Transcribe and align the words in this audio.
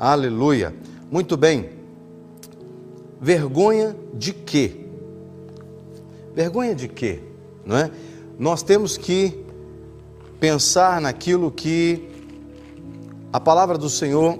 Aleluia. 0.00 0.74
Muito 1.10 1.36
bem. 1.36 1.68
Vergonha 3.20 3.94
de 4.14 4.32
quê? 4.32 4.86
Vergonha 6.34 6.74
de 6.74 6.88
quê? 6.88 7.20
Não 7.66 7.76
é? 7.76 7.90
Nós 8.38 8.62
temos 8.62 8.96
que 8.96 9.44
pensar 10.40 11.02
naquilo 11.02 11.50
que 11.50 12.08
a 13.30 13.38
palavra 13.38 13.76
do 13.76 13.90
Senhor 13.90 14.38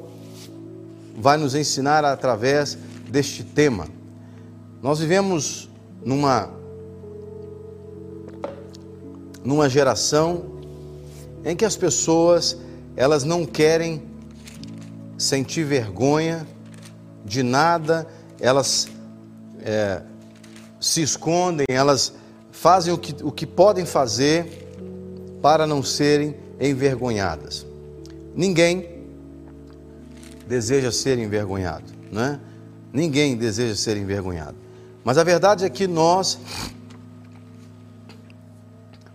vai 1.14 1.36
nos 1.36 1.54
ensinar 1.54 2.06
através 2.06 2.78
deste 3.10 3.44
tema. 3.44 3.86
Nós 4.82 4.98
vivemos 4.98 5.68
numa 6.02 6.48
numa 9.44 9.68
geração 9.68 10.58
em 11.44 11.54
que 11.54 11.66
as 11.66 11.76
pessoas 11.76 12.56
elas 12.96 13.24
não 13.24 13.44
querem 13.44 14.09
sentir 15.20 15.64
vergonha 15.64 16.46
de 17.24 17.42
nada, 17.42 18.06
elas 18.40 18.88
é, 19.60 20.00
se 20.80 21.02
escondem, 21.02 21.66
elas 21.68 22.14
fazem 22.50 22.92
o 22.92 22.96
que, 22.96 23.14
o 23.22 23.30
que 23.30 23.46
podem 23.46 23.84
fazer 23.84 24.68
para 25.42 25.66
não 25.66 25.82
serem 25.82 26.34
envergonhadas. 26.58 27.66
Ninguém 28.34 29.04
deseja 30.48 30.90
ser 30.90 31.18
envergonhado, 31.18 31.92
né? 32.10 32.40
Ninguém 32.90 33.36
deseja 33.36 33.74
ser 33.74 33.98
envergonhado. 33.98 34.56
Mas 35.04 35.18
a 35.18 35.24
verdade 35.24 35.64
é 35.64 35.70
que 35.70 35.86
nós 35.86 36.38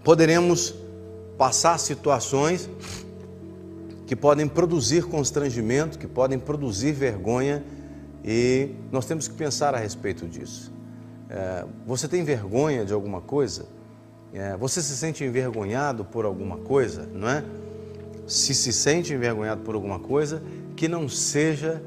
poderemos 0.04 0.76
passar 1.36 1.80
situações 1.80 2.70
que 4.06 4.16
podem 4.16 4.48
produzir 4.48 5.06
constrangimento, 5.06 5.98
que 5.98 6.08
podem 6.08 6.38
produzir 6.38 6.92
vergonha, 6.92 7.64
e 8.24 8.72
nós 8.92 9.06
temos 9.06 9.28
que 9.28 9.34
pensar 9.36 9.76
a 9.76 9.78
respeito 9.78 10.28
disso. 10.28 10.72
É, 11.30 11.66
você 11.86 12.08
tem 12.08 12.24
vergonha 12.24 12.86
de 12.86 12.94
alguma 12.94 13.22
coisa? 13.22 13.66
É, 14.34 14.56
você 14.58 14.82
se 14.82 14.96
sente 14.96 15.24
envergonhado 15.24 16.06
por 16.06 16.26
alguma 16.26 16.58
coisa, 16.58 17.08
não 17.14 17.30
é? 17.30 17.44
Se 18.28 18.54
se 18.54 18.74
sente 18.74 19.14
envergonhado 19.14 19.62
por 19.62 19.76
alguma 19.76 20.00
coisa, 20.00 20.42
que 20.76 20.88
não 20.88 21.08
seja 21.08 21.82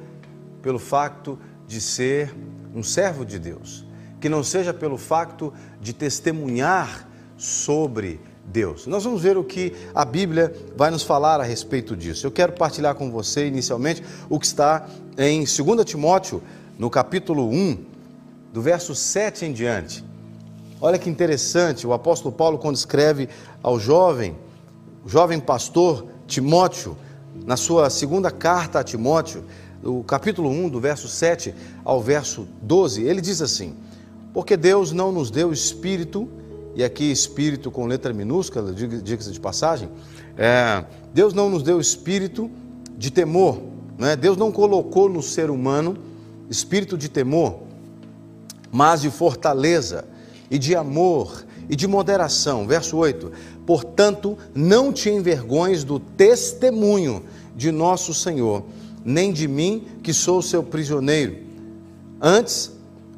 pelo 0.62 0.78
facto 0.78 1.38
de 1.66 1.80
ser 1.80 2.34
um 2.74 2.82
servo 2.82 3.24
de 3.24 3.38
Deus, 3.38 3.84
que 4.20 4.28
não 4.28 4.42
seja 4.42 4.72
pelo 4.72 4.96
facto 4.96 5.52
de 5.80 5.92
testemunhar 5.92 7.08
sobre 7.36 8.20
Deus. 8.52 8.86
Nós 8.86 9.04
vamos 9.04 9.22
ver 9.22 9.36
o 9.36 9.44
que 9.44 9.72
a 9.94 10.04
Bíblia 10.04 10.54
vai 10.76 10.90
nos 10.90 11.02
falar 11.02 11.40
a 11.40 11.44
respeito 11.44 11.96
disso. 11.96 12.26
Eu 12.26 12.30
quero 12.30 12.52
partilhar 12.52 12.94
com 12.94 13.10
você 13.10 13.46
inicialmente 13.46 14.02
o 14.28 14.38
que 14.38 14.46
está 14.46 14.88
em 15.16 15.44
2 15.44 15.84
Timóteo, 15.84 16.42
no 16.78 16.88
capítulo 16.88 17.48
1, 17.50 17.78
do 18.52 18.62
verso 18.62 18.94
7 18.94 19.44
em 19.44 19.52
diante. 19.52 20.04
Olha 20.80 20.98
que 20.98 21.10
interessante, 21.10 21.86
o 21.86 21.92
apóstolo 21.92 22.34
Paulo, 22.34 22.58
quando 22.58 22.76
escreve 22.76 23.28
ao 23.62 23.78
jovem, 23.78 24.36
o 25.04 25.08
jovem 25.08 25.40
pastor 25.40 26.06
Timóteo, 26.26 26.96
na 27.44 27.56
sua 27.56 27.90
segunda 27.90 28.30
carta 28.30 28.80
a 28.80 28.84
Timóteo, 28.84 29.44
o 29.82 30.02
capítulo 30.02 30.48
1, 30.48 30.68
do 30.68 30.80
verso 30.80 31.08
7 31.08 31.54
ao 31.84 32.00
verso 32.00 32.46
12, 32.62 33.02
ele 33.02 33.20
diz 33.20 33.42
assim: 33.42 33.74
Porque 34.32 34.56
Deus 34.56 34.92
não 34.92 35.12
nos 35.12 35.30
deu 35.30 35.52
espírito, 35.52 36.28
e 36.78 36.84
aqui 36.84 37.10
espírito 37.10 37.72
com 37.72 37.86
letra 37.86 38.12
minúscula, 38.12 38.72
diga-se 38.72 39.32
de 39.32 39.40
passagem, 39.40 39.88
é, 40.36 40.84
Deus 41.12 41.34
não 41.34 41.50
nos 41.50 41.64
deu 41.64 41.80
espírito 41.80 42.48
de 42.96 43.10
temor, 43.10 43.60
né? 43.98 44.14
Deus 44.14 44.36
não 44.36 44.52
colocou 44.52 45.08
no 45.08 45.20
ser 45.20 45.50
humano 45.50 45.98
espírito 46.48 46.96
de 46.96 47.08
temor, 47.08 47.62
mas 48.70 49.00
de 49.00 49.10
fortaleza 49.10 50.04
e 50.48 50.56
de 50.56 50.76
amor 50.76 51.44
e 51.68 51.74
de 51.74 51.88
moderação. 51.88 52.64
Verso 52.64 52.96
8: 52.96 53.32
Portanto, 53.66 54.38
não 54.54 54.92
te 54.92 55.10
envergonhes 55.10 55.82
do 55.82 55.98
testemunho 55.98 57.24
de 57.56 57.72
nosso 57.72 58.14
Senhor, 58.14 58.64
nem 59.04 59.32
de 59.32 59.48
mim, 59.48 59.84
que 60.00 60.14
sou 60.14 60.40
seu 60.40 60.62
prisioneiro. 60.62 61.38
Antes, 62.20 62.70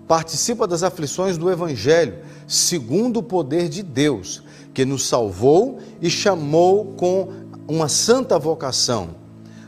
participa 0.08 0.66
das 0.66 0.82
aflições 0.82 1.36
do 1.36 1.50
Evangelho, 1.50 2.29
segundo 2.50 3.18
o 3.18 3.22
poder 3.22 3.68
de 3.68 3.80
Deus, 3.80 4.42
que 4.74 4.84
nos 4.84 5.06
salvou 5.06 5.78
e 6.02 6.10
chamou 6.10 6.86
com 6.96 7.28
uma 7.68 7.88
santa 7.88 8.38
vocação 8.38 9.20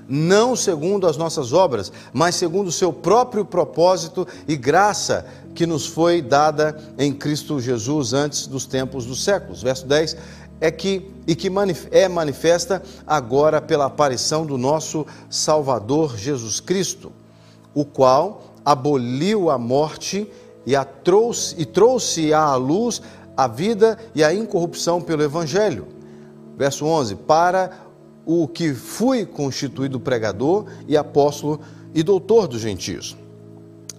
não 0.09 0.55
segundo 0.55 1.07
as 1.07 1.17
nossas 1.17 1.55
obras, 1.55 1.91
mas 2.13 2.35
segundo 2.35 2.69
o 2.69 2.73
seu 2.73 2.93
próprio 2.93 3.47
propósito 3.47 4.29
e 4.47 4.57
graça 4.57 5.25
que 5.55 5.65
nos 5.65 5.87
foi 5.87 6.21
dada 6.21 6.79
em 6.99 7.15
Cristo 7.15 7.59
Jesus 7.59 8.13
antes 8.13 8.47
dos 8.47 8.67
tempos 8.67 9.07
dos 9.07 9.25
séculos. 9.25 9.63
Verso 9.63 9.87
10 9.87 10.17
é 10.61 10.71
que 10.71 11.11
e 11.27 11.35
que 11.35 11.51
é 11.91 12.09
manifesta 12.09 12.83
agora 13.07 13.61
pela 13.61 13.87
aparição 13.87 14.45
do 14.45 14.59
nosso 14.59 15.07
Salvador 15.31 16.19
Jesus 16.19 16.61
Cristo, 16.61 17.11
o 17.73 17.85
qual 17.85 18.53
aboliu 18.65 19.51
a 19.51 19.57
morte 19.57 20.31
e, 20.67 20.77
a 20.77 20.85
trouxe, 20.85 21.55
e 21.59 21.65
trouxe 21.65 22.33
à 22.33 22.55
luz 22.55 23.03
a 23.37 23.47
vida 23.47 23.99
e 24.15 24.23
a 24.23 24.33
incorrupção 24.35 25.01
pelo 25.01 25.23
Evangelho. 25.23 25.87
Verso 26.57 26.85
11: 26.85 27.17
Para 27.17 27.71
o 28.25 28.47
que 28.47 28.73
fui 28.73 29.27
constituído 29.27 29.99
pregador 29.99 30.67
e 30.87 30.97
apóstolo 30.97 31.61
e 31.95 32.03
doutor 32.03 32.47
dos 32.47 32.61
gentios. 32.61 33.17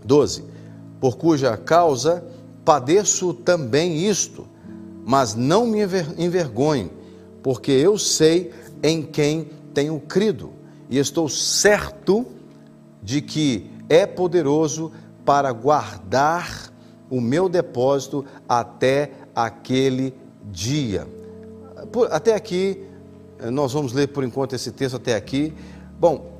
12. 0.06 0.44
Por 1.00 1.18
cuja 1.18 1.58
causa 1.58 2.24
padeço 2.64 3.34
também 3.34 4.08
isto, 4.08 4.48
mas 5.06 5.36
não 5.36 5.66
me 5.66 5.80
envergonho, 6.18 6.90
porque 7.42 7.72
eu 7.72 7.98
sei 7.98 8.54
em 8.82 9.02
quem 9.02 9.50
tenho 9.74 10.00
crido 10.00 10.52
e 10.90 10.98
estou 10.98 11.28
certo 11.28 12.26
de 13.02 13.22
que 13.22 13.70
é 13.90 14.06
poderoso 14.06 14.92
para 15.26 15.52
guardar 15.52 16.72
o 17.10 17.22
meu 17.22 17.48
depósito 17.48 18.26
até 18.48 19.12
aquele 19.36 20.14
dia. 20.52 21.08
Até 22.10 22.34
aqui 22.34 22.84
eh, 23.40 23.50
nós 23.50 23.74
vamos 23.74 23.94
ler 23.94 24.08
por 24.08 24.24
enquanto 24.24 24.54
esse 24.54 24.72
texto 24.72 24.96
até 24.96 25.16
aqui. 25.16 25.54
Bom, 26.00 26.40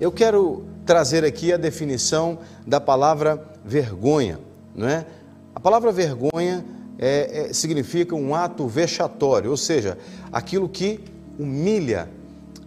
eu 0.00 0.12
quero 0.12 0.64
trazer 0.84 1.24
aqui 1.24 1.52
a 1.52 1.56
definição 1.56 2.38
da 2.66 2.80
palavra 2.80 3.42
vergonha, 3.64 4.38
não 4.74 4.88
é? 4.88 5.06
A 5.54 5.60
palavra 5.60 5.90
vergonha 5.90 6.64
é, 6.98 7.48
é, 7.48 7.52
significa 7.52 8.14
um 8.14 8.34
ato 8.34 8.66
vexatório, 8.68 9.50
ou 9.50 9.56
seja, 9.56 9.98
aquilo 10.30 10.68
que 10.68 11.00
humilha, 11.38 12.08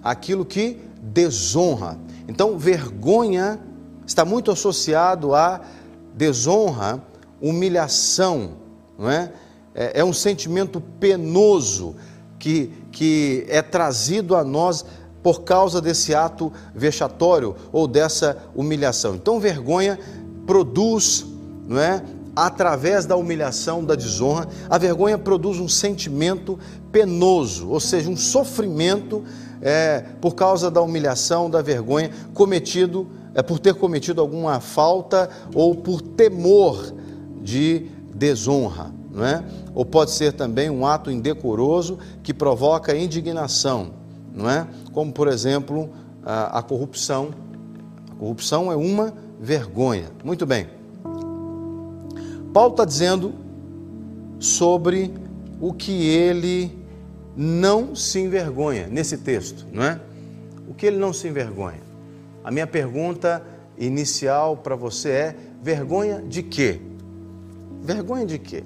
aquilo 0.04 0.44
que 0.44 0.80
desonra. 1.02 1.98
Então, 2.28 2.58
vergonha 2.58 3.60
está 4.10 4.26
muito 4.26 4.52
associado 4.52 5.36
a 5.36 5.62
desonra, 6.16 7.02
humilhação, 7.40 8.54
não 8.98 9.10
é? 9.10 9.32
É, 9.74 10.00
é 10.00 10.04
um 10.04 10.12
sentimento 10.12 10.82
penoso 11.00 11.96
que 12.40 12.74
que 12.92 13.46
é 13.48 13.62
trazido 13.62 14.36
a 14.36 14.44
nós 14.44 14.84
por 15.22 15.44
causa 15.44 15.80
desse 15.80 16.16
ato 16.16 16.52
vexatório 16.74 17.56
ou 17.72 17.88
dessa 17.88 18.38
humilhação. 18.56 19.16
Então, 19.16 19.40
vergonha 19.40 20.00
produz, 20.46 21.26
não 21.68 21.80
é? 21.80 22.04
Através 22.36 23.06
da 23.06 23.16
humilhação, 23.16 23.84
da 23.84 23.96
desonra, 23.96 24.48
a 24.70 24.78
vergonha 24.78 25.18
produz 25.18 25.60
um 25.60 25.68
sentimento 25.68 26.58
penoso, 26.92 27.70
ou 27.70 27.80
seja, 27.80 28.10
um 28.10 28.18
sofrimento 28.18 29.24
é, 29.62 30.04
por 30.20 30.36
causa 30.36 30.72
da 30.72 30.82
humilhação, 30.82 31.50
da 31.50 31.62
vergonha 31.62 32.10
cometido, 32.34 33.08
é, 33.40 33.42
por 33.42 33.60
ter 33.60 33.74
cometido 33.74 34.22
alguma 34.22 34.60
falta 34.60 35.30
ou 35.54 35.76
por 35.76 36.02
temor 36.02 36.94
de 37.42 37.88
desonra 38.14 39.00
não 39.12 39.26
é? 39.26 39.44
Ou 39.74 39.86
pode 39.86 40.12
ser 40.12 40.34
também 40.34 40.70
um 40.70 40.86
ato 40.86 41.12
indecoroso 41.12 41.98
que 42.24 42.34
provoca 42.34 42.96
indignação, 42.96 43.92
não 44.34 44.50
é? 44.50 44.68
Como, 44.94 45.12
por 45.12 45.28
exemplo, 45.28 45.90
a, 46.24 46.60
a 46.60 46.62
corrupção. 46.62 47.30
A 48.12 48.16
corrupção 48.16 48.72
é 48.72 48.76
uma 48.76 49.14
vergonha. 49.40 50.10
Muito 50.24 50.46
bem. 50.46 50.68
Paulo 52.54 52.72
está 52.72 52.86
dizendo 52.86 53.34
sobre 54.40 55.14
o 55.60 55.74
que 55.74 56.08
ele 56.08 56.78
não 57.36 57.96
se 57.96 58.20
envergonha 58.20 58.88
nesse 58.88 59.18
texto, 59.18 59.66
não 59.72 59.84
é? 59.84 60.00
O 60.68 60.74
que 60.74 60.86
ele 60.86 60.98
não 60.98 61.14
se 61.14 61.28
envergonha? 61.28 61.89
A 62.44 62.52
minha 62.52 62.68
pergunta 62.68 63.44
inicial 63.78 64.58
para 64.58 64.76
você 64.76 65.10
é: 65.10 65.36
vergonha 65.62 66.22
de 66.22 66.44
quê? 66.44 66.80
Vergonha 67.82 68.26
de 68.26 68.40
quê? 68.40 68.64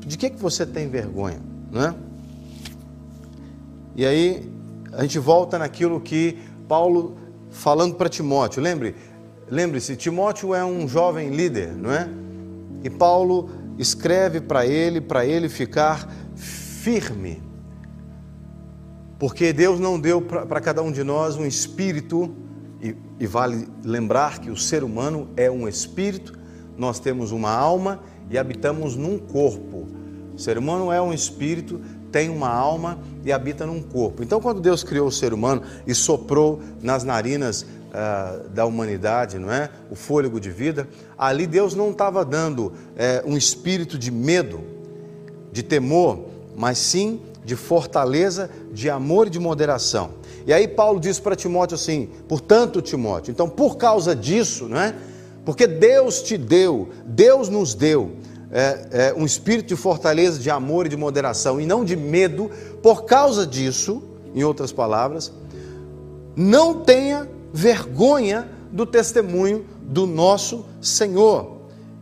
De 0.00 0.16
que, 0.16 0.30
que 0.30 0.40
você 0.40 0.64
tem 0.64 0.88
vergonha? 0.88 1.40
Não 1.70 1.82
é? 1.82 1.94
E 3.94 4.04
aí 4.04 4.50
a 4.92 5.02
gente 5.02 5.18
volta 5.18 5.58
naquilo 5.58 6.00
que 6.00 6.38
Paulo 6.68 7.16
falando 7.50 7.94
para 7.94 8.08
Timóteo. 8.08 8.62
Lembre, 8.62 8.94
lembre-se, 9.48 9.96
Timóteo 9.96 10.54
é 10.54 10.64
um 10.64 10.86
jovem 10.86 11.30
líder, 11.30 11.72
não 11.72 11.92
é? 11.92 12.08
E 12.82 12.90
Paulo 12.90 13.50
escreve 13.78 14.40
para 14.40 14.66
ele, 14.66 15.00
para 15.00 15.24
ele 15.24 15.48
ficar 15.48 16.08
firme. 16.34 17.42
Porque 19.18 19.52
Deus 19.52 19.80
não 19.80 19.98
deu 19.98 20.20
para 20.20 20.60
cada 20.60 20.82
um 20.82 20.92
de 20.92 21.02
nós 21.02 21.36
um 21.36 21.46
espírito, 21.46 22.34
e, 22.80 22.94
e 23.18 23.26
vale 23.26 23.68
lembrar 23.84 24.40
que 24.40 24.50
o 24.50 24.56
ser 24.56 24.84
humano 24.84 25.28
é 25.36 25.50
um 25.50 25.66
espírito, 25.66 26.38
nós 26.76 26.98
temos 26.98 27.32
uma 27.32 27.50
alma 27.50 28.00
e 28.30 28.36
habitamos 28.36 28.96
num 28.96 29.18
corpo. 29.18 29.86
O 30.34 30.38
ser 30.38 30.58
humano 30.58 30.92
é 30.92 31.00
um 31.00 31.12
espírito, 31.12 31.80
tem 32.12 32.28
uma 32.28 32.48
alma 32.48 32.98
e 33.24 33.32
habita 33.32 33.66
num 33.66 33.82
corpo. 33.82 34.22
Então, 34.22 34.40
quando 34.40 34.60
Deus 34.60 34.84
criou 34.84 35.08
o 35.08 35.12
ser 35.12 35.32
humano 35.32 35.62
e 35.86 35.94
soprou 35.94 36.60
nas 36.82 37.02
narinas 37.04 37.62
uh, 37.62 38.48
da 38.50 38.66
humanidade, 38.66 39.38
não 39.38 39.50
é, 39.50 39.70
o 39.90 39.94
fôlego 39.94 40.38
de 40.38 40.50
vida, 40.50 40.88
ali 41.16 41.46
Deus 41.46 41.74
não 41.74 41.90
estava 41.90 42.24
dando 42.24 42.66
uh, 42.66 42.72
um 43.26 43.36
espírito 43.36 43.98
de 43.98 44.10
medo, 44.10 44.60
de 45.50 45.62
temor, 45.62 46.26
mas 46.54 46.78
sim 46.78 47.20
de 47.44 47.54
fortaleza, 47.54 48.50
de 48.72 48.90
amor 48.90 49.28
e 49.28 49.30
de 49.30 49.38
moderação. 49.38 50.10
E 50.46 50.52
aí 50.52 50.68
Paulo 50.68 51.00
diz 51.00 51.18
para 51.18 51.34
Timóteo 51.34 51.74
assim: 51.74 52.08
portanto, 52.28 52.80
Timóteo, 52.80 53.32
então 53.32 53.48
por 53.48 53.76
causa 53.76 54.14
disso, 54.14 54.68
não 54.68 54.80
é? 54.80 54.94
Porque 55.44 55.66
Deus 55.66 56.22
te 56.22 56.38
deu, 56.38 56.88
Deus 57.04 57.48
nos 57.48 57.74
deu 57.74 58.12
é, 58.50 58.86
é, 58.90 59.14
um 59.16 59.24
espírito 59.24 59.68
de 59.68 59.76
fortaleza, 59.76 60.38
de 60.38 60.50
amor 60.50 60.86
e 60.86 60.88
de 60.88 60.96
moderação, 60.96 61.60
e 61.60 61.66
não 61.66 61.84
de 61.84 61.96
medo, 61.96 62.50
por 62.82 63.04
causa 63.04 63.46
disso, 63.46 64.02
em 64.34 64.44
outras 64.44 64.72
palavras, 64.72 65.32
não 66.34 66.80
tenha 66.80 67.28
vergonha 67.52 68.48
do 68.70 68.86
testemunho 68.86 69.64
do 69.82 70.06
nosso 70.06 70.64
Senhor. 70.80 71.56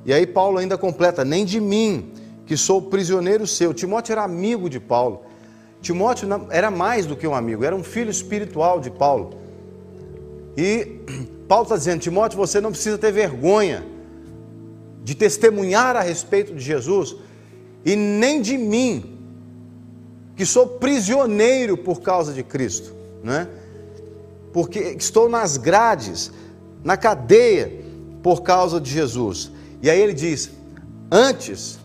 E 0.05 0.12
aí 0.12 0.26
Paulo 0.26 0.58
ainda 0.58 0.76
completa: 0.76 1.25
nem 1.25 1.44
de 1.44 1.61
mim, 1.61 2.12
que 2.44 2.56
sou 2.56 2.82
prisioneiro 2.82 3.46
seu. 3.46 3.73
Timóteo 3.73 4.12
era 4.12 4.23
amigo 4.23 4.69
de 4.69 4.79
Paulo. 4.79 5.23
Timóteo 5.85 6.27
era 6.49 6.71
mais 6.71 7.05
do 7.05 7.15
que 7.15 7.27
um 7.27 7.35
amigo, 7.35 7.63
era 7.63 7.77
um 7.77 7.85
filho 7.85 8.11
espiritual 8.11 8.81
de 8.81 8.91
Paulo. 8.91 9.35
E 10.57 11.01
Paulo 11.47 11.65
está 11.65 11.77
dizendo: 11.77 12.01
Timóteo, 12.01 12.39
você 12.39 12.59
não 12.59 12.71
precisa 12.71 12.97
ter 12.97 13.13
vergonha 13.13 13.85
de 15.03 15.15
testemunhar 15.15 15.95
a 15.95 16.01
respeito 16.01 16.55
de 16.55 16.65
Jesus 16.65 17.15
e 17.85 17.95
nem 17.95 18.41
de 18.41 18.57
mim, 18.57 19.19
que 20.35 20.47
sou 20.47 20.67
prisioneiro 20.67 21.77
por 21.77 22.01
causa 22.01 22.33
de 22.33 22.43
Cristo, 22.43 22.95
né? 23.23 23.47
Porque 24.55 24.97
estou 24.99 25.29
nas 25.29 25.59
grades, 25.59 26.33
na 26.83 26.97
cadeia 26.97 27.71
por 28.23 28.43
causa 28.43 28.81
de 28.81 28.91
Jesus. 28.91 29.53
E 29.83 29.91
aí 29.91 30.01
ele 30.01 30.15
diz: 30.15 30.51
antes, 31.13 31.79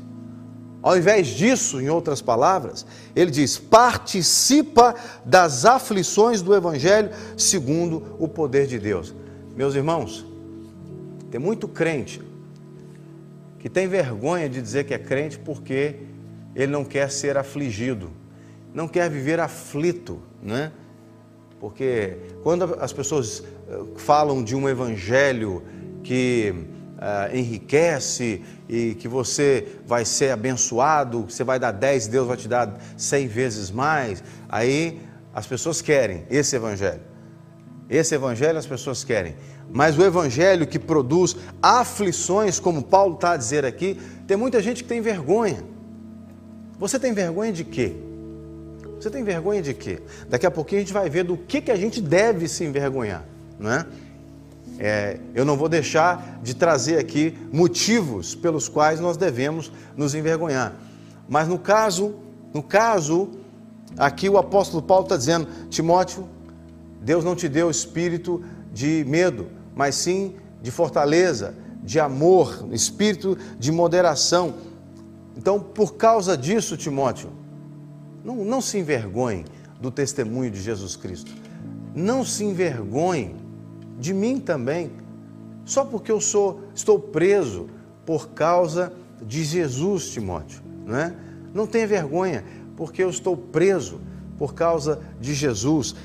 ao 0.82 0.98
invés 0.98 1.28
disso, 1.28 1.82
em 1.82 1.90
outras 1.90 2.22
palavras, 2.22 2.86
ele 3.16 3.32
diz: 3.32 3.58
participa 3.58 4.96
das 5.26 5.66
aflições 5.66 6.42
do 6.42 6.56
Evangelho 6.56 7.10
segundo 7.38 8.16
o 8.18 8.28
poder 8.28 8.66
de 8.66 8.80
Deus. 8.80 9.14
Meus 9.56 9.76
irmãos, 9.76 10.26
tem 11.30 11.40
muito 11.40 11.68
crente 11.68 12.22
que 13.60 13.70
tem 13.70 13.88
vergonha 13.88 14.48
de 14.48 14.62
dizer 14.62 14.86
que 14.86 14.94
é 14.94 14.98
crente 14.98 15.38
porque 15.38 15.98
ele 16.56 16.72
não 16.72 16.86
quer 16.86 17.12
ser 17.12 17.38
afligido, 17.38 18.10
não 18.74 18.88
quer 18.88 19.10
viver 19.10 19.40
aflito, 19.40 20.22
né? 20.42 20.72
Porque 21.60 22.16
quando 22.42 22.78
as 22.80 22.94
pessoas 22.94 23.44
eh, 23.68 23.80
falam 23.98 24.42
de 24.42 24.56
um 24.56 24.70
evangelho 24.70 25.62
que 26.02 26.56
uh, 27.00 27.36
enriquece 27.36 28.44
e 28.68 28.94
que 28.96 29.08
você 29.08 29.68
vai 29.88 30.06
ser 30.06 30.32
abençoado, 30.32 31.26
você 31.30 31.44
vai 31.44 31.60
dar 31.60 31.72
10, 31.72 32.08
Deus 32.08 32.28
vai 32.28 32.38
te 32.38 32.48
dar 32.48 32.78
100 32.98 33.28
vezes 33.28 33.72
mais, 33.72 34.24
aí 34.48 35.02
as 35.34 35.48
pessoas 35.48 35.82
querem 35.82 36.26
esse 36.30 36.56
evangelho. 36.56 37.02
Esse 37.90 38.14
evangelho 38.14 38.58
as 38.58 38.68
pessoas 38.68 39.04
querem. 39.04 39.36
Mas 39.72 39.98
o 39.98 40.04
evangelho 40.04 40.68
que 40.68 40.78
produz 40.78 41.36
aflições, 41.62 42.60
como 42.60 42.84
Paulo 42.84 43.16
está 43.16 43.32
a 43.32 43.38
dizer 43.38 43.66
aqui, 43.66 44.00
tem 44.28 44.38
muita 44.38 44.62
gente 44.62 44.84
que 44.84 44.90
tem 44.90 45.02
vergonha. 45.02 45.64
Você 46.78 47.00
tem 47.00 47.14
vergonha 47.14 47.52
de 47.52 47.64
quê? 47.64 47.96
Você 49.00 49.10
tem 49.10 49.24
vergonha 49.24 49.62
de 49.62 49.74
quê? 49.74 50.02
Daqui 50.28 50.46
a 50.46 50.52
pouquinho 50.52 50.82
a 50.82 50.84
gente 50.84 50.94
vai 50.94 51.10
ver 51.10 51.24
do 51.24 51.38
que, 51.38 51.62
que 51.62 51.72
a 51.72 51.76
gente 51.76 52.02
deve 52.02 52.48
se 52.48 52.64
envergonhar, 52.64 53.24
não 53.58 53.72
é? 53.72 53.86
É, 54.82 55.20
eu 55.36 55.44
não 55.44 55.58
vou 55.58 55.68
deixar 55.68 56.40
de 56.42 56.54
trazer 56.54 56.98
aqui 56.98 57.38
motivos 57.52 58.34
pelos 58.34 58.70
quais 58.70 59.02
nós 59.02 59.18
devemos 59.18 59.70
nos 59.98 60.16
envergonhar. 60.16 60.74
Mas 61.28 61.50
no 61.50 61.60
caso, 61.60 62.16
no 62.54 62.64
caso, 62.64 63.30
aqui 63.98 64.30
o 64.30 64.38
apóstolo 64.38 64.82
Paulo 64.82 65.04
está 65.04 65.18
dizendo, 65.18 65.50
Timóteo, 65.70 66.30
Deus 67.02 67.26
não 67.26 67.36
te 67.36 67.50
deu 67.50 67.70
espírito 67.70 68.42
de 68.74 69.04
medo, 69.06 69.48
mas 69.76 69.96
sim 69.96 70.36
de 70.62 70.72
fortaleza, 70.72 71.54
de 71.84 72.00
amor, 72.00 72.66
espírito 72.72 73.38
de 73.60 73.74
moderação. 73.74 74.54
Então, 75.36 75.60
por 75.60 75.96
causa 75.96 76.38
disso, 76.38 76.78
Timóteo, 76.78 77.32
não, 78.24 78.46
não 78.46 78.62
se 78.62 78.78
envergonhe 78.78 79.44
do 79.82 79.92
testemunho 79.92 80.50
de 80.50 80.62
Jesus 80.62 80.96
Cristo. 80.96 81.32
Não 81.94 82.24
se 82.24 82.46
envergonhe 82.46 83.36
de 84.00 84.14
mim 84.14 84.40
também, 84.40 84.92
só 85.66 85.86
porque 85.86 86.12
eu 86.12 86.22
sou, 86.22 86.62
estou 86.74 86.98
preso 86.98 87.68
por 88.06 88.30
causa 88.30 88.92
de 89.22 89.44
Jesus, 89.44 90.10
Timóteo, 90.10 90.62
não 90.86 90.98
é? 90.98 91.14
Não 91.54 91.68
tenha 91.68 91.86
vergonha, 91.86 92.44
porque 92.76 93.04
eu 93.04 93.10
estou 93.10 93.36
preso 93.36 94.00
por 94.38 94.54
causa 94.54 95.02
de 95.20 95.34
Jesus. 95.34 95.96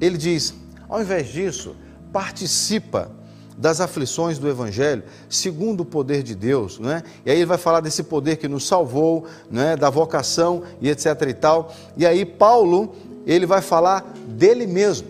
Ele 0.00 0.16
diz: 0.16 0.54
ao 0.88 1.00
invés 1.00 1.28
disso, 1.28 1.76
participa 2.12 3.10
das 3.56 3.80
aflições 3.80 4.38
do 4.38 4.48
Evangelho, 4.48 5.02
segundo 5.28 5.82
o 5.82 5.84
poder 5.84 6.22
de 6.22 6.34
Deus, 6.34 6.78
né? 6.78 7.02
E 7.24 7.30
aí 7.30 7.36
ele 7.36 7.46
vai 7.46 7.58
falar 7.58 7.80
desse 7.80 8.02
poder 8.02 8.36
que 8.36 8.48
nos 8.48 8.66
salvou, 8.66 9.26
né? 9.50 9.76
Da 9.76 9.90
vocação 9.90 10.62
e 10.80 10.88
etc 10.88 11.06
e 11.28 11.34
tal. 11.34 11.72
E 11.96 12.06
aí 12.06 12.24
Paulo 12.24 12.94
ele 13.26 13.46
vai 13.46 13.60
falar 13.60 14.00
dele 14.26 14.66
mesmo. 14.66 15.08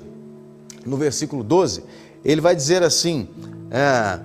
No 0.84 0.96
versículo 0.96 1.44
12, 1.44 1.84
ele 2.24 2.40
vai 2.40 2.54
dizer 2.54 2.82
assim: 2.82 3.28
é, 3.70 4.20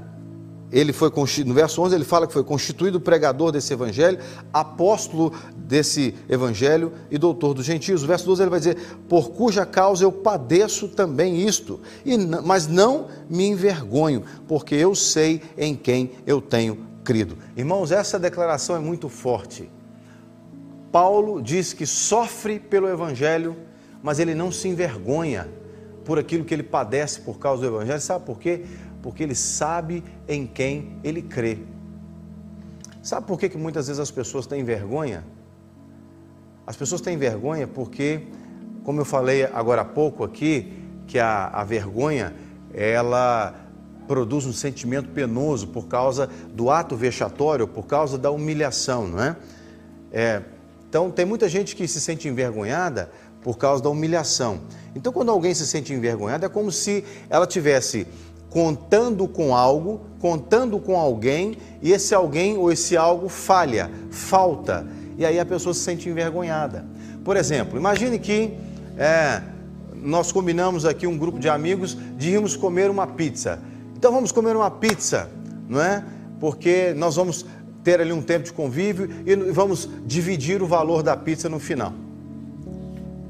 ele 0.71 0.91
foi 0.91 1.11
no 1.45 1.53
verso 1.53 1.81
11 1.81 1.95
ele 1.95 2.03
fala 2.03 2.27
que 2.27 2.33
foi 2.33 2.43
constituído 2.43 2.99
pregador 2.99 3.51
desse 3.51 3.71
evangelho, 3.71 4.19
apóstolo 4.51 5.33
desse 5.55 6.13
evangelho 6.27 6.91
e 7.09 7.17
doutor 7.17 7.53
dos 7.53 7.65
gentios. 7.65 8.03
O 8.03 8.07
verso 8.07 8.25
12 8.25 8.43
ele 8.43 8.49
vai 8.49 8.59
dizer: 8.59 8.77
"Por 9.07 9.29
cuja 9.31 9.65
causa 9.65 10.03
eu 10.03 10.11
padeço 10.11 10.89
também 10.89 11.45
isto, 11.47 11.79
e, 12.05 12.17
mas 12.17 12.67
não 12.67 13.07
me 13.29 13.47
envergonho, 13.47 14.23
porque 14.47 14.75
eu 14.75 14.93
sei 14.93 15.41
em 15.57 15.75
quem 15.75 16.11
eu 16.25 16.41
tenho 16.41 16.85
crido." 17.03 17.37
Irmãos, 17.55 17.91
essa 17.91 18.19
declaração 18.19 18.75
é 18.75 18.79
muito 18.79 19.07
forte. 19.07 19.69
Paulo 20.91 21.41
diz 21.41 21.73
que 21.73 21.85
sofre 21.85 22.59
pelo 22.59 22.89
evangelho, 22.89 23.55
mas 24.01 24.19
ele 24.19 24.35
não 24.35 24.51
se 24.51 24.67
envergonha 24.67 25.47
por 26.07 26.17
aquilo 26.17 26.43
que 26.43 26.53
ele 26.55 26.63
padece 26.63 27.21
por 27.21 27.37
causa 27.37 27.61
do 27.61 27.67
evangelho. 27.75 28.01
Sabe 28.01 28.25
por 28.25 28.39
quê? 28.39 28.63
porque 29.07 29.23
ele 29.23 29.35
sabe 29.35 30.03
em 30.27 30.45
quem 30.45 30.97
ele 31.01 31.21
crê. 31.21 31.59
Sabe 33.01 33.25
por 33.25 33.39
que, 33.39 33.47
que 33.47 33.57
muitas 33.57 33.87
vezes 33.87 34.01
as 34.01 34.11
pessoas 34.11 34.45
têm 34.45 34.65
vergonha? 34.65 35.23
As 36.65 36.75
pessoas 36.75 36.99
têm 36.99 37.17
vergonha 37.17 37.65
porque, 37.67 38.27
como 38.83 38.99
eu 38.99 39.05
falei 39.05 39.45
agora 39.45 39.83
há 39.83 39.85
pouco 39.85 40.25
aqui, 40.25 40.73
que 41.07 41.17
a, 41.19 41.47
a 41.47 41.63
vergonha 41.63 42.35
ela 42.73 43.55
produz 44.07 44.45
um 44.45 44.51
sentimento 44.51 45.09
penoso 45.11 45.67
por 45.69 45.87
causa 45.87 46.29
do 46.53 46.69
ato 46.69 46.97
vexatório, 46.97 47.65
por 47.65 47.85
causa 47.85 48.17
da 48.17 48.29
humilhação, 48.29 49.07
não 49.07 49.23
é? 49.23 49.37
é 50.11 50.41
então, 50.89 51.11
tem 51.11 51.25
muita 51.25 51.49
gente 51.49 51.75
que 51.75 51.87
se 51.87 51.99
sente 51.99 52.27
envergonhada 52.27 53.11
por 53.41 53.57
causa 53.57 53.81
da 53.81 53.89
humilhação. 53.89 54.59
Então, 54.95 55.13
quando 55.13 55.29
alguém 55.29 55.53
se 55.53 55.65
sente 55.65 55.93
envergonhada, 55.93 56.45
é 56.45 56.49
como 56.49 56.71
se 56.71 57.03
ela 57.29 57.45
tivesse 57.45 58.07
contando 58.49 59.27
com 59.27 59.55
algo, 59.55 60.01
contando 60.19 60.79
com 60.79 60.97
alguém, 60.97 61.57
e 61.81 61.91
esse 61.91 62.15
alguém 62.15 62.57
ou 62.57 62.71
esse 62.71 62.97
algo 62.97 63.29
falha, 63.29 63.91
falta, 64.09 64.87
e 65.17 65.25
aí 65.25 65.39
a 65.39 65.45
pessoa 65.45 65.73
se 65.73 65.81
sente 65.81 66.09
envergonhada. 66.09 66.85
Por 67.23 67.37
exemplo, 67.37 67.77
imagine 67.77 68.17
que 68.17 68.53
é, 68.97 69.41
nós 69.93 70.31
combinamos 70.31 70.85
aqui 70.85 71.05
um 71.05 71.17
grupo 71.17 71.39
de 71.39 71.49
amigos 71.49 71.97
de 72.17 72.31
irmos 72.31 72.55
comer 72.55 72.89
uma 72.89 73.05
pizza. 73.05 73.59
Então 73.95 74.11
vamos 74.11 74.31
comer 74.31 74.55
uma 74.55 74.71
pizza, 74.71 75.29
não 75.67 75.81
é? 75.81 76.03
Porque 76.39 76.93
nós 76.95 77.15
vamos 77.15 77.45
ter 77.83 77.99
ali 77.99 78.13
um 78.13 78.21
tempo 78.21 78.45
de 78.45 78.53
convívio 78.53 79.09
e 79.25 79.35
vamos 79.51 79.89
dividir 80.05 80.61
o 80.61 80.67
valor 80.67 81.03
da 81.03 81.15
pizza 81.17 81.49
no 81.49 81.59
final. 81.59 81.93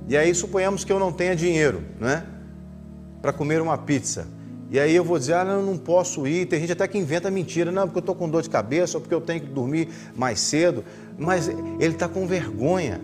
E 0.08 0.16
aí 0.16 0.34
suponhamos 0.34 0.84
que 0.84 0.92
eu 0.92 1.00
não 1.00 1.12
tenha 1.12 1.36
dinheiro, 1.36 1.84
não 2.00 2.08
é? 2.08 2.24
Para 3.22 3.34
comer 3.34 3.62
uma 3.62 3.78
pizza. 3.78 4.28
E 4.70 4.80
aí 4.80 4.96
eu 4.96 5.04
vou 5.04 5.18
dizer, 5.18 5.34
ah, 5.34 5.46
não, 5.46 5.62
não 5.62 5.78
posso 5.78 6.28
ir. 6.28 6.46
Tem 6.46 6.60
gente 6.60 6.74
até 6.74 6.88
que 6.88 6.98
inventa 6.98 7.32
mentira, 7.32 7.72
não, 7.72 7.84
porque 7.84 8.00
eu 8.00 8.02
estou 8.02 8.16
com 8.16 8.30
dor 8.30 8.42
de 8.42 8.50
cabeça, 8.50 8.98
ou 8.98 9.02
porque 9.02 9.16
eu 9.16 9.22
tenho 9.22 9.42
que 9.42 9.48
dormir 9.48 9.90
mais 10.16 10.40
cedo. 10.40 10.84
Mas 11.18 11.48
ele 11.48 11.94
está 11.94 12.08
com 12.08 12.26
vergonha 12.28 13.02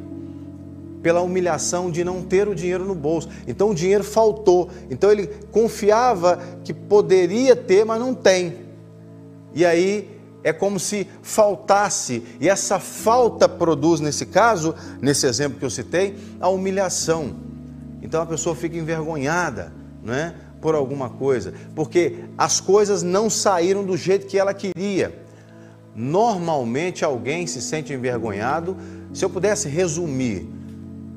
pela 1.02 1.22
humilhação 1.22 1.92
de 1.92 2.04
não 2.04 2.22
ter 2.22 2.48
o 2.48 2.56
dinheiro 2.56 2.86
no 2.86 2.96
bolso. 2.96 3.30
Então 3.46 3.72
o 3.72 3.76
dinheiro 3.76 4.04
faltou. 4.04 4.70
Então 4.90 5.12
ele 5.12 5.28
confiava 5.52 6.40
que 6.64 6.74
poderia 6.74 7.56
ter, 7.56 7.86
mas 7.86 8.00
não 8.00 8.14
tem. 8.14 8.56
E 9.54 9.66
aí 9.66 10.13
é 10.44 10.52
como 10.52 10.80
se 10.80 11.08
faltasse, 11.22 12.24
e 12.40 12.50
essa 12.50 12.80
falta 12.80 13.48
produz, 13.48 14.00
nesse 14.02 14.26
caso, 14.26 14.76
nesse 15.02 15.26
exemplo 15.26 15.58
que 15.58 15.66
eu 15.66 15.70
citei, 15.70 16.18
a 16.40 16.50
humilhação. 16.50 17.36
Então 18.02 18.22
a 18.22 18.26
pessoa 18.26 18.56
fica 18.56 18.78
envergonhada, 18.78 19.72
não 20.04 20.14
é? 20.14 20.36
Por 20.62 20.76
alguma 20.76 21.10
coisa, 21.10 21.54
porque 21.76 22.26
as 22.38 22.60
coisas 22.60 23.04
não 23.04 23.30
saíram 23.30 23.84
do 23.84 23.98
jeito 23.98 24.28
que 24.28 24.38
ela 24.38 24.54
queria. 24.54 25.24
Normalmente 25.96 27.06
alguém 27.06 27.46
se 27.46 27.62
sente 27.62 27.94
envergonhado. 27.94 28.76
Se 29.14 29.24
eu 29.24 29.30
pudesse 29.30 29.68
resumir, 29.68 30.48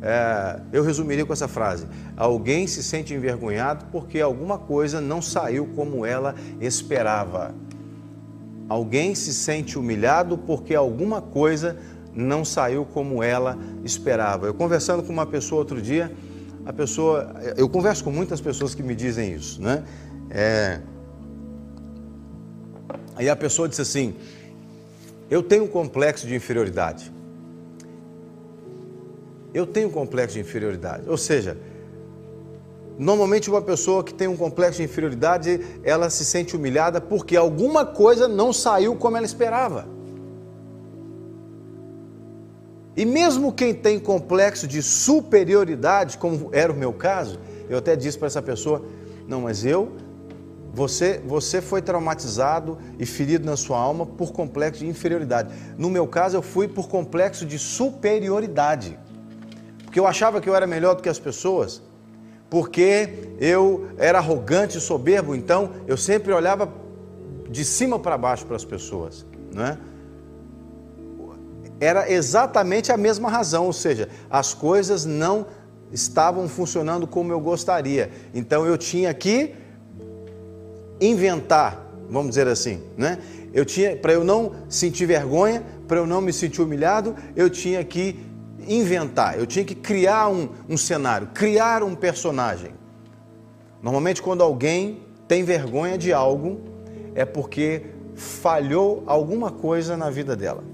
é, 0.02 0.60
eu 0.72 0.82
resumiria 0.82 1.24
com 1.24 1.32
essa 1.32 1.48
frase: 1.48 1.86
alguém 2.16 2.66
se 2.66 2.82
sente 2.82 3.14
envergonhado 3.14 3.86
porque 3.90 4.20
alguma 4.20 4.58
coisa 4.58 5.00
não 5.00 5.22
saiu 5.22 5.66
como 5.74 6.04
ela 6.04 6.34
esperava. 6.60 7.54
Alguém 8.68 9.14
se 9.14 9.32
sente 9.32 9.78
humilhado 9.78 10.36
porque 10.36 10.74
alguma 10.74 11.20
coisa 11.22 11.76
não 12.14 12.44
saiu 12.44 12.84
como 12.84 13.22
ela 13.22 13.58
esperava. 13.84 14.46
Eu 14.46 14.54
conversando 14.54 15.02
com 15.02 15.12
uma 15.12 15.26
pessoa 15.26 15.60
outro 15.60 15.80
dia, 15.80 16.12
a 16.64 16.72
pessoa, 16.72 17.32
eu 17.56 17.68
converso 17.68 18.02
com 18.02 18.10
muitas 18.10 18.40
pessoas 18.40 18.74
que 18.74 18.82
me 18.82 18.94
dizem 18.94 19.32
isso, 19.32 19.62
né? 19.62 19.84
É, 20.30 20.80
aí 23.14 23.28
a 23.28 23.36
pessoa 23.36 23.68
disse 23.68 23.82
assim: 23.82 24.16
Eu 25.30 25.42
tenho 25.42 25.64
um 25.64 25.68
complexo 25.68 26.26
de 26.26 26.34
inferioridade. 26.34 27.12
Eu 29.54 29.64
tenho 29.64 29.88
um 29.88 29.92
complexo 29.92 30.34
de 30.34 30.40
inferioridade. 30.40 31.08
Ou 31.08 31.16
seja, 31.16 31.56
Normalmente, 32.98 33.50
uma 33.50 33.60
pessoa 33.60 34.02
que 34.02 34.14
tem 34.14 34.26
um 34.26 34.36
complexo 34.36 34.78
de 34.78 34.84
inferioridade, 34.84 35.60
ela 35.84 36.08
se 36.08 36.24
sente 36.24 36.56
humilhada 36.56 37.00
porque 37.00 37.36
alguma 37.36 37.84
coisa 37.84 38.26
não 38.26 38.52
saiu 38.52 38.96
como 38.96 39.16
ela 39.16 39.26
esperava. 39.26 39.86
E 42.96 43.04
mesmo 43.04 43.52
quem 43.52 43.74
tem 43.74 44.00
complexo 44.00 44.66
de 44.66 44.82
superioridade, 44.82 46.16
como 46.16 46.48
era 46.52 46.72
o 46.72 46.76
meu 46.76 46.92
caso, 46.94 47.38
eu 47.68 47.76
até 47.76 47.94
disse 47.94 48.16
para 48.16 48.28
essa 48.28 48.40
pessoa: 48.40 48.82
não, 49.28 49.42
mas 49.42 49.66
eu, 49.66 49.92
você, 50.72 51.20
você 51.26 51.60
foi 51.60 51.82
traumatizado 51.82 52.78
e 52.98 53.04
ferido 53.04 53.44
na 53.44 53.56
sua 53.56 53.78
alma 53.78 54.06
por 54.06 54.32
complexo 54.32 54.80
de 54.80 54.88
inferioridade. 54.88 55.52
No 55.76 55.90
meu 55.90 56.06
caso, 56.06 56.38
eu 56.38 56.42
fui 56.42 56.66
por 56.66 56.88
complexo 56.88 57.44
de 57.44 57.58
superioridade, 57.58 58.98
porque 59.84 60.00
eu 60.00 60.06
achava 60.06 60.40
que 60.40 60.48
eu 60.48 60.56
era 60.56 60.66
melhor 60.66 60.94
do 60.94 61.02
que 61.02 61.08
as 61.10 61.18
pessoas 61.18 61.82
porque 62.48 63.34
eu 63.40 63.88
era 63.98 64.18
arrogante 64.18 64.78
e 64.78 64.80
soberbo, 64.80 65.34
então 65.34 65.70
eu 65.86 65.96
sempre 65.96 66.32
olhava 66.32 66.72
de 67.48 67.64
cima 67.64 67.98
para 67.98 68.16
baixo 68.16 68.46
para 68.46 68.56
as 68.56 68.64
pessoas, 68.64 69.26
não 69.52 69.64
é? 69.64 69.78
Era 71.78 72.10
exatamente 72.10 72.90
a 72.90 72.96
mesma 72.96 73.28
razão, 73.28 73.66
ou 73.66 73.72
seja, 73.72 74.08
as 74.30 74.54
coisas 74.54 75.04
não 75.04 75.46
estavam 75.92 76.48
funcionando 76.48 77.06
como 77.06 77.32
eu 77.32 77.40
gostaria. 77.40 78.10
Então 78.34 78.64
eu 78.64 78.78
tinha 78.78 79.12
que 79.12 79.54
inventar, 81.00 81.86
vamos 82.08 82.30
dizer 82.30 82.48
assim, 82.48 82.82
né? 82.96 83.18
Eu 83.52 83.64
tinha 83.64 83.96
para 83.96 84.12
eu 84.12 84.24
não 84.24 84.52
sentir 84.68 85.06
vergonha, 85.06 85.62
para 85.86 85.98
eu 85.98 86.06
não 86.06 86.20
me 86.20 86.32
sentir 86.32 86.62
humilhado, 86.62 87.14
eu 87.34 87.48
tinha 87.48 87.84
que 87.84 88.25
inventar, 88.66 89.38
eu 89.38 89.46
tinha 89.46 89.64
que 89.64 89.74
criar 89.74 90.28
um, 90.28 90.48
um 90.68 90.76
cenário, 90.76 91.28
criar 91.34 91.82
um 91.82 91.94
personagem. 91.94 92.72
Normalmente, 93.82 94.22
quando 94.22 94.42
alguém 94.42 95.00
tem 95.28 95.44
vergonha 95.44 95.98
de 95.98 96.12
algo, 96.12 96.60
é 97.14 97.24
porque 97.24 97.86
falhou 98.14 99.02
alguma 99.06 99.50
coisa 99.50 99.96
na 99.96 100.10
vida 100.10 100.34
dela. 100.34 100.64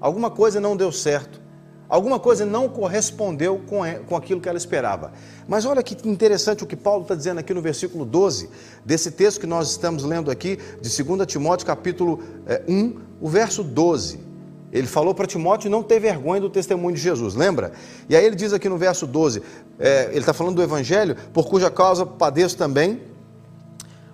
Alguma 0.00 0.30
coisa 0.30 0.60
não 0.60 0.76
deu 0.76 0.90
certo. 0.90 1.44
Alguma 1.88 2.18
coisa 2.18 2.46
não 2.46 2.68
correspondeu 2.68 3.60
com, 3.66 4.16
aquilo 4.16 4.40
que 4.40 4.48
ela 4.48 4.58
esperava. 4.58 5.12
Mas 5.46 5.66
olha 5.66 5.82
que 5.82 6.08
interessante 6.08 6.64
o 6.64 6.66
que 6.66 6.74
Paulo 6.74 7.02
está 7.02 7.14
dizendo 7.14 7.38
aqui 7.38 7.52
no 7.52 7.60
versículo 7.60 8.04
12, 8.04 8.48
desse 8.84 9.10
texto 9.10 9.40
que 9.40 9.46
nós 9.46 9.70
estamos 9.70 10.02
lendo 10.02 10.30
aqui, 10.30 10.58
de 10.80 11.04
2 11.04 11.26
Timóteo, 11.26 11.66
capítulo 11.66 12.20
1, 12.66 12.88
eh, 12.88 12.92
o 13.20 13.28
verso 13.28 13.62
12. 13.62 14.18
Ele 14.74 14.88
falou 14.88 15.14
para 15.14 15.24
Timóteo 15.24 15.70
não 15.70 15.84
ter 15.84 16.00
vergonha 16.00 16.40
do 16.40 16.50
testemunho 16.50 16.96
de 16.96 17.00
Jesus, 17.00 17.36
lembra? 17.36 17.72
E 18.08 18.16
aí 18.16 18.24
ele 18.24 18.34
diz 18.34 18.52
aqui 18.52 18.68
no 18.68 18.76
verso 18.76 19.06
12, 19.06 19.40
é, 19.78 20.08
ele 20.10 20.18
está 20.18 20.32
falando 20.32 20.56
do 20.56 20.62
Evangelho, 20.62 21.14
por 21.32 21.48
cuja 21.48 21.70
causa 21.70 22.04
padeço 22.04 22.56
também, 22.56 23.00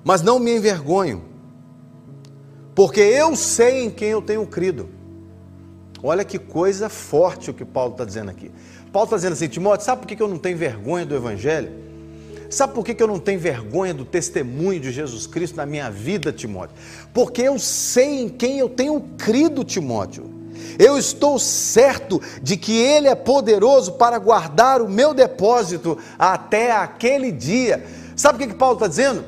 mas 0.05 0.21
não 0.21 0.39
me 0.39 0.55
envergonho, 0.55 1.23
porque 2.75 3.01
eu 3.01 3.35
sei 3.35 3.85
em 3.85 3.91
quem 3.91 4.11
eu 4.11 4.21
tenho 4.21 4.47
crido. 4.47 4.91
Olha 6.03 6.27
que 6.27 6.39
coisa 6.39 6.91
forte 6.91 7.51
o 7.51 7.55
que 7.55 7.65
Paulo 7.65 7.93
está 7.93 8.05
dizendo 8.05 8.31
aqui. 8.31 8.51
Paulo 8.93 9.07
está 9.07 9.17
dizendo 9.17 9.33
assim, 9.33 9.49
Timóteo, 9.49 9.87
sabe 9.87 10.03
por 10.03 10.09
que 10.09 10.23
eu 10.23 10.29
não 10.29 10.39
tenho 10.39 10.59
vergonha 10.59 11.07
do 11.07 11.15
Evangelho? 11.15 11.73
Sabe 12.51 12.75
por 12.75 12.85
que 12.85 13.03
eu 13.03 13.07
não 13.07 13.19
tenho 13.19 13.41
vergonha 13.41 13.95
do 13.95 14.05
testemunho 14.05 14.81
de 14.81 14.91
Jesus 14.91 15.27
Cristo 15.27 15.57
na 15.57 15.65
minha 15.65 15.91
vida, 15.91 16.33
Timóteo? 16.33 16.77
Porque 17.15 17.41
eu 17.41 17.59
sei 17.59 18.23
em 18.23 18.29
quem 18.29 18.59
eu 18.59 18.69
tenho 18.69 19.01
crido, 19.17 19.65
Timóteo. 19.65 20.40
Eu 20.79 20.97
estou 20.97 21.39
certo 21.39 22.21
de 22.43 22.57
que 22.57 22.79
Ele 22.81 23.09
é 23.09 23.15
poderoso 23.15 23.93
para 23.93 24.19
guardar 24.19 24.81
o 24.81 24.89
meu 24.89 25.13
depósito 25.13 25.99
até 26.19 26.73
aquele 26.73 27.31
dia. 27.31 27.85
Sabe 28.17 28.37
o 28.37 28.39
que, 28.41 28.53
que 28.53 28.59
Paulo 28.59 28.75
está 28.75 28.87
dizendo? 28.87 29.25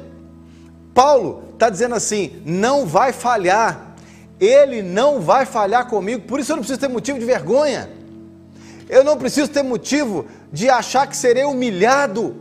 Paulo 0.94 1.44
está 1.52 1.70
dizendo 1.70 1.94
assim: 1.94 2.42
não 2.44 2.86
vai 2.86 3.12
falhar, 3.12 3.94
Ele 4.40 4.82
não 4.82 5.20
vai 5.20 5.46
falhar 5.46 5.88
comigo, 5.88 6.22
por 6.22 6.40
isso 6.40 6.52
eu 6.52 6.56
não 6.56 6.62
preciso 6.62 6.80
ter 6.80 6.88
motivo 6.88 7.18
de 7.18 7.24
vergonha, 7.24 7.90
eu 8.88 9.04
não 9.04 9.16
preciso 9.16 9.48
ter 9.48 9.62
motivo 9.62 10.26
de 10.52 10.68
achar 10.68 11.06
que 11.06 11.16
serei 11.16 11.44
humilhado, 11.44 12.36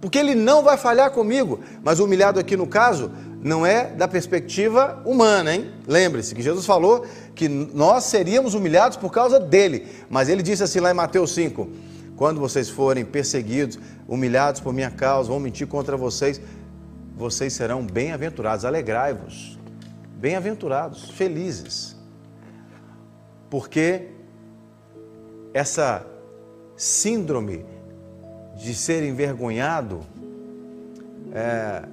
porque 0.00 0.18
Ele 0.18 0.34
não 0.34 0.62
vai 0.62 0.76
falhar 0.76 1.10
comigo. 1.10 1.60
Mas 1.82 2.00
humilhado 2.00 2.38
aqui 2.38 2.56
no 2.56 2.66
caso 2.66 3.10
não 3.42 3.64
é 3.64 3.86
da 3.86 4.06
perspectiva 4.06 5.02
humana, 5.04 5.54
hein? 5.54 5.70
Lembre-se 5.86 6.34
que 6.34 6.42
Jesus 6.42 6.66
falou 6.66 7.06
que 7.34 7.48
nós 7.48 8.04
seríamos 8.04 8.54
humilhados 8.54 8.98
por 8.98 9.10
causa 9.10 9.40
dele, 9.40 9.88
mas 10.10 10.28
ele 10.28 10.42
disse 10.42 10.62
assim 10.62 10.78
lá 10.78 10.90
em 10.90 10.94
Mateus 10.94 11.32
5: 11.32 11.68
quando 12.16 12.38
vocês 12.38 12.68
forem 12.68 13.02
perseguidos, 13.04 13.78
humilhados 14.06 14.60
por 14.60 14.74
minha 14.74 14.90
causa, 14.90 15.30
vão 15.30 15.40
mentir 15.40 15.66
contra 15.66 15.96
vocês, 15.96 16.38
vocês 17.16 17.54
serão 17.54 17.82
bem-aventurados, 17.82 18.66
alegrai-vos, 18.66 19.58
bem-aventurados, 20.16 21.10
felizes, 21.10 21.96
porque 23.48 24.08
essa 25.54 26.06
síndrome 26.76 27.64
de 28.56 28.74
ser 28.74 29.02
envergonhado 29.02 30.00
é, 31.32 31.84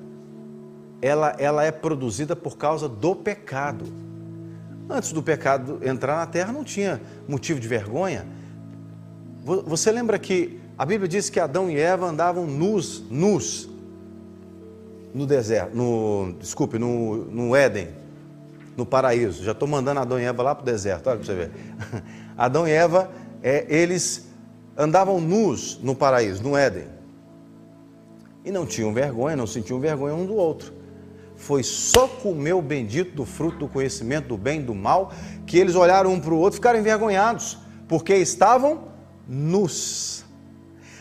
ela, 1.01 1.36
ela 1.38 1.63
é 1.63 1.72
produzida 1.72 2.36
por 2.36 2.58
causa 2.58 2.88
do 2.89 3.16
pecado. 3.16 3.86
Antes 4.89 5.12
do 5.12 5.22
pecado 5.22 5.80
entrar 5.84 6.18
na 6.18 6.25
terra, 6.25 6.51
não 6.51 6.63
tinha 6.63 7.01
motivo 7.27 7.60
de 7.60 7.68
vergonha. 7.68 8.25
Você 9.44 9.92
lembra 9.92 10.18
que 10.18 10.60
a 10.77 10.86
Bíblia 10.86 11.08
diz 11.08 11.30
que 11.30 11.39
Adão 11.39 11.70
e 11.70 11.77
Eva 11.77 12.08
andavam 12.08 12.46
nus, 12.46 13.04
nus, 13.10 13.70
no 15.13 15.25
deserto, 15.25 15.75
no, 15.75 16.36
desculpe, 16.39 16.77
no, 16.77 17.25
no 17.25 17.56
Éden, 17.56 17.89
no 18.75 18.86
paraíso. 18.86 19.44
Já 19.44 19.51
estou 19.51 19.68
mandando 19.68 20.00
Adão 20.00 20.20
e 20.20 20.24
Eva 20.24 20.44
lá 20.44 20.56
para 20.56 20.63
o 20.63 20.66
deserto, 20.66 21.08
olha 21.08 21.18
para 21.18 21.25
você 21.25 21.36
ver. 21.36 21.51
Adão 22.38 22.68
e 22.68 22.72
Eva, 22.72 23.10
é, 23.42 23.66
eles 23.70 24.27
andavam 24.77 25.20
nus 25.20 25.80
no 25.82 25.96
paraíso, 25.96 26.44
no 26.44 26.56
Éden. 26.56 26.86
E 28.46 28.51
não 28.51 28.66
tinham 28.66 28.94
vergonha, 28.94 29.36
não 29.36 29.48
sentiam 29.48 29.80
vergonha 29.80 30.13
um 30.13 30.25
do 30.25 30.36
outro 30.36 30.76
foi 31.38 31.63
só 31.63 32.08
comer 32.08 32.53
o 32.53 32.62
bendito 32.62 33.15
do 33.15 33.24
fruto 33.24 33.60
do 33.60 33.67
conhecimento 33.67 34.27
do 34.27 34.38
bem 34.38 34.60
e 34.60 34.63
do 34.63 34.74
mal 34.74 35.13
que 35.46 35.58
eles 35.58 35.75
olharam 35.75 36.12
um 36.12 36.20
para 36.20 36.34
o 36.34 36.38
outro 36.38 36.56
e 36.56 36.60
ficaram 36.60 36.79
envergonhados, 36.79 37.58
porque 37.88 38.15
estavam 38.15 38.86
nus. 39.27 40.25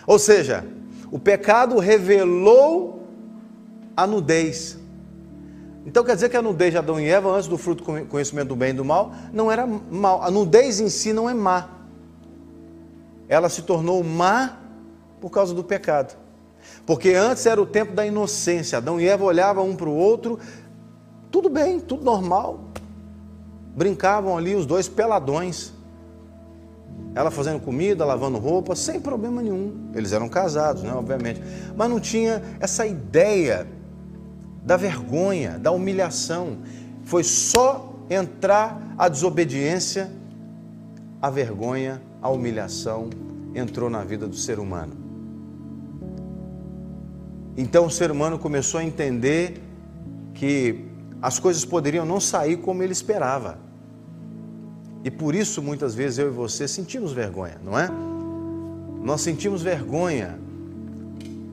Ou 0.07 0.19
seja, 0.19 0.65
o 1.11 1.19
pecado 1.19 1.79
revelou 1.79 3.09
a 3.97 4.07
nudez. 4.07 4.79
Então 5.87 6.05
quer 6.05 6.15
dizer 6.15 6.29
que 6.29 6.37
a 6.37 6.43
nudez 6.43 6.73
de 6.73 6.79
Adão 6.79 7.01
e 7.01 7.09
Eva, 7.09 7.31
antes 7.31 7.49
do 7.49 7.57
fruto 7.57 7.85
do 7.85 8.07
conhecimento 8.07 8.49
do 8.49 8.57
bem 8.57 8.71
e 8.71 8.75
do 8.75 8.85
mal, 8.85 9.13
não 9.33 9.51
era 9.51 9.67
mal. 9.67 10.23
A 10.23 10.31
nudez 10.31 10.81
em 10.81 10.89
si 10.89 11.13
não 11.13 11.31
é 11.31 11.35
má. 11.35 11.71
Ela 13.29 13.49
se 13.49 13.63
tornou 13.63 14.03
má 14.05 14.59
por 15.21 15.31
causa 15.31 15.55
do 15.55 15.65
pecado. 15.65 16.26
Porque 16.87 17.11
antes 17.11 17.45
era 17.45 17.61
o 17.61 17.67
tempo 17.67 17.93
da 17.93 18.07
inocência. 18.07 18.79
Adão 18.79 19.01
e 19.01 19.09
Eva 19.09 19.25
olhavam 19.25 19.69
um 19.69 19.75
para 19.75 19.89
o 19.89 19.95
outro, 19.95 20.39
tudo 21.33 21.51
bem, 21.51 21.81
tudo 21.81 22.05
normal. 22.05 22.61
Brincavam 23.75 24.39
ali 24.39 24.55
os 24.55 24.65
dois 24.65 24.89
peladões. 24.89 25.75
Ela 27.15 27.31
fazendo 27.31 27.61
comida, 27.61 28.05
lavando 28.05 28.39
roupa, 28.39 28.77
sem 28.77 29.01
problema 29.01 29.43
nenhum. 29.43 29.91
Eles 29.95 30.13
eram 30.13 30.29
casados, 30.29 30.83
né, 30.83 30.93
obviamente. 30.95 31.43
Mas 31.77 31.91
não 31.91 31.99
tinha 31.99 32.43
essa 32.61 32.87
ideia 32.87 33.67
da 34.63 34.77
vergonha, 34.77 35.59
da 35.59 35.73
humilhação. 35.73 36.59
Foi 37.05 37.25
só 37.25 37.93
entrar 38.09 38.95
a 38.97 39.09
desobediência, 39.09 40.11
a 41.21 41.31
vergonha, 41.31 42.01
a 42.23 42.29
humilhação 42.29 43.11
entrou 43.55 43.91
na 43.91 44.05
vida 44.05 44.29
do 44.29 44.37
ser 44.37 44.59
humano. 44.59 45.06
Então 47.57 47.87
o 47.87 47.91
ser 47.91 48.11
humano 48.11 48.39
começou 48.39 48.81
a 48.81 48.85
entender 48.85 49.63
que 50.35 50.85
as 51.23 51.39
coisas 51.39 51.65
poderiam 51.65 52.05
não 52.05 52.21
sair 52.21 52.59
como 52.59 52.83
ele 52.83 52.93
esperava. 52.93 53.59
E 55.03 55.11
por 55.11 55.35
isso 55.35 55.63
muitas 55.63 55.95
vezes 55.95 56.19
eu 56.19 56.29
e 56.29 56.31
você 56.31 56.69
sentimos 56.69 57.13
vergonha, 57.13 57.61
não 57.65 57.79
é? 57.79 57.89
Nós 59.03 59.21
sentimos 59.21 59.63
vergonha 59.63 60.39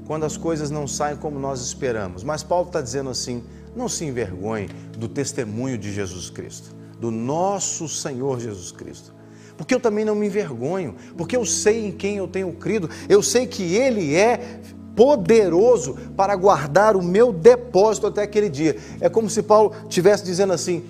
quando 0.06 0.26
as 0.26 0.36
coisas 0.36 0.70
não 0.70 0.88
saem 0.88 1.16
como 1.16 1.40
nós 1.40 1.62
esperamos. 1.62 2.24
Mas 2.24 2.44
Paulo 2.44 2.68
está 2.68 2.82
dizendo 2.82 3.10
assim: 3.10 3.44
não 3.76 3.88
se 3.88 4.06
envergonhe 4.06 4.68
do 4.98 5.08
testemunho 5.08 5.78
de 5.78 5.94
Jesus 5.94 6.30
Cristo, 6.30 6.76
do 7.00 7.12
nosso 7.12 7.88
Senhor 7.88 8.40
Jesus 8.40 8.72
Cristo. 8.72 9.14
Porque 9.56 9.74
eu 9.74 9.80
também 9.80 10.04
não 10.04 10.16
me 10.16 10.26
envergonho, 10.26 10.96
porque 11.16 11.38
eu 11.38 11.46
sei 11.46 11.86
em 11.88 11.92
quem 11.92 12.18
eu 12.18 12.28
tenho 12.28 12.52
crido, 12.54 12.90
eu 13.08 13.22
sei 13.22 13.46
que 13.46 13.76
Ele 13.76 14.16
é 14.16 14.60
poderoso 14.96 15.96
para 16.16 16.36
guardar 16.36 16.96
o 16.96 17.02
meu 17.02 17.32
depósito 17.32 18.08
até 18.08 18.24
aquele 18.24 18.50
dia. 18.50 18.78
É 19.00 19.10
como 19.10 19.30
se 19.30 19.44
Paulo 19.44 19.74
estivesse 19.88 20.24
dizendo 20.24 20.54
assim: 20.54 20.84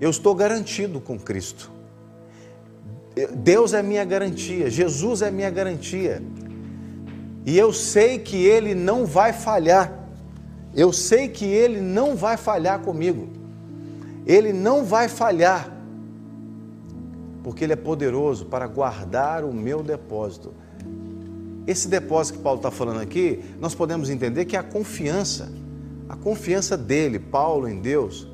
eu 0.00 0.10
estou 0.10 0.34
garantido 0.34 1.00
com 1.00 1.18
Cristo. 1.18 1.72
Deus 3.36 3.72
é 3.72 3.82
minha 3.82 4.04
garantia, 4.04 4.68
Jesus 4.68 5.22
é 5.22 5.30
minha 5.30 5.50
garantia. 5.50 6.20
E 7.46 7.56
eu 7.56 7.72
sei 7.72 8.18
que 8.18 8.36
Ele 8.36 8.74
não 8.74 9.06
vai 9.06 9.32
falhar. 9.32 9.92
Eu 10.74 10.92
sei 10.92 11.28
que 11.28 11.44
Ele 11.44 11.80
não 11.80 12.16
vai 12.16 12.36
falhar 12.36 12.80
comigo. 12.80 13.28
Ele 14.26 14.52
não 14.52 14.84
vai 14.84 15.08
falhar. 15.08 15.70
Porque 17.42 17.62
Ele 17.62 17.74
é 17.74 17.76
poderoso 17.76 18.46
para 18.46 18.66
guardar 18.66 19.44
o 19.44 19.52
meu 19.52 19.82
depósito. 19.82 20.52
Esse 21.66 21.88
depósito 21.88 22.38
que 22.38 22.44
Paulo 22.44 22.58
está 22.58 22.70
falando 22.70 23.00
aqui, 23.00 23.42
nós 23.58 23.74
podemos 23.74 24.10
entender 24.10 24.44
que 24.44 24.56
é 24.56 24.58
a 24.58 24.62
confiança. 24.62 25.50
A 26.08 26.16
confiança 26.16 26.76
dele, 26.76 27.18
Paulo, 27.18 27.68
em 27.68 27.80
Deus, 27.80 28.28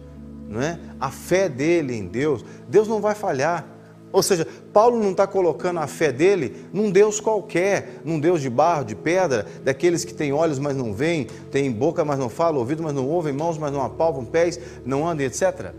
não 0.49 0.61
é? 0.61 0.79
a 0.99 1.11
fé 1.11 1.49
dele 1.49 1.95
em 1.95 2.07
Deus. 2.07 2.45
Deus 2.69 2.89
não 2.89 3.01
vai 3.01 3.15
falhar. 3.15 3.67
Ou 4.13 4.23
seja, 4.23 4.47
Paulo 4.73 5.01
não 5.01 5.13
está 5.13 5.27
colocando 5.27 5.79
a 5.79 5.87
fé 5.87 6.11
dele 6.11 6.67
num 6.73 6.91
Deus 6.91 7.21
qualquer, 7.21 8.01
num 8.05 8.19
Deus 8.19 8.41
de 8.41 8.51
barro, 8.51 8.85
de 8.85 8.97
pedra, 8.97 9.47
daqueles 9.63 10.05
que 10.05 10.13
têm 10.13 10.33
olhos, 10.33 10.59
mas 10.59 10.77
não 10.77 10.93
veem, 10.93 11.29
têm 11.53 11.71
boca, 11.71 12.05
mas 12.05 12.19
não 12.19 12.29
falam, 12.29 12.59
ouvido, 12.59 12.83
mas 12.83 12.93
não 12.93 13.07
ouvem, 13.07 13.33
mãos, 13.33 13.57
mas 13.57 13.73
não 13.73 13.83
apalpam, 13.83 14.25
pés, 14.25 14.59
não 14.85 15.09
andam, 15.09 15.25
etc. 15.25 15.73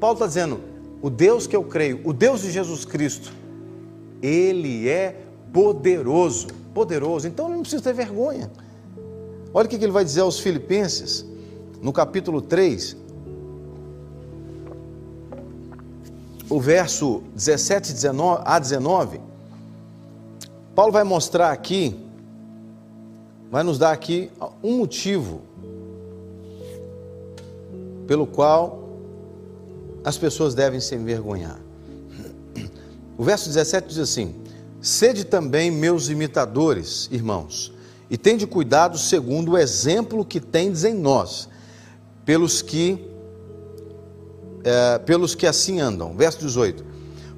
Paulo 0.00 0.14
está 0.14 0.26
dizendo: 0.26 0.60
o 1.00 1.08
Deus 1.08 1.46
que 1.46 1.54
eu 1.54 1.62
creio, 1.62 2.00
o 2.02 2.12
Deus 2.12 2.42
de 2.42 2.50
Jesus 2.50 2.84
Cristo, 2.84 3.32
ele 4.20 4.88
é 4.88 5.20
poderoso, 5.52 6.48
poderoso, 6.74 7.26
então 7.26 7.48
não 7.48 7.60
precisa 7.60 7.82
ter 7.82 7.92
vergonha. 7.92 8.50
Olha 9.54 9.66
o 9.66 9.68
que 9.68 9.76
ele 9.76 9.92
vai 9.92 10.04
dizer 10.04 10.22
aos 10.22 10.38
Filipenses, 10.38 11.24
no 11.80 11.92
capítulo 11.92 12.40
3, 12.40 12.96
o 16.48 16.60
verso 16.60 17.22
17 17.34 17.94
a 18.44 18.58
19, 18.58 19.20
Paulo 20.74 20.92
vai 20.92 21.04
mostrar 21.04 21.50
aqui, 21.50 21.98
vai 23.50 23.62
nos 23.62 23.78
dar 23.78 23.92
aqui 23.92 24.30
um 24.62 24.78
motivo 24.78 25.42
pelo 28.06 28.26
qual 28.26 28.80
as 30.04 30.16
pessoas 30.18 30.54
devem 30.54 30.80
se 30.80 30.94
envergonhar. 30.94 31.60
O 33.16 33.24
verso 33.24 33.48
17 33.48 33.88
diz 33.88 33.98
assim: 33.98 34.34
Sede 34.82 35.24
também 35.24 35.70
meus 35.70 36.08
imitadores, 36.08 37.08
irmãos, 37.12 37.72
e 38.10 38.18
tende 38.18 38.46
cuidado 38.46 38.98
segundo 38.98 39.52
o 39.52 39.58
exemplo 39.58 40.24
que 40.24 40.40
tendes 40.40 40.82
em 40.82 40.92
nós, 40.92 41.48
pelos 42.24 42.60
que 42.60 43.08
é, 44.64 44.98
pelos 44.98 45.34
que 45.34 45.46
assim 45.46 45.80
andam. 45.80 46.14
Verso 46.16 46.38
18. 46.38 46.84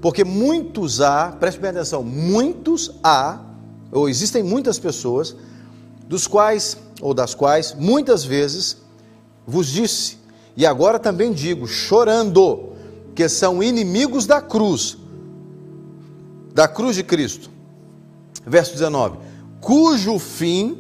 Porque 0.01 0.25
muitos 0.25 1.01
há, 1.01 1.33
preste 1.33 1.61
bem 1.61 1.71
atenção, 1.71 2.03
muitos 2.03 2.91
há, 3.03 3.41
ou 3.91 4.09
existem 4.09 4.43
muitas 4.43 4.79
pessoas, 4.79 5.37
dos 6.09 6.27
quais, 6.27 6.77
ou 7.01 7.15
das 7.15 7.35
quais, 7.35 7.75
muitas 7.79 8.25
vezes 8.25 8.79
vos 9.47 9.67
disse, 9.67 10.19
e 10.57 10.67
agora 10.67 10.99
também 10.99 11.33
digo, 11.33 11.67
chorando, 11.67 12.73
que 13.15 13.29
são 13.29 13.63
inimigos 13.63 14.27
da 14.27 14.41
cruz, 14.41 14.99
da 16.55 16.67
cruz 16.69 16.97
de 16.97 17.03
Cristo. 17.03 17.51
Verso 18.47 18.73
19: 18.73 19.19
cujo 19.61 20.19
fim 20.19 20.79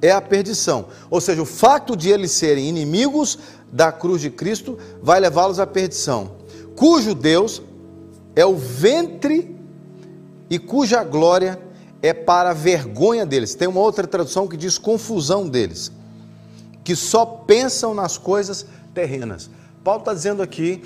é 0.00 0.10
a 0.10 0.20
perdição. 0.20 0.86
Ou 1.10 1.20
seja, 1.20 1.42
o 1.42 1.46
fato 1.46 1.96
de 1.96 2.08
eles 2.08 2.32
serem 2.32 2.68
inimigos 2.68 3.38
da 3.70 3.92
cruz 3.92 4.20
de 4.20 4.30
Cristo 4.30 4.78
vai 5.02 5.20
levá-los 5.20 5.58
à 5.58 5.66
perdição, 5.66 6.32
cujo 6.76 7.14
Deus 7.14 7.60
é 8.36 8.46
o 8.46 8.56
ventre 8.56 9.56
e 10.48 10.58
cuja 10.58 11.02
glória 11.02 11.60
é 12.02 12.12
para 12.12 12.50
a 12.50 12.54
vergonha 12.54 13.24
deles. 13.24 13.54
Tem 13.54 13.66
uma 13.66 13.80
outra 13.80 14.06
tradução 14.06 14.46
que 14.46 14.56
diz 14.56 14.78
confusão 14.78 15.48
deles, 15.48 15.90
que 16.84 16.94
só 16.94 17.24
pensam 17.24 17.94
nas 17.94 18.18
coisas 18.18 18.66
terrenas. 18.92 19.50
Paulo 19.82 20.00
está 20.00 20.14
dizendo 20.14 20.42
aqui 20.42 20.82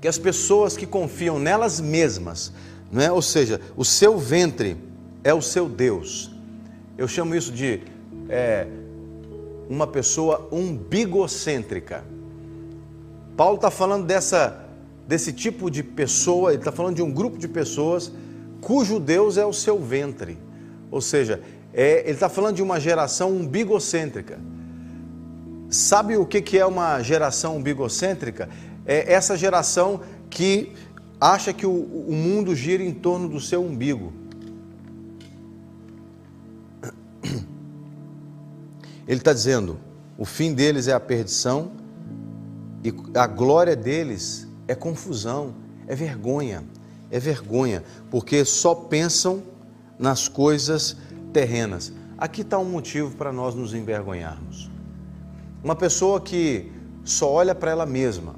que 0.00 0.08
as 0.08 0.18
pessoas 0.18 0.76
que 0.76 0.86
confiam 0.86 1.38
nelas 1.38 1.80
mesmas, 1.80 2.52
não 2.90 3.02
é? 3.02 3.12
ou 3.12 3.22
seja, 3.22 3.60
o 3.76 3.84
seu 3.84 4.18
ventre 4.18 4.76
é 5.22 5.32
o 5.34 5.42
seu 5.42 5.68
Deus. 5.68 6.30
Eu 6.96 7.06
chamo 7.06 7.34
isso 7.34 7.52
de 7.52 7.82
é, 8.28 8.66
uma 9.68 9.86
pessoa 9.86 10.48
umbigocêntrica. 10.50 12.04
Paulo 13.36 13.56
está 13.56 13.70
falando 13.70 14.06
dessa, 14.06 14.64
desse 15.06 15.32
tipo 15.32 15.70
de 15.70 15.82
pessoa, 15.82 16.50
ele 16.50 16.60
está 16.60 16.72
falando 16.72 16.96
de 16.96 17.02
um 17.02 17.12
grupo 17.12 17.38
de 17.38 17.46
pessoas 17.46 18.10
cujo 18.60 18.98
Deus 18.98 19.36
é 19.36 19.46
o 19.46 19.52
seu 19.52 19.78
ventre. 19.78 20.38
Ou 20.90 21.00
seja, 21.00 21.40
é, 21.72 22.00
ele 22.00 22.12
está 22.12 22.28
falando 22.28 22.56
de 22.56 22.62
uma 22.62 22.80
geração 22.80 23.30
umbigocêntrica. 23.30 24.38
Sabe 25.70 26.16
o 26.16 26.24
que, 26.24 26.40
que 26.40 26.58
é 26.58 26.64
uma 26.64 27.02
geração 27.02 27.56
umbigocêntrica? 27.56 28.48
É 28.86 29.12
essa 29.12 29.36
geração 29.36 30.00
que 30.30 30.72
acha 31.20 31.52
que 31.52 31.66
o, 31.66 31.72
o 31.72 32.12
mundo 32.12 32.54
gira 32.54 32.82
em 32.82 32.92
torno 32.92 33.28
do 33.28 33.40
seu 33.40 33.62
umbigo. 33.62 34.12
Ele 39.06 39.18
está 39.18 39.32
dizendo: 39.32 39.78
o 40.16 40.24
fim 40.24 40.54
deles 40.54 40.88
é 40.88 40.92
a 40.92 41.00
perdição 41.00 41.72
e 42.82 42.92
a 43.14 43.26
glória 43.26 43.74
deles 43.74 44.46
é 44.66 44.74
confusão, 44.74 45.54
é 45.86 45.94
vergonha, 45.94 46.64
é 47.10 47.18
vergonha, 47.18 47.82
porque 48.10 48.44
só 48.44 48.74
pensam 48.74 49.42
nas 49.98 50.28
coisas 50.28 50.96
terrenas. 51.32 51.92
Aqui 52.16 52.42
está 52.42 52.58
um 52.58 52.64
motivo 52.64 53.16
para 53.16 53.32
nós 53.32 53.54
nos 53.54 53.74
envergonharmos. 53.74 54.70
Uma 55.62 55.74
pessoa 55.74 56.20
que 56.20 56.70
só 57.04 57.30
olha 57.30 57.54
para 57.54 57.70
ela 57.70 57.86
mesma, 57.86 58.34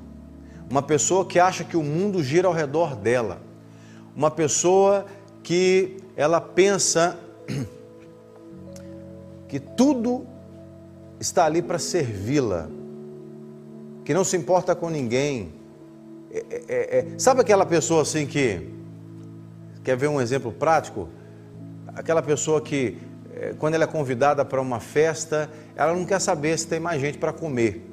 uma 0.71 0.81
pessoa 0.81 1.27
que 1.27 1.41
acha 1.41 1.65
que 1.65 1.77
o 1.77 1.83
mundo 1.83 2.23
gira 2.23 2.47
ao 2.47 2.55
redor 2.55 2.95
dela, 2.95 3.43
uma 4.15 4.31
pessoa 4.31 5.05
que 5.43 5.97
ela 6.17 6.41
pensa 6.41 7.19
que 9.49 9.59
tudo 9.59 10.25
está 11.19 11.45
ali 11.45 11.61
para 11.61 11.77
servi-la, 11.77 12.69
que 14.05 14.15
não 14.15 14.23
se 14.23 14.37
importa 14.37 14.77
com 14.77 14.89
ninguém. 14.89 15.53
É, 16.31 16.39
é, 16.39 16.65
é, 16.69 16.99
é, 16.99 17.19
sabe 17.19 17.41
aquela 17.41 17.67
pessoa 17.67 18.03
assim 18.03 18.25
que 18.25 18.71
quer 19.83 19.97
ver 19.97 20.07
um 20.07 20.21
exemplo 20.21 20.53
prático? 20.53 21.09
Aquela 21.89 22.23
pessoa 22.23 22.61
que 22.61 22.97
é, 23.35 23.55
quando 23.59 23.75
ela 23.75 23.85
é 23.85 23.89
convidada 23.89 24.45
para 24.45 24.61
uma 24.61 24.79
festa, 24.79 25.51
ela 25.75 25.93
não 25.93 26.05
quer 26.05 26.21
saber 26.21 26.57
se 26.57 26.69
tem 26.69 26.79
mais 26.79 27.01
gente 27.01 27.19
para 27.19 27.33
comer, 27.33 27.85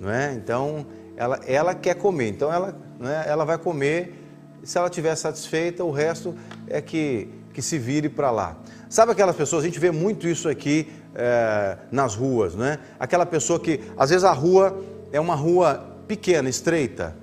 não 0.00 0.10
é? 0.10 0.34
Então 0.34 0.84
ela, 1.16 1.40
ela 1.46 1.74
quer 1.74 1.94
comer, 1.94 2.28
então 2.28 2.52
ela, 2.52 2.76
é? 3.00 3.30
ela 3.30 3.44
vai 3.44 3.58
comer. 3.58 4.22
Se 4.62 4.76
ela 4.78 4.88
estiver 4.88 5.14
satisfeita, 5.14 5.84
o 5.84 5.90
resto 5.90 6.34
é 6.66 6.80
que 6.80 7.28
que 7.56 7.62
se 7.62 7.78
vire 7.78 8.10
para 8.10 8.30
lá. 8.30 8.54
Sabe 8.86 9.12
aquelas 9.12 9.34
pessoas, 9.34 9.62
a 9.62 9.66
gente 9.66 9.80
vê 9.80 9.90
muito 9.90 10.28
isso 10.28 10.46
aqui 10.46 10.92
é, 11.14 11.78
nas 11.90 12.14
ruas, 12.14 12.54
né? 12.54 12.78
Aquela 13.00 13.24
pessoa 13.24 13.58
que, 13.58 13.80
às 13.96 14.10
vezes 14.10 14.24
a 14.24 14.32
rua 14.32 14.78
é 15.10 15.18
uma 15.18 15.34
rua 15.34 15.82
pequena, 16.06 16.50
estreita. 16.50 17.16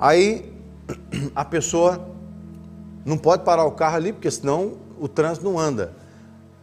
Aí 0.00 0.52
a 1.32 1.44
pessoa 1.44 2.08
não 3.04 3.16
pode 3.16 3.44
parar 3.44 3.64
o 3.66 3.70
carro 3.70 3.94
ali, 3.94 4.12
porque 4.12 4.28
senão 4.32 4.78
o 4.98 5.06
trânsito 5.06 5.48
não 5.48 5.60
anda. 5.60 5.92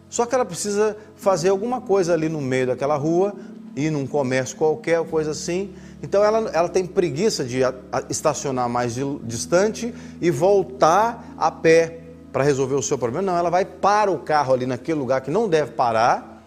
Só 0.10 0.26
que 0.26 0.36
ela 0.36 0.44
precisa 0.44 0.98
fazer 1.16 1.48
alguma 1.48 1.80
coisa 1.80 2.12
ali 2.12 2.28
no 2.28 2.42
meio 2.42 2.68
daquela 2.68 2.98
rua, 2.98 3.34
ir 3.76 3.90
num 3.90 4.06
comércio 4.06 4.58
qualquer, 4.58 5.04
coisa 5.06 5.32
assim. 5.32 5.74
Então 6.04 6.24
ela, 6.24 6.50
ela 6.50 6.70
tem 6.70 6.86
preguiça 6.86 7.44
de 7.44 7.62
estacionar 8.10 8.68
mais 8.68 8.96
de, 8.96 9.04
distante 9.24 9.94
e 10.20 10.32
voltar 10.32 11.34
a 11.38 11.52
pé 11.52 12.00
para 12.32 12.44
resolver 12.44 12.76
o 12.76 12.82
seu 12.82 12.98
problema. 12.98 13.32
Não, 13.32 13.38
ela 13.38 13.50
vai 13.50 13.66
para 13.66 14.12
o 14.12 14.20
carro 14.20 14.54
ali 14.54 14.66
naquele 14.66 15.00
lugar 15.00 15.22
que 15.22 15.32
não 15.32 15.48
deve 15.48 15.72
parar 15.72 16.44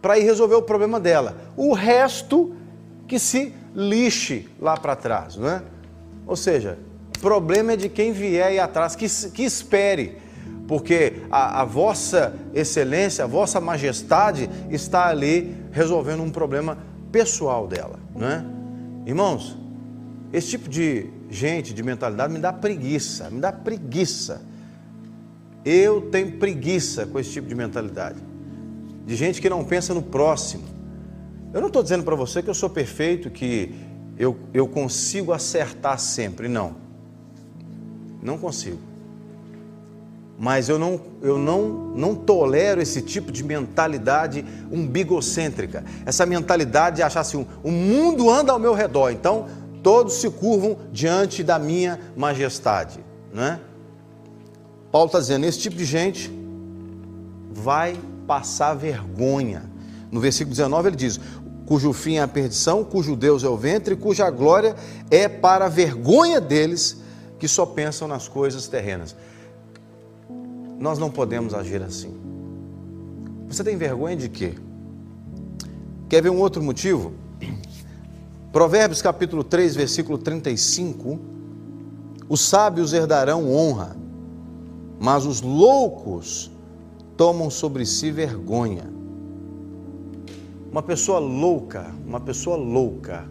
para 0.00 0.18
ir 0.18 0.24
resolver 0.24 0.54
o 0.54 0.62
problema 0.62 0.98
dela. 0.98 1.36
O 1.56 1.72
resto 1.72 2.54
que 3.06 3.18
se 3.18 3.54
lixe 3.74 4.48
lá 4.60 4.76
para 4.76 4.96
trás, 4.96 5.36
não 5.36 5.48
é? 5.48 5.62
Ou 6.26 6.36
seja, 6.36 6.78
problema 7.20 7.72
é 7.72 7.76
de 7.76 7.88
quem 7.88 8.12
vier 8.12 8.48
aí 8.48 8.58
atrás, 8.58 8.96
que, 8.96 9.06
que 9.30 9.44
espere 9.44 10.18
porque 10.72 11.16
a, 11.30 11.60
a, 11.60 11.64
vossa 11.66 12.34
excelência, 12.54 13.24
a 13.24 13.26
vossa 13.26 13.60
majestade 13.60 14.48
está 14.70 15.08
ali 15.08 15.54
resolvendo 15.70 16.22
um 16.22 16.30
problema 16.30 16.78
pessoal 17.12 17.68
dela, 17.68 17.98
não 18.16 18.26
é? 18.26 18.42
Irmãos, 19.04 19.54
esse 20.32 20.48
tipo 20.48 20.70
de 20.70 21.10
gente, 21.28 21.74
de 21.74 21.82
mentalidade, 21.82 22.32
me 22.32 22.38
dá 22.38 22.54
preguiça, 22.54 23.28
me 23.28 23.38
dá 23.38 23.52
preguiça. 23.52 24.40
Eu 25.62 26.08
tenho 26.10 26.38
preguiça 26.38 27.04
com 27.04 27.20
esse 27.20 27.32
tipo 27.32 27.48
de 27.48 27.54
mentalidade, 27.54 28.22
de 29.04 29.14
gente 29.14 29.42
que 29.42 29.50
não 29.50 29.62
pensa 29.64 29.92
no 29.92 30.00
próximo. 30.00 30.64
Eu 31.52 31.60
não 31.60 31.68
estou 31.68 31.82
dizendo 31.82 32.02
para 32.02 32.16
você 32.16 32.42
que 32.42 32.48
eu 32.48 32.54
sou 32.54 32.70
perfeito, 32.70 33.28
que 33.28 33.74
eu, 34.16 34.38
eu 34.54 34.66
consigo 34.66 35.34
acertar 35.34 35.98
sempre, 35.98 36.48
não. 36.48 36.76
Não 38.22 38.38
consigo 38.38 38.91
mas 40.42 40.68
eu 40.68 40.76
não, 40.76 41.00
eu 41.22 41.38
não, 41.38 41.68
não 41.94 42.16
tolero 42.16 42.82
esse 42.82 43.00
tipo 43.00 43.30
de 43.30 43.44
mentalidade 43.44 44.44
umbigocêntrica. 44.72 45.84
Essa 46.04 46.26
mentalidade 46.26 46.96
de 46.96 47.02
achar 47.04 47.20
assim, 47.20 47.46
o 47.62 47.70
mundo 47.70 48.28
anda 48.28 48.52
ao 48.52 48.58
meu 48.58 48.74
redor, 48.74 49.12
então 49.12 49.46
todos 49.84 50.14
se 50.14 50.28
curvam 50.28 50.76
diante 50.90 51.44
da 51.44 51.60
minha 51.60 52.00
majestade. 52.16 52.98
Né? 53.32 53.60
Paulo 54.90 55.06
está 55.06 55.20
dizendo, 55.20 55.46
esse 55.46 55.60
tipo 55.60 55.76
de 55.76 55.84
gente 55.84 56.28
vai 57.52 57.96
passar 58.26 58.74
vergonha. 58.74 59.70
No 60.10 60.18
versículo 60.18 60.56
19 60.56 60.88
ele 60.88 60.96
diz, 60.96 61.20
cujo 61.66 61.92
fim 61.92 62.16
é 62.16 62.22
a 62.22 62.26
perdição, 62.26 62.82
cujo 62.82 63.14
Deus 63.14 63.44
é 63.44 63.48
o 63.48 63.56
ventre, 63.56 63.94
cuja 63.94 64.28
glória 64.28 64.74
é 65.08 65.28
para 65.28 65.66
a 65.66 65.68
vergonha 65.68 66.40
deles 66.40 67.00
que 67.38 67.46
só 67.46 67.64
pensam 67.64 68.08
nas 68.08 68.26
coisas 68.26 68.66
terrenas. 68.66 69.14
Nós 70.82 70.98
não 70.98 71.12
podemos 71.12 71.54
agir 71.54 71.80
assim. 71.80 72.12
Você 73.46 73.62
tem 73.62 73.76
vergonha 73.76 74.16
de 74.16 74.28
quê? 74.28 74.54
Quer 76.08 76.20
ver 76.20 76.30
um 76.30 76.40
outro 76.40 76.60
motivo? 76.60 77.12
Provérbios 78.52 79.00
capítulo 79.00 79.44
3, 79.44 79.76
versículo 79.76 80.18
35. 80.18 81.20
Os 82.28 82.40
sábios 82.40 82.92
herdarão 82.92 83.48
honra, 83.48 83.96
mas 84.98 85.24
os 85.24 85.40
loucos 85.40 86.50
tomam 87.16 87.48
sobre 87.48 87.86
si 87.86 88.10
vergonha. 88.10 88.90
Uma 90.68 90.82
pessoa 90.82 91.20
louca, 91.20 91.94
uma 92.04 92.18
pessoa 92.18 92.56
louca, 92.56 93.24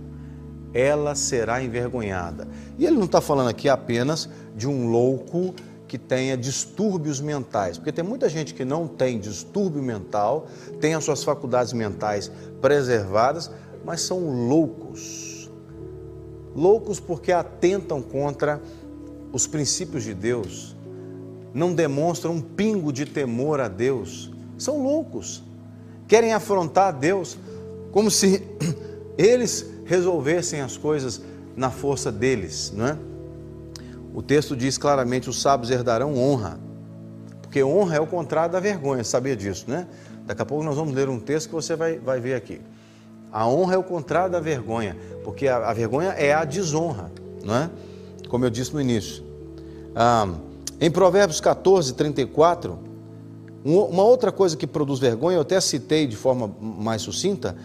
ela 0.73 1.15
será 1.15 1.61
envergonhada. 1.61 2.47
E 2.79 2.85
ele 2.85 2.95
não 2.95 3.07
está 3.07 3.19
falando 3.19 3.49
aqui 3.49 3.67
apenas 3.67 4.29
de 4.55 4.69
um 4.69 4.89
louco 4.89 5.53
que 5.91 5.97
tenha 5.97 6.37
distúrbios 6.37 7.19
mentais, 7.19 7.77
porque 7.77 7.91
tem 7.91 8.01
muita 8.01 8.29
gente 8.29 8.53
que 8.53 8.63
não 8.63 8.87
tem 8.87 9.19
distúrbio 9.19 9.83
mental, 9.83 10.47
tem 10.79 10.93
as 10.93 11.03
suas 11.03 11.21
faculdades 11.21 11.73
mentais 11.73 12.31
preservadas, 12.61 13.51
mas 13.83 13.99
são 13.99 14.47
loucos. 14.47 15.51
Loucos 16.55 16.97
porque 16.97 17.33
atentam 17.33 18.01
contra 18.01 18.61
os 19.33 19.45
princípios 19.45 20.05
de 20.05 20.13
Deus, 20.13 20.77
não 21.53 21.73
demonstram 21.73 22.35
um 22.35 22.41
pingo 22.41 22.93
de 22.93 23.05
temor 23.05 23.59
a 23.59 23.67
Deus, 23.67 24.31
são 24.57 24.81
loucos. 24.81 25.43
Querem 26.07 26.31
afrontar 26.31 26.97
Deus 26.97 27.37
como 27.91 28.09
se 28.09 28.41
eles 29.17 29.69
resolvessem 29.83 30.61
as 30.61 30.77
coisas 30.77 31.21
na 31.53 31.69
força 31.69 32.09
deles, 32.09 32.71
não 32.73 32.87
é? 32.87 33.10
O 34.13 34.21
texto 34.21 34.55
diz 34.55 34.77
claramente: 34.77 35.29
os 35.29 35.41
sábios 35.41 35.71
herdarão 35.71 36.17
honra, 36.17 36.59
porque 37.41 37.63
honra 37.63 37.95
é 37.95 37.99
o 37.99 38.07
contrário 38.07 38.51
da 38.51 38.59
vergonha, 38.59 39.03
sabia 39.03 39.35
disso, 39.35 39.65
né? 39.67 39.87
Daqui 40.25 40.41
a 40.41 40.45
pouco 40.45 40.63
nós 40.63 40.75
vamos 40.75 40.93
ler 40.93 41.09
um 41.09 41.19
texto 41.19 41.47
que 41.47 41.55
você 41.55 41.75
vai, 41.75 41.99
vai 41.99 42.19
ver 42.19 42.35
aqui. 42.35 42.61
A 43.31 43.47
honra 43.47 43.75
é 43.75 43.77
o 43.77 43.83
contrário 43.83 44.31
da 44.31 44.39
vergonha, 44.39 44.97
porque 45.23 45.47
a, 45.47 45.69
a 45.69 45.73
vergonha 45.73 46.09
é 46.09 46.33
a 46.33 46.43
desonra, 46.43 47.11
não 47.43 47.55
é? 47.55 47.69
Como 48.29 48.45
eu 48.45 48.49
disse 48.49 48.73
no 48.73 48.81
início. 48.81 49.23
Ah, 49.95 50.27
em 50.79 50.89
Provérbios 50.89 51.39
14, 51.39 51.93
34, 51.93 52.77
uma 53.63 54.03
outra 54.03 54.31
coisa 54.31 54.57
que 54.57 54.65
produz 54.65 54.99
vergonha, 54.99 55.37
eu 55.37 55.41
até 55.41 55.59
citei 55.61 56.07
de 56.07 56.15
forma 56.15 56.51
mais 56.59 57.03
sucinta, 57.03 57.55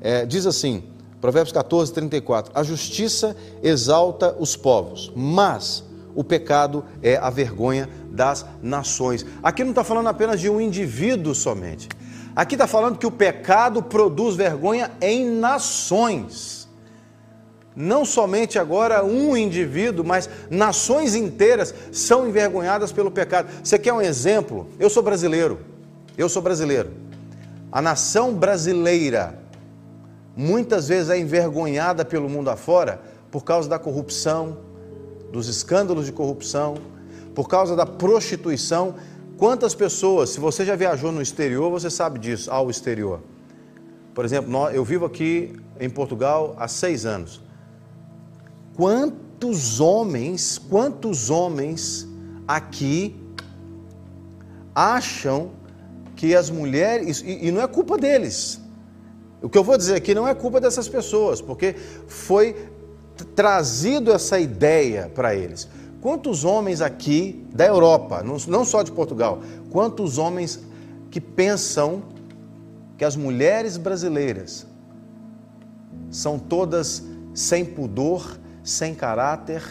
é, 0.00 0.24
diz 0.24 0.46
assim, 0.46 0.82
Provérbios 1.20 1.52
14, 1.52 1.92
34, 1.92 2.52
a 2.54 2.62
justiça 2.62 3.36
exalta 3.62 4.34
os 4.38 4.56
povos, 4.56 5.12
mas 5.14 5.84
o 6.14 6.22
pecado 6.22 6.84
é 7.02 7.16
a 7.16 7.30
vergonha 7.30 7.88
das 8.10 8.44
nações. 8.62 9.24
Aqui 9.42 9.62
não 9.64 9.70
está 9.70 9.84
falando 9.84 10.08
apenas 10.08 10.40
de 10.40 10.48
um 10.48 10.60
indivíduo 10.60 11.34
somente. 11.34 11.88
Aqui 12.34 12.54
está 12.54 12.66
falando 12.66 12.98
que 12.98 13.06
o 13.06 13.10
pecado 13.10 13.82
produz 13.82 14.36
vergonha 14.36 14.90
em 15.00 15.28
nações. 15.28 16.68
Não 17.74 18.04
somente 18.04 18.58
agora 18.58 19.04
um 19.04 19.36
indivíduo, 19.36 20.04
mas 20.04 20.28
nações 20.50 21.14
inteiras 21.14 21.74
são 21.90 22.28
envergonhadas 22.28 22.92
pelo 22.92 23.10
pecado. 23.10 23.48
Você 23.62 23.78
quer 23.78 23.92
um 23.92 24.00
exemplo? 24.00 24.68
Eu 24.78 24.90
sou 24.90 25.02
brasileiro. 25.02 25.60
Eu 26.16 26.28
sou 26.28 26.42
brasileiro. 26.42 26.90
A 27.70 27.80
nação 27.80 28.34
brasileira 28.34 29.38
muitas 30.36 30.88
vezes 30.88 31.10
é 31.10 31.18
envergonhada 31.18 32.04
pelo 32.04 32.28
mundo 32.28 32.50
afora 32.50 33.00
por 33.30 33.44
causa 33.44 33.68
da 33.68 33.78
corrupção, 33.78 34.58
dos 35.32 35.48
escândalos 35.48 36.06
de 36.06 36.12
corrupção, 36.12 36.76
por 37.34 37.48
causa 37.48 37.74
da 37.74 37.86
prostituição. 37.86 38.94
Quantas 39.38 39.74
pessoas, 39.74 40.30
se 40.30 40.38
você 40.38 40.64
já 40.64 40.76
viajou 40.76 41.10
no 41.10 41.22
exterior, 41.22 41.70
você 41.70 41.90
sabe 41.90 42.18
disso, 42.18 42.50
ao 42.50 42.70
exterior. 42.70 43.20
Por 44.14 44.24
exemplo, 44.24 44.68
eu 44.68 44.84
vivo 44.84 45.06
aqui 45.06 45.56
em 45.80 45.88
Portugal 45.88 46.54
há 46.58 46.68
seis 46.68 47.06
anos. 47.06 47.40
Quantos 48.76 49.80
homens, 49.80 50.58
quantos 50.58 51.30
homens 51.30 52.06
aqui 52.46 53.16
acham 54.74 55.50
que 56.14 56.36
as 56.36 56.50
mulheres, 56.50 57.22
e, 57.22 57.46
e 57.46 57.50
não 57.50 57.62
é 57.62 57.66
culpa 57.66 57.96
deles, 57.96 58.60
o 59.42 59.48
que 59.48 59.58
eu 59.58 59.64
vou 59.64 59.76
dizer 59.76 59.96
aqui 59.96 60.14
não 60.14 60.28
é 60.28 60.34
culpa 60.34 60.60
dessas 60.60 60.88
pessoas, 60.88 61.40
porque 61.40 61.74
foi 62.06 62.54
trazido 63.24 64.12
essa 64.12 64.38
ideia 64.38 65.10
para 65.14 65.34
eles. 65.34 65.68
Quantos 66.00 66.44
homens 66.44 66.80
aqui 66.80 67.46
da 67.54 67.66
Europa, 67.66 68.22
não 68.22 68.64
só 68.64 68.82
de 68.82 68.90
Portugal, 68.90 69.40
quantos 69.70 70.18
homens 70.18 70.60
que 71.10 71.20
pensam 71.20 72.02
que 72.98 73.04
as 73.04 73.14
mulheres 73.14 73.76
brasileiras 73.76 74.66
são 76.10 76.38
todas 76.38 77.04
sem 77.34 77.64
pudor, 77.64 78.38
sem 78.62 78.94
caráter 78.94 79.62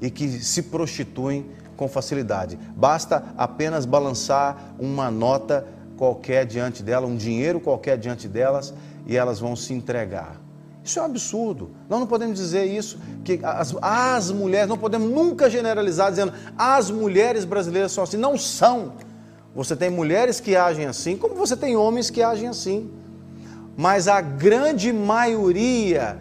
e 0.00 0.10
que 0.10 0.28
se 0.28 0.62
prostituem 0.62 1.46
com 1.76 1.88
facilidade. 1.88 2.58
Basta 2.76 3.24
apenas 3.36 3.84
balançar 3.84 4.74
uma 4.78 5.10
nota 5.10 5.66
qualquer 5.96 6.44
diante 6.46 6.82
dela, 6.82 7.06
um 7.06 7.16
dinheiro 7.16 7.60
qualquer 7.60 7.98
diante 7.98 8.28
delas 8.28 8.74
e 9.06 9.16
elas 9.16 9.38
vão 9.40 9.54
se 9.54 9.72
entregar. 9.72 10.43
Isso 10.84 10.98
é 10.98 11.02
um 11.02 11.06
absurdo. 11.06 11.70
Nós 11.88 11.98
não 11.98 12.06
podemos 12.06 12.38
dizer 12.38 12.66
isso, 12.66 12.98
que 13.24 13.40
as, 13.42 13.74
as 13.80 14.30
mulheres, 14.30 14.68
não 14.68 14.76
podemos 14.76 15.10
nunca 15.10 15.48
generalizar 15.48 16.10
dizendo 16.10 16.34
as 16.58 16.90
mulheres 16.90 17.46
brasileiras 17.46 17.90
são 17.90 18.04
assim. 18.04 18.18
Não 18.18 18.36
são. 18.36 18.92
Você 19.54 19.74
tem 19.74 19.88
mulheres 19.88 20.40
que 20.40 20.54
agem 20.54 20.84
assim, 20.84 21.16
como 21.16 21.34
você 21.34 21.56
tem 21.56 21.74
homens 21.74 22.10
que 22.10 22.22
agem 22.22 22.48
assim. 22.48 22.90
Mas 23.74 24.08
a 24.08 24.20
grande 24.20 24.92
maioria, 24.92 26.18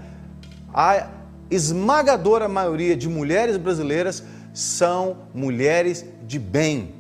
a 0.74 1.10
esmagadora 1.52 2.48
maioria 2.48 2.96
de 2.96 3.10
mulheres 3.10 3.58
brasileiras 3.58 4.24
são 4.54 5.18
mulheres 5.34 6.06
de 6.26 6.40
bem. 6.40 6.96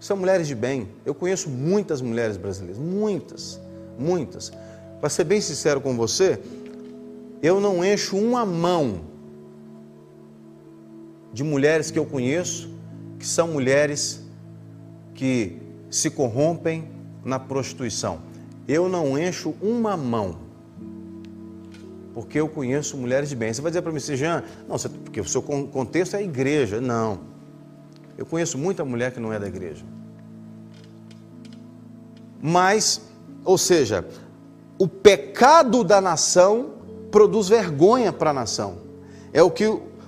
São 0.00 0.16
mulheres 0.16 0.48
de 0.48 0.54
bem. 0.54 0.88
Eu 1.06 1.14
conheço 1.14 1.48
muitas 1.48 2.02
mulheres 2.02 2.36
brasileiras, 2.36 2.76
muitas, 2.76 3.60
muitas. 3.96 4.52
Para 5.04 5.10
ser 5.10 5.24
bem 5.24 5.38
sincero 5.38 5.82
com 5.82 5.94
você, 5.94 6.40
eu 7.42 7.60
não 7.60 7.84
encho 7.84 8.16
uma 8.16 8.46
mão 8.46 9.02
de 11.30 11.44
mulheres 11.44 11.90
que 11.90 11.98
eu 11.98 12.06
conheço 12.06 12.70
que 13.18 13.26
são 13.26 13.48
mulheres 13.48 14.22
que 15.14 15.60
se 15.90 16.08
corrompem 16.08 16.88
na 17.22 17.38
prostituição. 17.38 18.22
Eu 18.66 18.88
não 18.88 19.18
encho 19.18 19.54
uma 19.60 19.94
mão, 19.94 20.38
porque 22.14 22.40
eu 22.40 22.48
conheço 22.48 22.96
mulheres 22.96 23.28
de 23.28 23.36
bem. 23.36 23.52
Você 23.52 23.60
vai 23.60 23.70
dizer 23.70 23.82
para 23.82 23.92
mim, 23.92 24.00
Jean, 24.00 24.42
não, 24.66 24.78
você, 24.78 24.88
porque 24.88 25.20
o 25.20 25.28
seu 25.28 25.42
contexto 25.42 26.14
é 26.14 26.20
a 26.20 26.22
igreja. 26.22 26.80
Não. 26.80 27.20
Eu 28.16 28.24
conheço 28.24 28.56
muita 28.56 28.82
mulher 28.86 29.12
que 29.12 29.20
não 29.20 29.30
é 29.30 29.38
da 29.38 29.48
igreja. 29.48 29.84
Mas, 32.40 33.02
ou 33.44 33.58
seja, 33.58 34.02
o 34.78 34.88
pecado 34.88 35.84
da 35.84 36.00
nação 36.00 36.72
produz 37.10 37.48
vergonha 37.48 38.12
para 38.12 38.30
a 38.30 38.34
nação. 38.34 38.78
É 39.32 39.42
o 39.42 39.50
que 39.50 39.66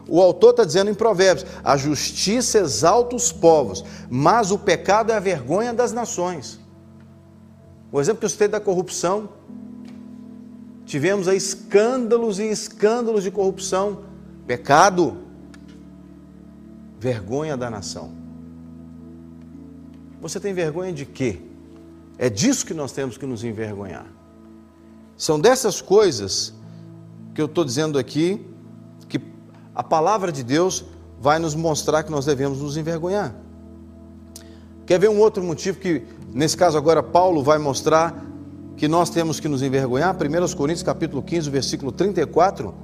o 0.09 0.21
autor 0.21 0.51
está 0.51 0.65
dizendo 0.65 0.91
em 0.91 0.95
Provérbios: 0.95 1.47
a 1.63 1.77
justiça 1.77 2.59
exalta 2.59 3.17
os 3.17 3.33
povos, 3.33 3.85
mas 4.11 4.51
o 4.51 4.59
pecado 4.59 5.13
é 5.13 5.17
a 5.17 5.21
vergonha 5.21 5.73
das 5.73 5.93
nações. 5.93 6.61
O 7.91 8.01
exemplo 8.01 8.21
que 8.21 8.27
eu 8.27 8.31
citei 8.31 8.49
da 8.49 8.61
corrupção, 8.61 9.29
tivemos 10.85 11.29
aí 11.29 11.37
escândalos 11.37 12.39
e 12.39 12.45
escândalos 12.45 13.23
de 13.23 13.31
corrupção, 13.31 14.03
pecado, 14.47 15.17
vergonha 16.99 17.57
da 17.57 17.71
nação. 17.71 18.13
Você 20.21 20.41
tem 20.41 20.53
vergonha 20.53 20.93
de 20.93 21.07
quê? 21.07 21.41
É 22.19 22.29
disso 22.29 22.67
que 22.67 22.75
nós 22.75 22.93
temos 22.93 23.17
que 23.17 23.27
nos 23.27 23.45
envergonhar. 23.45 24.07
São 25.17 25.41
dessas 25.41 25.81
coisas 25.81 26.53
que 27.35 27.41
eu 27.41 27.47
estou 27.47 27.65
dizendo 27.65 27.99
aqui 27.99 28.45
que 29.09 29.21
a 29.75 29.83
palavra 29.83 30.31
de 30.31 30.43
Deus 30.43 30.85
vai 31.21 31.39
nos 31.39 31.55
mostrar 31.55 32.03
que 32.03 32.11
nós 32.11 32.27
devemos 32.27 32.61
nos 32.61 32.77
envergonhar. 32.77 33.35
Quer 34.85 35.01
ver 35.01 35.11
um 35.11 35.19
outro 35.19 35.43
motivo 35.43 35.79
que, 35.79 36.03
nesse 36.33 36.57
caso 36.57 36.79
agora, 36.79 37.03
Paulo 37.03 37.43
vai 37.43 37.59
mostrar 37.59 38.25
que 38.77 38.87
nós 38.87 39.11
temos 39.11 39.41
que 39.41 39.49
nos 39.49 39.63
envergonhar? 39.63 40.15
1 40.15 40.57
Coríntios 40.57 40.83
capítulo 40.83 41.23
15, 41.23 41.51
versículo 41.51 41.91
34. 41.91 42.75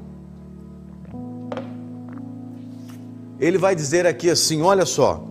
Ele 3.38 3.58
vai 3.58 3.74
dizer 3.74 4.06
aqui 4.06 4.30
assim: 4.30 4.62
olha 4.62 4.86
só, 4.86 5.24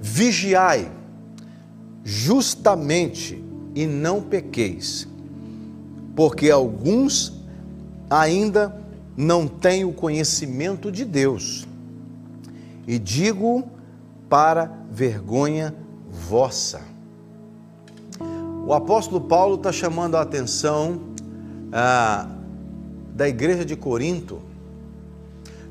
vigiai 0.00 0.90
justamente 2.02 3.42
e 3.74 3.86
não 3.86 4.20
pequeis, 4.20 5.06
porque 6.18 6.50
alguns 6.50 7.32
ainda 8.10 8.76
não 9.16 9.46
têm 9.46 9.84
o 9.84 9.92
conhecimento 9.92 10.90
de 10.90 11.04
Deus. 11.04 11.64
E 12.88 12.98
digo 12.98 13.68
para 14.28 14.68
vergonha 14.90 15.72
vossa. 16.10 16.80
O 18.66 18.74
apóstolo 18.74 19.20
Paulo 19.20 19.54
está 19.54 19.70
chamando 19.70 20.16
a 20.16 20.22
atenção 20.22 21.02
ah, 21.70 22.28
da 23.14 23.28
igreja 23.28 23.64
de 23.64 23.76
Corinto, 23.76 24.40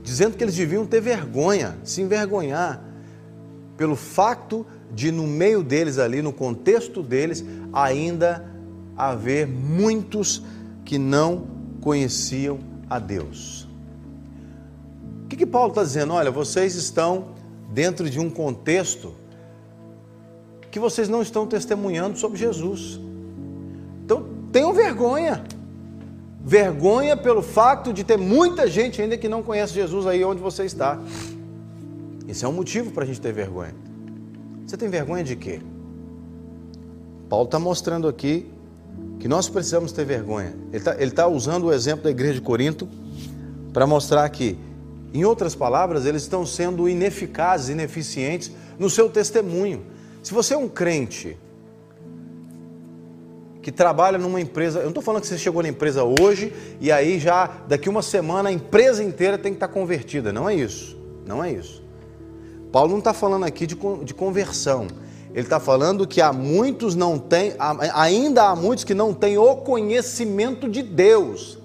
dizendo 0.02 0.38
que 0.38 0.46
eles 0.46 0.56
deviam 0.56 0.86
ter 0.86 1.02
vergonha, 1.02 1.76
se 1.84 2.02
envergonhar, 2.02 2.82
pelo 3.76 3.98
fato 3.98 4.66
de 4.94 5.12
no 5.12 5.28
meio 5.28 5.62
deles 5.62 5.98
ali, 5.98 6.22
no 6.22 6.32
contexto 6.32 7.04
deles, 7.04 7.44
ainda 7.74 8.57
haver 8.98 9.48
muitos 9.48 10.42
que 10.84 10.98
não 10.98 11.46
conheciam 11.82 12.60
a 12.90 12.98
Deus. 12.98 13.68
O 15.24 15.28
que, 15.28 15.36
que 15.36 15.46
Paulo 15.46 15.70
está 15.70 15.84
dizendo? 15.84 16.14
Olha, 16.14 16.32
vocês 16.32 16.76
estão 16.76 17.36
dentro 17.72 18.10
de 18.10 18.20
um 18.20 18.30
contexto 18.30 19.14
que 20.72 20.80
vocês 20.80 21.08
não 21.10 21.22
estão 21.22 21.46
testemunhando 21.46 22.18
sobre 22.18 22.38
Jesus. 22.38 23.00
Então, 24.04 24.26
tenham 24.52 24.74
vergonha. 24.74 25.44
Vergonha 26.44 27.18
pelo 27.18 27.42
fato 27.42 27.92
de 27.92 28.04
ter 28.04 28.18
muita 28.18 28.68
gente 28.68 29.02
ainda 29.02 29.18
que 29.18 29.28
não 29.28 29.44
conhece 29.44 29.74
Jesus 29.74 30.08
aí 30.08 30.24
onde 30.24 30.42
você 30.42 30.64
está. 30.64 31.00
Isso 32.28 32.46
é 32.46 32.48
um 32.48 32.54
motivo 32.54 32.92
para 32.92 33.04
a 33.04 33.06
gente 33.06 33.20
ter 33.20 33.34
vergonha. 33.34 33.76
Você 34.66 34.78
tem 34.78 34.90
vergonha 34.90 35.24
de 35.24 35.36
quê? 35.36 35.62
Paulo 37.30 37.46
está 37.46 37.60
mostrando 37.60 38.08
aqui 38.08 38.50
que 39.20 39.28
nós 39.28 39.50
precisamos 39.50 39.92
ter 39.92 40.06
vergonha. 40.06 40.56
Ele 40.72 40.78
está 40.78 41.24
tá 41.24 41.28
usando 41.28 41.66
o 41.66 41.74
exemplo 41.74 42.04
da 42.04 42.12
igreja 42.12 42.36
de 42.36 42.42
Corinto 42.42 42.88
para 43.74 43.86
mostrar 43.88 44.28
que, 44.30 44.58
em 45.14 45.26
outras 45.26 45.56
palavras, 45.56 46.06
eles 46.06 46.24
estão 46.24 46.46
sendo 46.46 46.88
ineficazes, 46.88 47.70
ineficientes 47.70 48.52
no 48.78 48.90
seu 48.90 49.10
testemunho. 49.10 49.84
Se 50.24 50.34
você 50.34 50.54
é 50.54 50.58
um 50.58 50.68
crente 50.68 51.38
que 53.62 53.72
trabalha 53.72 54.18
numa 54.18 54.40
empresa, 54.40 54.80
eu 54.80 54.84
não 54.84 54.90
estou 54.90 55.04
falando 55.04 55.22
que 55.22 55.28
você 55.28 55.38
chegou 55.38 55.62
na 55.62 55.70
empresa 55.70 56.04
hoje 56.04 56.54
e 56.80 56.92
aí 56.92 57.20
já 57.20 57.48
daqui 57.68 57.90
uma 57.90 58.02
semana 58.02 58.50
a 58.50 58.52
empresa 58.52 59.04
inteira 59.04 59.38
tem 59.38 59.52
que 59.52 59.58
estar 59.58 59.68
convertida. 59.68 60.32
Não 60.32 60.50
é 60.50 60.56
isso. 60.56 60.98
Não 61.26 61.44
é 61.44 61.52
isso. 61.52 61.84
Paulo 62.72 62.92
não 62.92 63.00
está 63.00 63.14
falando 63.14 63.44
aqui 63.44 63.68
de, 63.68 63.76
de 64.04 64.14
conversão. 64.14 64.88
Ele 65.38 65.46
está 65.46 65.60
falando 65.60 66.08
que 66.08 66.20
há 66.20 66.34
muitos 66.34 66.96
não 66.96 67.20
têm, 67.20 67.54
ainda 67.94 68.46
há 68.46 68.56
muitos 68.56 68.84
que 68.84 68.96
não 68.96 69.14
têm 69.14 69.38
o 69.38 69.58
conhecimento 69.58 70.68
de 70.68 70.82
Deus. 70.82 71.60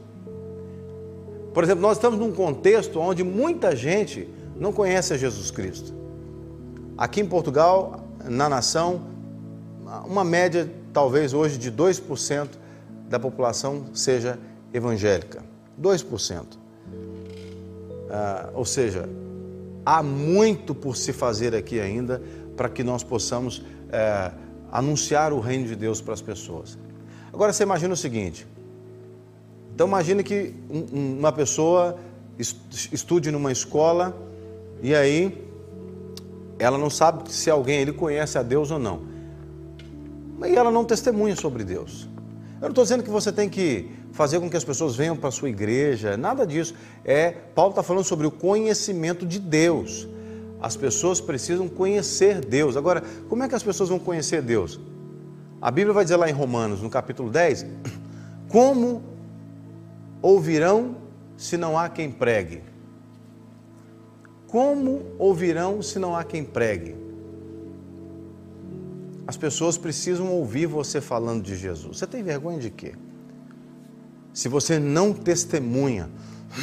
Por 1.55 1.65
exemplo, 1.65 1.81
nós 1.81 1.97
estamos 1.97 2.19
num 2.19 2.33
contexto 2.33 3.01
onde 3.01 3.25
muita 3.25 3.75
gente 3.75 4.29
não 4.61 4.75
conhece 4.75 5.15
a 5.15 5.17
Jesus 5.17 5.51
Cristo. 5.51 5.95
Aqui 6.99 7.23
em 7.23 7.27
Portugal, 7.27 8.05
na 8.29 8.47
nação, 8.47 9.01
uma 10.05 10.23
média 10.23 10.71
talvez 10.93 11.33
hoje 11.33 11.57
de 11.57 11.73
2% 11.73 12.49
da 13.09 13.19
população 13.19 13.87
seja 13.95 14.39
evangélica. 14.71 15.43
2%. 15.81 16.45
Ah, 18.11 18.51
ou 18.53 18.67
seja, 18.67 19.09
há 19.83 20.03
muito 20.03 20.75
por 20.75 20.95
se 20.95 21.11
fazer 21.11 21.55
aqui 21.55 21.81
ainda 21.81 22.21
para 22.57 22.69
que 22.69 22.83
nós 22.83 23.03
possamos 23.03 23.63
é, 23.91 24.33
anunciar 24.71 25.33
o 25.33 25.41
reino 25.41 25.67
de 25.67 25.77
Deus 25.77 26.01
para 26.01 26.15
as 26.15 26.23
pessoas. 26.23 26.79
Agora 27.33 27.53
você 27.53 27.63
imagina 27.63 27.95
o 27.95 27.97
seguinte: 27.97 28.47
então 29.75 29.87
imagine 29.87 30.23
que 30.23 30.55
uma 30.93 31.33
pessoa 31.33 31.97
estude 32.93 33.31
numa 33.31 33.53
escola 33.53 34.17
e 34.83 34.95
aí 34.95 35.49
ela 36.59 36.79
não 36.79 36.91
sabe 36.91 37.33
se 37.33 37.51
alguém 37.51 37.81
ele 37.81 37.93
conhece 37.93 38.39
a 38.39 38.43
Deus 38.43 38.71
ou 38.71 38.79
não. 38.79 39.03
E 40.45 40.55
ela 40.57 40.71
não 40.71 40.85
testemunha 40.85 41.37
sobre 41.37 41.65
Deus. 41.65 42.09
Eu 42.57 42.63
não 42.63 42.69
estou 42.71 42.85
dizendo 42.85 43.03
que 43.03 43.11
você 43.11 43.33
tem 43.33 43.49
que 43.49 43.91
fazer 44.13 44.39
com 44.39 44.49
que 44.49 44.57
as 44.57 44.65
pessoas 44.65 44.95
venham 44.95 45.17
para 45.17 45.29
a 45.29 45.33
sua 45.33 45.49
igreja, 45.49 46.17
nada 46.17 46.47
disso. 46.47 46.75
É, 47.05 47.31
Paulo 47.31 47.71
está 47.71 47.83
falando 47.83 48.05
sobre 48.05 48.27
o 48.27 48.31
conhecimento 48.31 49.27
de 49.27 49.39
Deus. 49.39 50.07
As 50.63 50.77
pessoas 50.77 51.21
precisam 51.21 51.69
conhecer 51.69 52.41
Deus. 52.41 52.77
Agora, 52.77 53.03
como 53.29 53.43
é 53.43 53.49
que 53.49 53.55
as 53.57 53.65
pessoas 53.65 53.89
vão 53.89 53.99
conhecer 53.99 54.41
Deus? 54.41 54.79
A 55.61 55.73
Bíblia 55.73 55.93
vai 55.93 56.05
dizer 56.05 56.15
lá 56.15 56.31
em 56.31 56.33
Romanos, 56.33 56.81
no 56.81 56.89
capítulo 56.89 57.31
10, 57.31 57.67
como 58.49 59.03
ouvirão 60.23 60.95
se 61.37 61.57
não 61.57 61.77
há 61.77 61.89
quem 61.89 62.13
pregue? 62.13 62.63
Como 64.47 65.03
ouvirão 65.19 65.83
se 65.83 65.99
não 65.99 66.15
há 66.15 66.23
quem 66.23 66.45
pregue? 66.45 66.95
As 69.27 69.37
pessoas 69.37 69.77
precisam 69.77 70.31
ouvir 70.31 70.67
você 70.67 71.01
falando 71.01 71.43
de 71.43 71.57
Jesus. 71.57 71.99
Você 71.99 72.07
tem 72.07 72.23
vergonha 72.23 72.61
de 72.61 72.71
quê? 72.71 72.95
Se 74.33 74.49
você 74.49 74.79
não 74.79 75.13
testemunha 75.13 76.09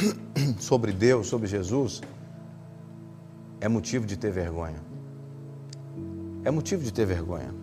sobre 0.58 0.90
Deus, 0.90 1.26
sobre 1.26 1.46
Jesus, 1.46 2.00
é 3.60 3.68
motivo 3.68 4.06
de 4.06 4.16
ter 4.16 4.30
vergonha. 4.30 4.82
É 6.44 6.50
motivo 6.50 6.82
de 6.82 6.92
ter 6.92 7.04
vergonha. 7.04 7.54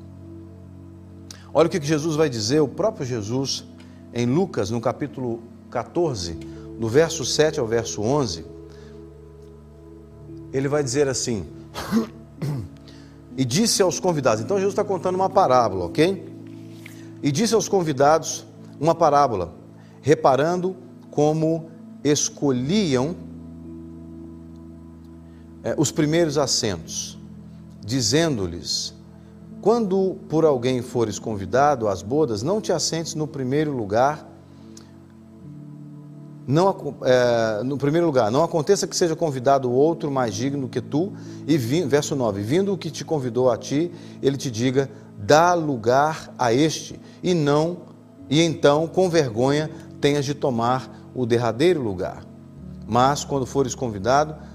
Olha 1.54 1.68
o 1.68 1.70
que 1.70 1.82
Jesus 1.82 2.16
vai 2.16 2.30
dizer, 2.30 2.60
o 2.60 2.68
próprio 2.68 3.06
Jesus, 3.06 3.66
em 4.14 4.26
Lucas, 4.26 4.70
no 4.70 4.80
capítulo 4.80 5.42
14, 5.72 6.34
do 6.80 6.88
verso 6.88 7.26
7 7.26 7.60
ao 7.60 7.66
verso 7.66 8.02
11. 8.02 8.46
Ele 10.54 10.68
vai 10.68 10.84
dizer 10.84 11.08
assim: 11.08 11.48
E 13.36 13.44
disse 13.44 13.82
aos 13.82 14.00
convidados, 14.00 14.44
então 14.44 14.58
Jesus 14.58 14.74
está 14.74 14.84
contando 14.84 15.16
uma 15.16 15.30
parábola, 15.30 15.86
ok? 15.86 16.38
E 17.22 17.32
disse 17.32 17.54
aos 17.56 17.68
convidados 17.68 18.46
uma 18.80 18.94
parábola, 18.94 19.54
reparando 20.02 20.76
como 21.10 21.70
escolhiam 22.04 23.16
é, 25.68 25.76
os 25.78 25.92
primeiros 25.92 26.38
assentos, 26.38 27.18
dizendo-lhes: 27.86 28.94
Quando 29.62 30.16
por 30.30 30.46
alguém 30.46 30.82
fores 30.82 31.20
convidado 31.20 31.90
às 31.90 32.02
bodas, 32.02 32.42
não 32.42 32.62
te 32.62 32.72
assentes 32.72 33.16
no 33.16 33.28
primeiro 33.28 33.76
lugar. 33.76 34.26
Não, 36.48 36.96
é, 37.02 37.64
no 37.64 37.78
primeiro 37.78 38.08
lugar, 38.08 38.32
não 38.32 38.42
aconteça 38.42 38.88
que 38.88 38.96
seja 38.96 39.14
convidado 39.14 39.70
outro 39.70 40.10
mais 40.10 40.34
digno 40.34 40.70
que 40.70 40.80
tu, 40.80 41.12
e 41.46 41.58
vi, 41.58 41.84
verso 41.84 42.16
9: 42.16 42.42
vindo 42.42 42.72
o 42.72 42.78
que 42.78 42.90
te 42.90 43.04
convidou 43.04 43.52
a 43.52 43.58
ti, 43.58 43.92
ele 44.22 44.38
te 44.38 44.50
diga: 44.50 44.90
dá 45.18 45.54
lugar 45.54 46.34
a 46.40 46.54
este, 46.54 46.98
e 47.22 47.34
não, 47.34 47.80
e 48.30 48.42
então, 48.42 48.88
com 48.88 49.10
vergonha, 49.10 49.70
tenhas 50.00 50.24
de 50.24 50.34
tomar 50.34 51.10
o 51.14 51.26
derradeiro 51.26 51.82
lugar. 51.82 52.24
Mas, 52.88 53.26
quando 53.26 53.46
fores 53.46 53.76
convidado, 53.76 54.47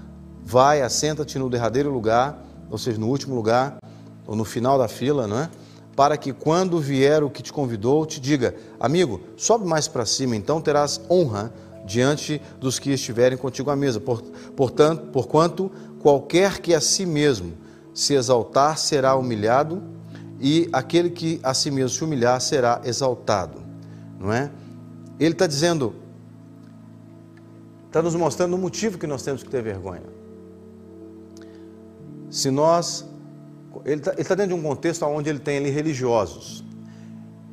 vai, 0.45 0.81
assenta-te 0.81 1.39
no 1.39 1.49
derradeiro 1.49 1.91
lugar, 1.91 2.37
ou 2.69 2.77
seja, 2.77 2.99
no 2.99 3.07
último 3.07 3.35
lugar, 3.35 3.77
ou 4.25 4.35
no 4.35 4.43
final 4.43 4.77
da 4.77 4.87
fila, 4.87 5.27
não 5.27 5.39
é? 5.39 5.49
Para 5.95 6.17
que 6.17 6.33
quando 6.33 6.79
vier 6.79 7.23
o 7.23 7.29
que 7.29 7.43
te 7.43 7.53
convidou, 7.53 8.05
te 8.05 8.19
diga: 8.19 8.55
Amigo, 8.79 9.21
sobe 9.37 9.65
mais 9.65 9.87
para 9.87 10.05
cima, 10.05 10.35
então 10.35 10.59
terás 10.59 10.99
honra 11.09 11.53
diante 11.85 12.41
dos 12.59 12.79
que 12.79 12.91
estiverem 12.91 13.37
contigo 13.37 13.69
à 13.69 13.75
mesa. 13.75 13.99
Por, 13.99 14.21
portanto, 14.55 15.11
porquanto 15.11 15.71
qualquer 16.01 16.59
que 16.59 16.73
a 16.73 16.81
si 16.81 17.05
mesmo 17.05 17.53
se 17.93 18.13
exaltar 18.13 18.77
será 18.77 19.15
humilhado, 19.15 19.83
e 20.39 20.67
aquele 20.73 21.09
que 21.09 21.39
a 21.43 21.53
si 21.53 21.69
mesmo 21.69 21.89
se 21.89 22.03
humilhar 22.03 22.41
será 22.41 22.81
exaltado. 22.83 23.61
Não 24.19 24.33
é? 24.33 24.51
Ele 25.19 25.33
está 25.33 25.45
dizendo, 25.45 25.93
está 27.85 28.01
nos 28.01 28.15
mostrando 28.15 28.55
o 28.55 28.57
motivo 28.57 28.97
que 28.97 29.05
nós 29.05 29.21
temos 29.21 29.43
que 29.43 29.49
ter 29.49 29.61
vergonha. 29.61 30.12
Se 32.33 32.49
nós. 32.49 33.05
Ele 33.85 34.01
está, 34.01 34.11
tá 34.11 34.35
dentro 34.35 34.55
de 34.55 34.59
um 34.59 34.61
contexto 34.63 35.05
onde 35.05 35.29
ele 35.29 35.37
tem 35.37 35.57
ali 35.57 35.69
religiosos. 35.69 36.63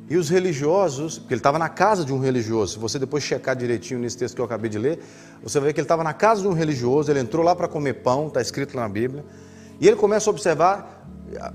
E 0.09 0.17
os 0.17 0.27
religiosos, 0.27 1.19
porque 1.19 1.35
ele 1.35 1.39
estava 1.39 1.59
na 1.59 1.69
casa 1.69 2.03
de 2.03 2.11
um 2.11 2.19
religioso, 2.19 2.73
se 2.73 2.79
você 2.79 2.97
depois 2.97 3.23
checar 3.23 3.55
direitinho 3.55 3.99
nesse 3.99 4.17
texto 4.17 4.35
que 4.35 4.41
eu 4.41 4.45
acabei 4.45 4.69
de 4.69 4.79
ler, 4.79 4.99
você 5.41 5.59
vai 5.59 5.67
ver 5.67 5.73
que 5.73 5.79
ele 5.79 5.85
estava 5.85 6.03
na 6.03 6.13
casa 6.13 6.41
de 6.41 6.47
um 6.47 6.53
religioso, 6.53 7.11
ele 7.11 7.19
entrou 7.19 7.45
lá 7.45 7.55
para 7.55 7.67
comer 7.67 7.93
pão, 8.01 8.27
está 8.27 8.41
escrito 8.41 8.75
na 8.75 8.89
Bíblia, 8.89 9.23
e 9.79 9.87
ele 9.87 9.95
começa 9.95 10.29
a 10.29 10.31
observar, 10.31 11.05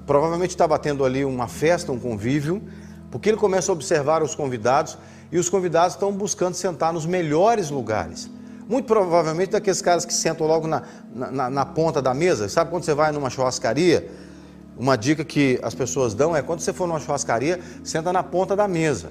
provavelmente 0.07 0.51
estava 0.51 0.79
tendo 0.79 1.05
ali 1.05 1.25
uma 1.25 1.49
festa, 1.49 1.93
um 1.93 1.99
convívio, 1.99 2.63
porque 3.11 3.29
ele 3.29 3.37
começa 3.37 3.71
a 3.71 3.75
observar 3.75 4.23
os 4.23 4.35
convidados, 4.35 4.97
e 5.31 5.39
os 5.39 5.51
convidados 5.51 5.95
estão 5.95 6.13
buscando 6.13 6.55
sentar 6.55 6.93
nos 6.93 7.05
melhores 7.05 7.71
lugares. 7.71 8.31
Muito 8.69 8.87
provavelmente 8.87 9.51
daqueles 9.51 9.81
caras 9.81 10.05
que 10.05 10.13
sentam 10.13 10.47
logo 10.47 10.67
na, 10.67 10.83
na, 11.15 11.49
na, 11.49 11.65
ponta 11.65 12.03
da 12.03 12.13
mesa. 12.13 12.49
Sabe 12.49 12.71
quando 12.71 12.83
você 12.83 12.95
vai 12.95 13.13
numa 13.13 13.31
churrascaria? 13.31 14.09
Uma 14.77 14.97
dica 14.97 15.25
que 15.25 15.59
as 15.63 15.75
pessoas 15.75 16.15
dão 16.15 16.35
é 16.37 16.43
quando 16.43 16.61
você 16.61 16.73
for 16.73 16.89
numa 16.89 16.99
churrascaria, 16.99 17.61
senta 17.85 18.13
na 18.13 18.25
ponta 18.25 18.57
da 18.57 18.67
mesa. 18.67 19.11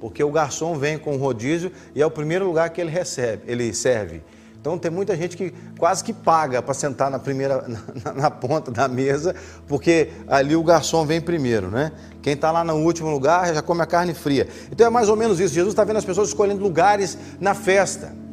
Porque 0.00 0.24
o 0.24 0.30
garçom 0.30 0.74
vem 0.78 0.96
com 0.96 1.16
o 1.16 1.18
rodízio 1.18 1.70
e 1.94 2.00
é 2.00 2.06
o 2.06 2.10
primeiro 2.10 2.46
lugar 2.46 2.70
que 2.70 2.80
ele 2.80 2.90
recebe, 2.90 3.42
ele 3.46 3.74
serve. 3.74 4.22
Então 4.58 4.78
tem 4.78 4.90
muita 4.90 5.16
gente 5.16 5.36
que 5.36 5.52
quase 5.78 6.02
que 6.02 6.12
paga 6.12 6.62
para 6.62 6.72
sentar 6.72 7.10
na 7.10 7.18
primeira 7.18 7.64
na, 8.04 8.12
na, 8.14 8.30
ponta 8.30 8.70
da 8.70 8.88
mesa, 8.88 9.34
porque 9.66 10.10
ali 10.26 10.56
o 10.56 10.62
garçom 10.64 11.04
vem 11.04 11.20
primeiro, 11.20 11.68
né? 11.68 11.92
Quem 12.22 12.32
está 12.32 12.50
lá 12.50 12.64
no 12.64 12.76
último 12.76 13.10
lugar 13.10 13.54
já 13.54 13.60
come 13.60 13.82
a 13.82 13.86
carne 13.86 14.14
fria. 14.14 14.48
Então 14.72 14.86
é 14.86 14.90
mais 14.90 15.08
ou 15.08 15.16
menos 15.16 15.38
isso. 15.38 15.54
Jesus 15.54 15.72
está 15.72 15.84
vendo 15.84 15.98
as 15.98 16.04
pessoas 16.04 16.28
escolhendo 16.28 16.62
lugares 16.62 17.18
na 17.38 17.54
festa 17.54 18.27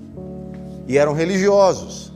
e 0.87 0.97
eram 0.97 1.13
religiosos. 1.13 2.13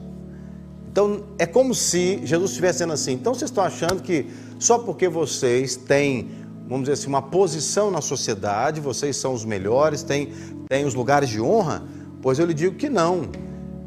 Então 0.92 1.24
é 1.38 1.46
como 1.46 1.74
se 1.74 2.26
Jesus 2.26 2.52
estivesse 2.52 2.80
dizendo 2.80 2.94
assim: 2.94 3.14
então 3.14 3.34
vocês 3.34 3.50
estão 3.50 3.64
achando 3.64 4.02
que 4.02 4.28
só 4.58 4.80
porque 4.80 5.08
vocês 5.08 5.76
têm, 5.76 6.30
vamos 6.68 6.82
dizer 6.82 6.94
assim, 6.94 7.08
uma 7.08 7.22
posição 7.22 7.90
na 7.90 8.02
sociedade, 8.02 8.82
vocês 8.82 9.16
são 9.16 9.34
os 9.34 9.46
melhores, 9.46 10.04
têm, 10.04 10.34
têm 10.68 10.86
os 10.86 10.94
lugares 10.94 11.30
de 11.30 11.40
honra? 11.40 11.84
Pois 12.22 12.40
eu 12.40 12.46
lhe 12.46 12.54
digo 12.54 12.76
que 12.76 12.90
não. 12.90 13.30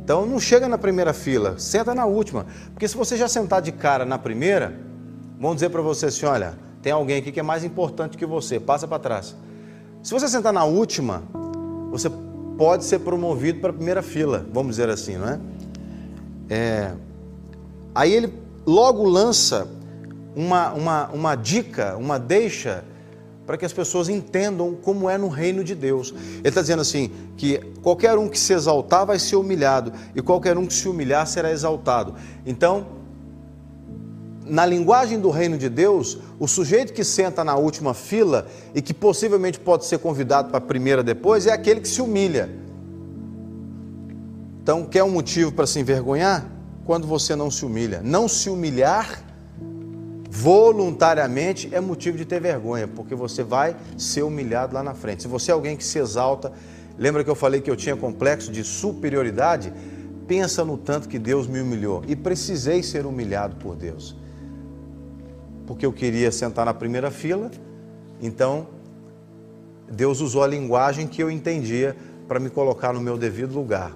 Então 0.03 0.25
não 0.27 0.41
chega 0.41 0.67
na 0.69 0.79
primeira 0.79 1.13
fila, 1.13 1.59
senta 1.59 1.95
na 1.95 2.07
última. 2.07 2.47
Porque 2.73 2.89
se 2.89 2.97
você 2.97 3.17
já 3.17 3.29
sentar 3.29 3.61
de 3.61 3.73
cara 3.73 4.05
na 4.05 4.19
primeira, 4.19 4.75
vão 5.39 5.55
dizer 5.55 5.71
para 5.71 5.83
você 5.83 6.07
assim: 6.07 6.27
olha, 6.27 6.55
tem 6.81 6.93
alguém 6.93 7.19
aqui 7.19 7.31
que 7.31 7.41
é 7.41 7.43
mais 7.43 7.63
importante 7.63 8.17
que 8.17 8.27
você, 8.27 8.59
passa 8.59 8.89
para 8.89 8.99
trás. 8.99 9.37
Se 10.03 10.13
você 10.13 10.27
sentar 10.29 10.53
na 10.53 10.65
última, 10.65 11.23
você 11.91 12.11
pode 12.63 12.85
ser 12.85 13.01
promovido 13.01 13.59
para 13.59 13.71
a 13.71 13.73
primeira 13.73 14.03
fila, 14.03 14.47
vamos 14.53 14.77
dizer 14.77 14.89
assim, 14.89 15.17
não 15.17 15.29
é? 15.29 15.41
é 16.49 16.93
aí 17.93 18.13
ele 18.15 18.33
logo 18.65 19.03
lança 19.03 19.67
uma, 20.37 20.73
uma, 20.73 21.09
uma 21.09 21.35
dica, 21.35 21.97
uma 21.97 22.21
deixa, 22.21 22.85
para 23.45 23.57
que 23.57 23.65
as 23.65 23.73
pessoas 23.73 24.09
entendam 24.09 24.77
como 24.81 25.11
é 25.11 25.19
no 25.19 25.27
reino 25.27 25.65
de 25.65 25.75
Deus. 25.75 26.15
Ele 26.39 26.49
está 26.49 26.61
dizendo 26.61 26.83
assim: 26.83 27.11
que 27.37 27.59
qualquer 27.83 28.17
um 28.17 28.29
que 28.29 28.39
se 28.39 28.53
exaltar 28.53 29.05
vai 29.05 29.19
ser 29.19 29.35
humilhado, 29.35 29.93
e 30.15 30.23
qualquer 30.23 30.57
um 30.57 30.65
que 30.65 30.73
se 30.73 30.89
humilhar 30.89 31.27
será 31.27 31.51
exaltado. 31.51 32.15
Então, 32.47 32.87
na 34.45 34.67
linguagem 34.67 35.21
do 35.21 35.31
reino 35.31 35.57
de 35.57 35.69
Deus, 35.69 36.19
o 36.39 36.49
sujeito 36.49 36.93
que 36.93 37.05
senta 37.05 37.45
na 37.45 37.57
última 37.57 37.95
fila 37.95 38.47
e 38.75 38.83
que 38.83 38.93
possivelmente 38.93 39.59
pode 39.59 39.85
ser 39.85 39.99
convidado 39.99 40.49
para 40.49 40.59
a 40.59 40.61
primeira 40.61 41.03
depois 41.03 41.47
é 41.47 41.53
aquele 41.53 41.81
que 41.81 41.89
se 41.89 42.03
humilha. 42.03 42.51
Então, 44.63 44.85
quer 44.85 45.03
um 45.03 45.11
motivo 45.11 45.53
para 45.53 45.67
se 45.67 45.79
envergonhar? 45.81 46.47
Quando 46.85 47.07
você 47.07 47.37
não 47.37 47.51
se 47.51 47.65
humilha. 47.65 48.01
Não 48.03 48.27
se 48.27 48.51
humilhar 48.51 49.23
voluntariamente 50.29 51.69
é 51.73 51.81
motivo 51.81 52.17
de 52.17 52.25
ter 52.25 52.41
vergonha, 52.41 52.89
porque 52.89 53.15
você 53.15 53.43
vai 53.43 53.77
ser 53.97 54.23
humilhado 54.23 54.75
lá 54.75 54.83
na 54.83 54.95
frente. 54.95 55.23
Se 55.23 55.29
você 55.29 55.51
é 55.51 55.55
alguém 55.55 55.77
que 55.77 55.85
se 55.85 55.99
exalta, 55.99 56.53
lembra 56.99 57.23
que 57.23 57.31
eu 57.31 57.35
falei 57.35 57.61
que 57.61 57.71
eu 57.71 57.77
tinha 57.77 57.97
complexo 57.97 58.51
de 58.51 58.65
superioridade? 58.65 59.73
Pensa 60.27 60.65
no 60.65 60.79
tanto 60.79 61.09
que 61.09 61.19
Deus 61.19 61.47
me 61.47 61.61
humilhou 61.61 62.03
e 62.09 62.17
precisei 62.17 62.83
ser 62.83 63.05
humilhado 63.05 63.57
por 63.57 63.77
Deus 63.77 64.22
porque 65.67 65.87
eu 65.87 65.93
queria 65.93 66.31
sentar 66.31 66.67
na 66.67 66.75
primeira 66.75 67.11
fila, 67.11 67.51
então 68.21 68.67
Deus 69.91 70.21
usou 70.21 70.43
a 70.43 70.47
linguagem 70.47 71.07
que 71.07 71.23
eu 71.23 71.31
entendia 71.31 71.97
para 72.27 72.41
me 72.41 72.49
colocar 72.49 72.93
no 72.93 73.01
meu 73.01 73.19
devido 73.19 73.55
lugar. 73.55 73.95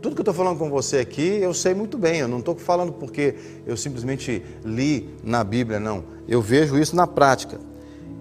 Tudo 0.00 0.14
que 0.14 0.20
eu 0.20 0.22
estou 0.22 0.34
falando 0.34 0.58
com 0.58 0.70
você 0.70 0.98
aqui, 0.98 1.38
eu 1.42 1.52
sei 1.52 1.74
muito 1.74 1.98
bem, 1.98 2.20
eu 2.20 2.28
não 2.28 2.38
estou 2.38 2.56
falando 2.56 2.92
porque 2.92 3.34
eu 3.66 3.76
simplesmente 3.76 4.42
li 4.64 5.10
na 5.22 5.44
Bíblia, 5.44 5.78
não. 5.78 6.04
Eu 6.26 6.40
vejo 6.40 6.78
isso 6.78 6.96
na 6.96 7.06
prática. 7.06 7.60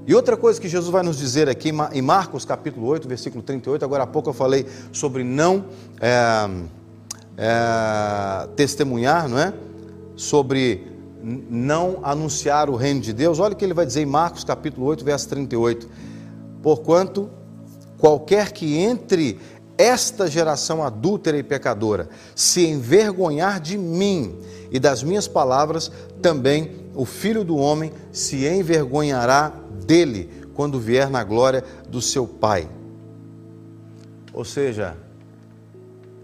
E 0.06 0.14
outra 0.14 0.36
coisa 0.36 0.60
que 0.60 0.68
Jesus 0.68 0.92
vai 0.92 1.04
nos 1.04 1.18
dizer 1.18 1.48
aqui 1.48 1.72
em 1.94 2.02
Marcos 2.02 2.44
capítulo 2.44 2.88
8, 2.88 3.08
versículo 3.08 3.42
38, 3.42 3.86
agora 3.86 4.04
há 4.04 4.08
pouco 4.08 4.30
eu 4.30 4.34
falei 4.34 4.66
sobre 4.92 5.24
não 5.24 5.66
é, 6.02 6.50
é, 7.38 8.48
testemunhar, 8.56 9.30
não 9.30 9.40
é? 9.40 9.54
Sobre 10.18 10.86
não 11.22 12.00
anunciar 12.04 12.70
o 12.70 12.76
reino 12.76 13.02
de 13.02 13.14
Deus, 13.14 13.40
olha 13.40 13.54
o 13.54 13.56
que 13.56 13.66
ele 13.66 13.74
vai 13.74 13.86
dizer 13.86 14.02
em 14.02 14.06
Marcos 14.06 14.44
capítulo 14.44 14.86
8, 14.88 15.04
verso 15.04 15.28
38. 15.30 15.90
Porquanto 16.62 17.30
qualquer 17.98 18.52
que 18.52 18.78
entre 18.78 19.40
esta 19.78 20.28
geração 20.28 20.84
adúltera 20.84 21.38
e 21.38 21.44
pecadora 21.44 22.10
se 22.36 22.66
envergonhar 22.66 23.60
de 23.60 23.78
mim 23.78 24.38
e 24.72 24.80
das 24.80 25.04
minhas 25.04 25.28
palavras, 25.28 25.92
também 26.22 26.90
o 26.94 27.06
filho 27.06 27.44
do 27.44 27.56
homem 27.56 27.92
se 28.12 28.46
envergonhará 28.46 29.54
dele 29.86 30.30
quando 30.54 30.80
vier 30.80 31.10
na 31.10 31.24
glória 31.24 31.64
do 31.88 32.02
seu 32.02 32.28
Pai. 32.28 32.70
Ou 34.34 34.44
seja, 34.44 34.98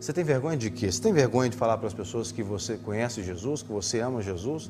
você 0.06 0.14
tem 0.14 0.24
vergonha 0.24 0.56
de 0.56 0.70
quê? 0.70 0.92
Você 0.92 1.02
tem 1.02 1.12
vergonha 1.12 1.50
de 1.50 1.58
falar 1.58 1.80
para 1.80 1.88
as 1.88 1.94
pessoas 1.94 2.32
que 2.32 2.44
você 2.44 2.78
conhece 2.78 3.24
Jesus, 3.24 3.64
que 3.64 3.72
você 3.72 4.02
ama 4.02 4.22
Jesus, 4.22 4.70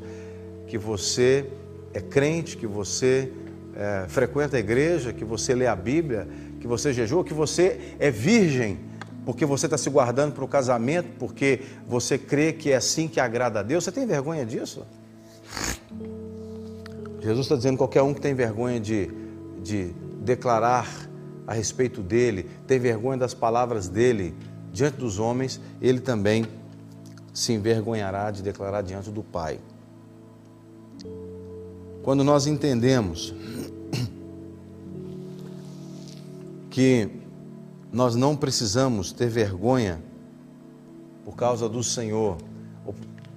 que 0.66 0.78
você 0.78 1.46
é 1.94 2.00
crente, 2.00 2.56
que 2.56 2.66
você 2.66 3.34
é, 3.76 4.06
frequenta 4.08 4.56
a 4.56 4.60
igreja, 4.62 5.12
que 5.12 5.26
você 5.26 5.54
lê 5.54 5.68
a 5.68 5.76
Bíblia, 5.76 6.26
que 6.62 6.66
você 6.66 6.94
jejua, 6.94 7.22
que 7.22 7.34
você 7.34 7.96
é 8.00 8.10
virgem, 8.10 8.80
porque 9.26 9.46
você 9.46 9.66
está 9.66 9.78
se 9.78 9.90
guardando 9.90 10.32
para 10.32 10.46
o 10.46 10.48
casamento, 10.48 11.10
porque 11.20 11.64
você 11.86 12.18
crê 12.18 12.54
que 12.54 12.72
é 12.72 12.78
assim 12.78 13.10
que 13.10 13.20
agrada 13.20 13.60
a 13.60 13.64
Deus. 13.64 13.84
Você 13.84 13.92
tem 13.92 14.08
vergonha 14.08 14.46
disso? 14.46 14.86
Jesus 17.20 17.46
está 17.46 17.58
dizendo 17.58 17.78
qualquer 17.78 18.04
um 18.04 18.14
que 18.14 18.22
tem 18.22 18.34
vergonha 18.34 18.80
de, 18.80 19.12
de 19.62 19.94
declarar 20.22 21.10
a 21.46 21.54
respeito 21.54 22.02
dele, 22.02 22.50
tem 22.66 22.80
vergonha 22.80 23.18
das 23.18 23.34
palavras 23.34 23.90
dele, 23.90 24.34
diante 24.76 24.98
dos 24.98 25.20
homens, 25.20 25.60
ele 25.82 26.02
também 26.02 26.46
se 27.34 27.54
envergonhará 27.54 28.30
de 28.30 28.44
declarar 28.44 28.82
diante 28.82 29.10
do 29.10 29.24
Pai. 29.24 29.58
Quando 32.04 32.26
nós 32.26 32.46
entendemos 32.46 33.34
que 36.70 37.10
nós 37.92 38.16
não 38.16 38.36
precisamos 38.36 39.14
ter 39.14 39.30
vergonha 39.30 40.02
por 41.24 41.38
causa 41.38 41.70
do 41.70 41.82
Senhor, 41.82 42.38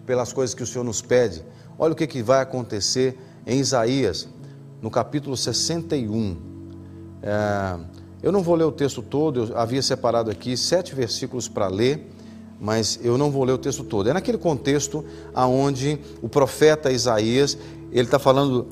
pelas 0.05 0.33
coisas 0.33 0.55
que 0.55 0.65
o 0.65 0.67
Senhor 0.67 0.83
nos 0.83 1.01
pede. 1.01 1.45
Olha 1.79 1.93
o 1.93 1.97
que, 1.97 2.09
que 2.09 2.21
vai 2.21 2.43
acontecer 2.43 3.17
em 3.47 3.61
Isaías, 3.61 4.29
no 4.83 4.91
capítulo 4.91 5.37
61. 5.37 6.37
É, 7.23 7.79
eu 8.23 8.33
não 8.33 8.43
vou 8.43 8.55
ler 8.55 8.65
o 8.65 8.73
texto 8.73 9.01
todo, 9.01 9.45
eu 9.45 9.59
havia 9.59 9.81
separado 9.83 10.31
aqui 10.31 10.57
sete 10.57 10.95
versículos 10.95 11.49
para 11.49 11.69
ler, 11.69 12.11
mas 12.61 12.99
eu 13.03 13.17
não 13.17 13.31
vou 13.31 13.45
ler 13.45 13.53
o 13.53 13.59
texto 13.59 13.85
todo. 13.85 14.09
É 14.09 14.13
naquele 14.13 14.39
contexto 14.39 15.05
aonde 15.33 15.99
o 16.21 16.29
profeta 16.29 16.91
Isaías 16.91 17.57
ele 17.93 18.07
está 18.07 18.19
falando, 18.19 18.67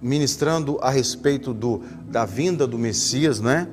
ministrando 0.00 0.78
a 0.82 0.90
respeito 0.90 1.54
do, 1.54 1.82
da 2.08 2.24
vinda 2.24 2.66
do 2.66 2.78
Messias, 2.78 3.40
né? 3.40 3.68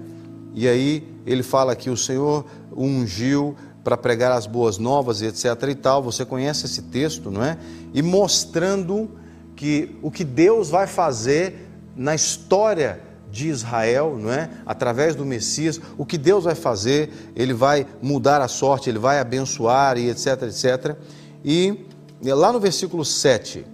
E 0.54 0.68
aí 0.68 1.08
ele 1.26 1.44
fala 1.44 1.76
que 1.76 1.90
o 1.90 1.98
Senhor 1.98 2.46
ungiu 2.76 3.56
para 3.84 3.98
pregar 3.98 4.32
as 4.32 4.46
boas 4.48 4.78
novas 4.78 5.22
etc 5.22 5.70
e 5.70 5.76
tal. 5.76 6.02
Você 6.02 6.24
conhece 6.24 6.66
esse 6.66 6.84
texto, 6.84 7.30
não 7.30 7.44
é? 7.44 7.58
E 7.94 8.02
mostrando 8.02 9.12
que 9.56 9.98
o 10.02 10.10
que 10.10 10.24
Deus 10.24 10.70
vai 10.70 10.88
fazer 10.88 11.70
na 11.96 12.16
história 12.16 13.02
de 13.34 13.50
Israel, 13.50 14.16
não 14.16 14.32
é? 14.32 14.48
Através 14.64 15.16
do 15.16 15.26
Messias, 15.26 15.82
o 15.98 16.06
que 16.06 16.20
Deus 16.20 16.44
vai 16.44 16.54
fazer, 16.54 17.12
ele 17.36 17.52
vai 17.52 17.88
mudar 18.00 18.40
a 18.42 18.48
sorte, 18.48 18.92
ele 18.92 19.00
vai 19.00 19.20
abençoar 19.20 19.98
e 19.98 20.08
etc, 20.08 20.44
etc. 20.44 20.96
E 21.44 21.84
lá 22.24 22.54
no 22.54 22.60
versículo 22.60 23.04
7, 23.04 23.66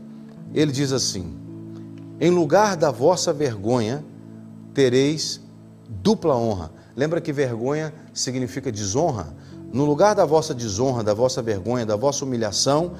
ele 0.53 0.71
diz 0.71 0.93
assim: 0.93 1.35
Em 2.21 2.31
lugar 2.31 2.77
da 2.77 2.89
vossa 2.89 3.33
vergonha, 3.33 4.01
tereis 4.73 5.41
dupla 5.89 6.37
honra. 6.37 6.71
Lembra 6.95 7.19
que 7.19 7.33
vergonha 7.33 7.93
significa 8.13 8.71
desonra? 8.71 9.35
No 9.73 9.83
lugar 9.83 10.15
da 10.15 10.23
vossa 10.23 10.53
desonra, 10.53 11.03
da 11.03 11.13
vossa 11.13 11.41
vergonha, 11.41 11.85
da 11.85 11.97
vossa 11.97 12.23
humilhação, 12.23 12.93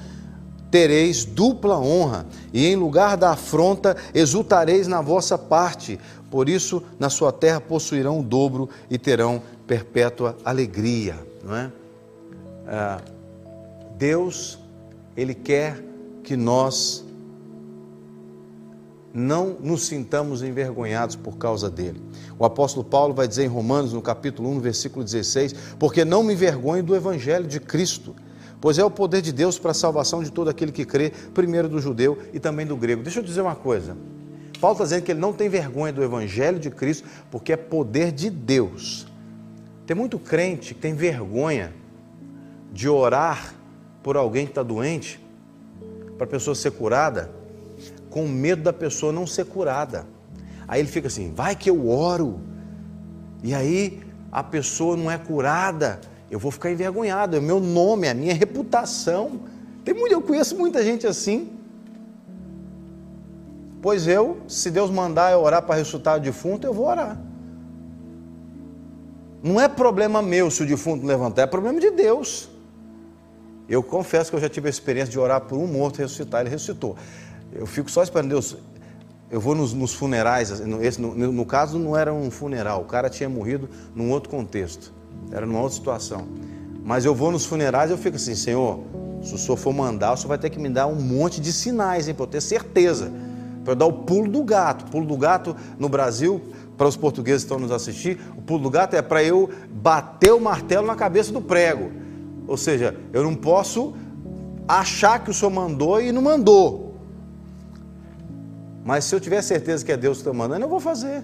tereis 0.70 1.26
dupla 1.26 1.80
honra, 1.80 2.26
e 2.54 2.68
em 2.68 2.76
lugar 2.76 3.18
da 3.18 3.32
afronta, 3.32 3.96
exultareis 4.14 4.88
na 4.88 5.02
vossa 5.02 5.38
parte. 5.38 6.00
Por 6.30 6.48
isso, 6.48 6.84
na 7.00 7.10
sua 7.10 7.32
terra 7.32 7.60
possuirão 7.60 8.20
o 8.20 8.24
dobro 8.24 8.70
e 8.90 8.98
terão 8.98 9.42
perpétua 9.66 10.38
alegria. 10.46 11.18
Não 11.44 11.56
é? 11.56 11.72
é 12.68 12.98
Deus, 13.98 14.60
Ele 15.18 15.34
quer 15.34 15.84
que 16.24 16.38
nós 16.38 17.04
não 19.14 19.58
nos 19.60 19.88
sintamos 19.88 20.44
envergonhados 20.44 21.16
por 21.16 21.38
causa 21.38 21.70
dele. 21.70 22.02
O 22.38 22.46
apóstolo 22.46 22.86
Paulo 22.86 23.14
vai 23.14 23.28
dizer 23.28 23.44
em 23.44 23.48
Romanos, 23.48 23.94
no 23.94 24.02
capítulo 24.02 24.50
1, 24.50 24.56
no 24.56 24.62
versículo 24.62 25.04
16: 25.04 25.54
Porque 25.78 26.06
não 26.06 26.24
me 26.24 26.34
envergonho 26.34 26.84
do 26.84 26.96
evangelho 26.96 27.48
de 27.48 27.60
Cristo, 27.60 28.16
pois 28.62 28.78
é 28.78 28.84
o 28.84 28.92
poder 28.92 29.22
de 29.22 29.32
Deus 29.32 29.58
para 29.58 29.72
a 29.72 29.74
salvação 29.74 30.24
de 30.24 30.32
todo 30.32 30.50
aquele 30.50 30.72
que 30.72 30.86
crê, 30.86 31.12
primeiro 31.34 31.68
do 31.68 31.80
judeu 31.80 32.18
e 32.34 32.40
também 32.40 32.66
do 32.66 32.76
grego. 32.76 33.04
Deixa 33.04 33.20
eu 33.20 33.24
dizer 33.24 33.42
uma 33.42 33.56
coisa. 33.56 33.96
Paulo 34.60 34.74
está 34.74 34.84
dizendo 34.84 35.04
que 35.04 35.12
ele 35.12 35.20
não 35.20 35.32
tem 35.32 35.48
vergonha 35.48 35.94
do 35.94 36.04
evangelho 36.04 36.60
de 36.60 36.70
Cristo, 36.70 37.08
porque 37.32 37.54
é 37.54 37.58
poder 37.58 38.12
de 38.12 38.30
Deus. 38.30 39.08
Tem 39.86 39.96
muito 39.96 40.20
crente 40.20 40.74
que 40.74 40.82
tem 40.82 40.94
vergonha 40.94 41.74
de 42.72 42.90
orar 42.90 43.56
por 44.04 44.18
alguém 44.18 44.46
que 44.46 44.52
está 44.52 44.64
doente, 44.64 45.20
para 46.18 46.26
a 46.26 46.30
pessoa 46.30 46.54
ser 46.54 46.72
curada 46.72 47.40
com 48.10 48.28
medo 48.28 48.64
da 48.64 48.74
pessoa 48.74 49.12
não 49.12 49.28
ser 49.28 49.46
curada. 49.46 50.06
Aí 50.68 50.82
ele 50.82 50.90
fica 50.90 51.08
assim: 51.08 51.32
vai 51.34 51.56
que 51.56 51.70
eu 51.70 51.90
oro, 51.90 52.40
e 53.44 53.54
aí 53.54 54.02
a 54.32 54.44
pessoa 54.44 54.98
não 54.98 55.10
é 55.10 55.18
curada, 55.18 56.00
eu 56.30 56.40
vou 56.40 56.52
ficar 56.52 56.72
envergonhado, 56.72 57.36
é 57.36 57.40
o 57.40 57.42
meu 57.42 57.60
nome, 57.60 58.08
a 58.08 58.14
minha 58.14 58.34
reputação. 58.34 59.42
Tem 59.84 59.94
muito, 59.94 60.12
eu 60.12 60.22
conheço 60.22 60.58
muita 60.58 60.84
gente 60.84 61.08
assim. 61.08 61.50
Pois 63.82 64.08
eu, 64.08 64.42
se 64.48 64.70
Deus 64.70 64.92
mandar 64.92 65.32
eu 65.32 65.40
orar 65.40 65.62
para 65.64 65.76
ressuscitar 65.76 66.18
o 66.18 66.20
defunto, 66.20 66.68
eu 66.68 66.74
vou 66.74 66.88
orar. 66.88 67.18
Não 69.42 69.60
é 69.60 69.68
problema 69.68 70.22
meu 70.22 70.52
se 70.52 70.62
o 70.64 70.66
defunto 70.66 71.06
levantar, 71.06 71.44
é 71.44 71.48
problema 71.48 71.80
de 71.80 71.92
Deus. 71.92 72.50
Eu 73.70 73.82
confesso 73.82 74.30
que 74.30 74.36
eu 74.36 74.42
já 74.42 74.50
tive 74.50 74.68
a 74.68 74.70
experiência 74.70 75.12
de 75.12 75.20
orar 75.20 75.42
por 75.42 75.58
um 75.58 75.68
morto 75.68 76.00
ressuscitar, 76.00 76.42
ele 76.42 76.50
ressuscitou. 76.50 76.96
Eu 77.54 77.66
fico 77.66 77.90
só 77.90 78.04
esperando 78.04 78.30
Deus. 78.30 78.58
Eu 79.32 79.40
vou 79.40 79.54
nos, 79.54 79.74
nos 79.74 79.94
funerais, 79.94 80.52
esse, 80.82 81.00
no, 81.00 81.14
no, 81.14 81.46
caso 81.46 81.78
não 81.78 81.96
era 81.96 82.12
um 82.12 82.32
funeral, 82.32 82.82
o 82.82 82.86
cara 82.86 83.12
tinha 83.12 83.30
morrido 83.30 83.70
num 83.94 84.10
outro 84.10 84.28
contexto, 84.28 84.92
era 85.32 85.46
numa 85.46 85.60
outra 85.60 85.76
situação. 85.76 86.28
Mas 86.84 87.06
eu 87.06 87.14
vou 87.14 87.32
nos 87.32 87.46
funerais 87.46 87.90
e 87.90 87.94
eu 87.94 87.98
fico 87.98 88.16
assim, 88.16 88.36
Senhor, 88.36 88.80
se 89.22 89.34
o 89.34 89.38
Senhor 89.38 89.58
for 89.58 89.74
mandar, 89.74 90.14
o 90.14 90.18
Senhor 90.18 90.30
vai 90.30 90.38
ter 90.38 90.50
que 90.50 90.60
me 90.60 90.70
dar 90.70 90.88
um 90.88 90.96
monte 90.96 91.42
de 91.42 91.52
sinais, 91.52 92.08
hein, 92.08 92.14
para 92.14 92.24
eu 92.24 92.28
ter 92.28 92.42
certeza, 92.42 93.12
para 93.64 93.74
eu 93.74 93.76
dar 93.76 93.86
o 93.86 93.94
pulo 93.94 94.30
do 94.30 94.44
gato. 94.44 94.86
O 94.86 94.92
pulo 94.92 95.06
do 95.06 95.18
gato 95.18 95.56
no 95.78 95.90
Brasil, 95.90 96.42
para 96.78 96.88
os 96.88 96.96
portugueses 96.96 97.44
que 97.44 97.46
estão 97.48 97.60
nos 97.60 97.72
assistir, 97.72 98.20
o 98.38 98.42
pulo 98.42 98.64
do 98.64 98.70
gato 98.70 98.96
é 98.96 99.02
para 99.02 99.24
eu 99.24 99.50
bater 99.70 100.34
o 100.34 100.40
martelo 100.40 100.88
na 100.88 100.96
cabeça 100.96 101.32
do 101.32 101.42
prego. 101.42 101.92
Ou 102.48 102.58
seja, 102.58 102.96
eu 103.14 103.24
não 103.24 103.36
posso 103.36 103.94
achar 104.68 105.24
que 105.24 105.30
o 105.30 105.34
Senhor 105.34 105.52
mandou 105.52 106.02
e 106.02 106.12
não 106.12 106.22
mandou. 106.22 106.96
Mas 108.84 109.06
se 109.06 109.14
eu 109.14 109.20
tiver 109.20 109.42
certeza 109.42 109.86
que 109.86 109.92
é 109.92 109.98
Deus 109.98 110.18
que 110.18 110.22
está 110.22 110.34
mandando, 110.34 110.66
eu 110.66 110.70
vou 110.70 110.80
fazer. 110.80 111.24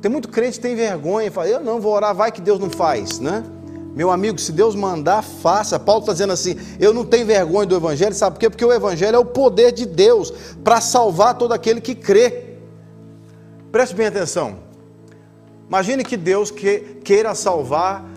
Tem 0.00 0.10
muito 0.10 0.28
crente 0.28 0.58
que 0.58 0.60
tem 0.60 0.74
vergonha 0.74 1.26
e 1.26 1.30
fala, 1.30 1.48
eu 1.48 1.60
não 1.60 1.80
vou 1.80 1.92
orar, 1.92 2.14
vai 2.14 2.32
que 2.32 2.40
Deus 2.40 2.58
não 2.58 2.70
faz, 2.70 3.18
né? 3.18 3.44
Meu 3.94 4.10
amigo, 4.10 4.38
se 4.38 4.52
Deus 4.52 4.74
mandar, 4.74 5.22
faça. 5.22 5.78
Paulo 5.78 6.00
está 6.00 6.12
dizendo 6.12 6.32
assim: 6.32 6.56
eu 6.78 6.94
não 6.94 7.04
tenho 7.04 7.26
vergonha 7.26 7.66
do 7.66 7.74
Evangelho, 7.74 8.14
sabe 8.14 8.34
por 8.34 8.40
quê? 8.40 8.48
Porque 8.48 8.64
o 8.64 8.72
Evangelho 8.72 9.16
é 9.16 9.18
o 9.18 9.24
poder 9.24 9.72
de 9.72 9.84
Deus 9.84 10.32
para 10.62 10.80
salvar 10.80 11.36
todo 11.36 11.52
aquele 11.52 11.80
que 11.80 11.94
crê. 11.94 12.54
Preste 13.72 13.94
bem 13.94 14.06
atenção. 14.06 14.58
Imagine 15.68 16.04
que 16.04 16.16
Deus 16.16 16.52
queira 17.04 17.34
salvar 17.34 18.08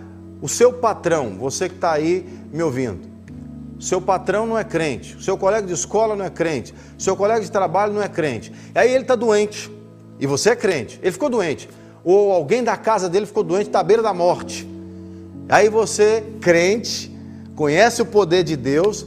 o 0.41 0.47
seu 0.47 0.73
patrão, 0.73 1.37
você 1.39 1.67
que 1.67 1.75
está 1.75 1.91
aí 1.91 2.27
me 2.51 2.61
ouvindo 2.61 3.13
seu 3.83 3.99
patrão 3.99 4.45
não 4.45 4.57
é 4.57 4.63
crente, 4.63 5.21
seu 5.21 5.37
colega 5.37 5.67
de 5.67 5.73
escola 5.73 6.15
não 6.15 6.23
é 6.23 6.29
crente, 6.29 6.73
seu 6.97 7.17
colega 7.17 7.41
de 7.41 7.51
trabalho 7.51 7.91
não 7.91 8.01
é 8.01 8.07
crente. 8.07 8.53
Aí 8.73 8.89
ele 8.89 9.03
está 9.03 9.13
doente 9.13 9.69
e 10.23 10.25
você 10.25 10.51
é 10.51 10.55
crente, 10.55 10.97
ele 11.03 11.11
ficou 11.11 11.29
doente. 11.29 11.67
Ou 12.01 12.31
alguém 12.31 12.63
da 12.63 12.77
casa 12.77 13.09
dele 13.09 13.25
ficou 13.25 13.43
doente, 13.43 13.67
está 13.67 13.81
à 13.81 13.83
beira 13.83 14.01
da 14.01 14.13
morte. 14.13 14.65
Aí 15.49 15.67
você, 15.67 16.23
crente, 16.39 17.13
conhece 17.57 18.01
o 18.01 18.05
poder 18.05 18.41
de 18.41 18.55
Deus, 18.55 19.05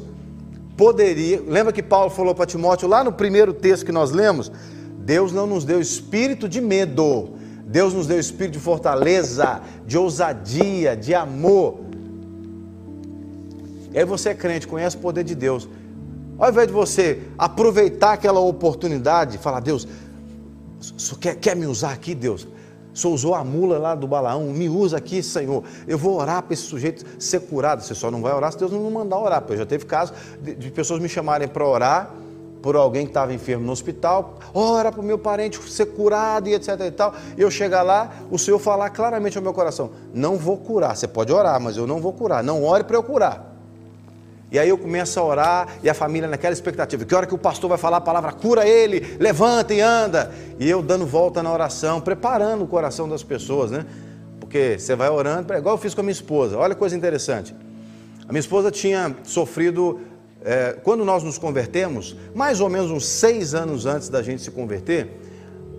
poderia. 0.77 1.43
Lembra 1.49 1.73
que 1.73 1.83
Paulo 1.83 2.11
falou 2.11 2.35
para 2.35 2.45
Timóteo 2.45 2.87
lá 2.87 3.03
no 3.03 3.13
primeiro 3.13 3.55
texto 3.55 3.87
que 3.87 3.93
nós 3.93 4.11
lemos? 4.11 4.53
Deus 4.99 5.33
não 5.33 5.47
nos 5.47 5.65
deu 5.65 5.81
espírito 5.81 6.47
de 6.47 6.61
medo, 6.61 7.31
Deus 7.67 7.95
nos 7.95 8.07
deu 8.07 8.21
espírito 8.21 8.53
de 8.53 8.61
fortaleza, 8.61 9.63
de 9.87 9.97
ousadia, 9.97 10.95
de 10.95 11.15
amor. 11.15 11.81
Aí 13.95 14.05
você 14.05 14.29
é 14.29 14.35
crente, 14.35 14.69
conhece 14.69 14.97
o 14.97 15.01
poder 15.01 15.25
de 15.25 15.35
Deus. 15.35 15.67
Ao 16.39 16.51
invés 16.51 16.67
de 16.67 16.75
você 16.75 17.23
aproveitar 17.39 18.13
aquela 18.13 18.41
oportunidade, 18.41 19.39
falar, 19.39 19.61
Deus, 19.61 19.89
quer, 21.21 21.37
quer 21.37 21.57
me 21.57 21.67
usar 21.67 21.93
aqui, 21.93 22.15
Deus? 22.15 22.47
Só 22.93 23.11
usou 23.11 23.35
a 23.35 23.45
mula 23.45 23.79
lá 23.79 23.95
do 23.95 24.07
Balaão, 24.07 24.45
me 24.45 24.71
usa 24.71 24.97
aqui, 24.97 25.23
Senhor. 25.23 25.63
Eu 25.87 25.99
vou 25.99 26.19
orar 26.19 26.43
para 26.43 26.55
esse 26.55 26.63
sujeito 26.63 27.05
ser 27.19 27.41
curado. 27.41 27.83
Você 27.83 27.95
só 27.95 28.11
não 28.11 28.23
vai 28.23 28.33
orar 28.33 28.51
se 28.51 28.59
Deus 28.59 28.73
não 28.73 28.81
me 28.81 28.91
mandar 28.91 29.19
orar. 29.19 29.43
Porque 29.43 29.59
já 29.59 29.67
teve 29.67 29.85
caso 29.85 30.15
de, 30.41 30.55
de 30.55 30.71
pessoas 30.71 30.99
me 30.99 31.09
chamarem 31.09 31.47
para 31.47 31.67
orar 31.67 32.11
por 32.63 32.75
alguém 32.75 33.05
que 33.05 33.11
estava 33.11 33.33
enfermo 33.33 33.65
no 33.65 33.71
hospital, 33.71 34.39
ora 34.53 34.91
para 34.91 35.01
o 35.01 35.05
meu 35.05 35.19
parente 35.19 35.57
ser 35.71 35.87
curado 35.87 36.49
e 36.49 36.55
etc 36.55 36.69
e 36.81 36.91
tal. 36.91 37.15
Eu 37.37 37.51
chegar 37.51 37.83
lá, 37.83 38.11
o 38.31 38.39
Senhor 38.39 38.59
falar 38.59 38.91
claramente 38.91 39.37
ao 39.37 39.43
meu 39.43 39.53
coração: 39.53 39.91
não 40.13 40.37
vou 40.37 40.57
curar. 40.57 40.97
Você 40.97 41.07
pode 41.07 41.33
orar, 41.33 41.61
mas 41.61 41.77
eu 41.77 41.87
não 41.87 42.01
vou 42.01 42.13
curar. 42.13 42.43
Não 42.43 42.65
ore 42.65 42.83
para 42.83 42.97
eu 42.97 43.03
curar. 43.03 43.56
E 44.51 44.59
aí 44.59 44.69
eu 44.69 44.79
começo 44.79 45.19
a 45.19 45.25
orar 45.25 45.69
e 45.83 45.91
a 45.91 45.95
família 45.95 46.29
naquela 46.29 46.53
expectativa. 46.53 47.05
Que 47.05 47.15
hora 47.15 47.27
que 47.27 47.35
o 47.35 47.39
pastor 47.39 47.69
vai 47.69 47.79
falar 47.79 47.97
a 47.97 48.01
palavra, 48.01 48.33
cura 48.33 48.67
ele, 48.67 49.17
levanta 49.19 49.75
e 49.75 49.81
anda. 49.81 50.33
E 50.59 50.69
eu 50.69 50.83
dando 50.83 51.05
volta 51.05 51.43
na 51.43 51.53
oração, 51.53 52.01
preparando 52.01 52.63
o 52.63 52.67
coração 52.67 53.09
das 53.09 53.23
pessoas, 53.25 53.71
né? 53.71 53.85
Porque 54.39 54.77
você 54.79 54.95
vai 54.95 55.09
orando, 55.09 55.53
igual 55.53 55.75
eu 55.75 55.79
fiz 55.79 55.95
com 55.95 56.01
a 56.01 56.05
minha 56.05 56.13
esposa. 56.13 56.57
Olha 56.57 56.75
que 56.75 56.79
coisa 56.79 56.97
interessante. 56.97 57.55
A 58.29 58.33
minha 58.33 58.41
esposa 58.41 58.71
tinha 58.71 59.17
sofrido, 59.25 60.01
é, 60.45 60.77
quando 60.83 61.05
nós 61.05 61.25
nos 61.25 61.39
convertemos, 61.39 62.17
mais 62.33 62.61
ou 62.61 62.69
menos 62.69 62.91
uns 62.91 63.05
seis 63.05 63.53
anos 63.53 63.85
antes 63.85 64.09
da 64.09 64.23
gente 64.23 64.43
se 64.43 64.51
converter, 64.53 65.09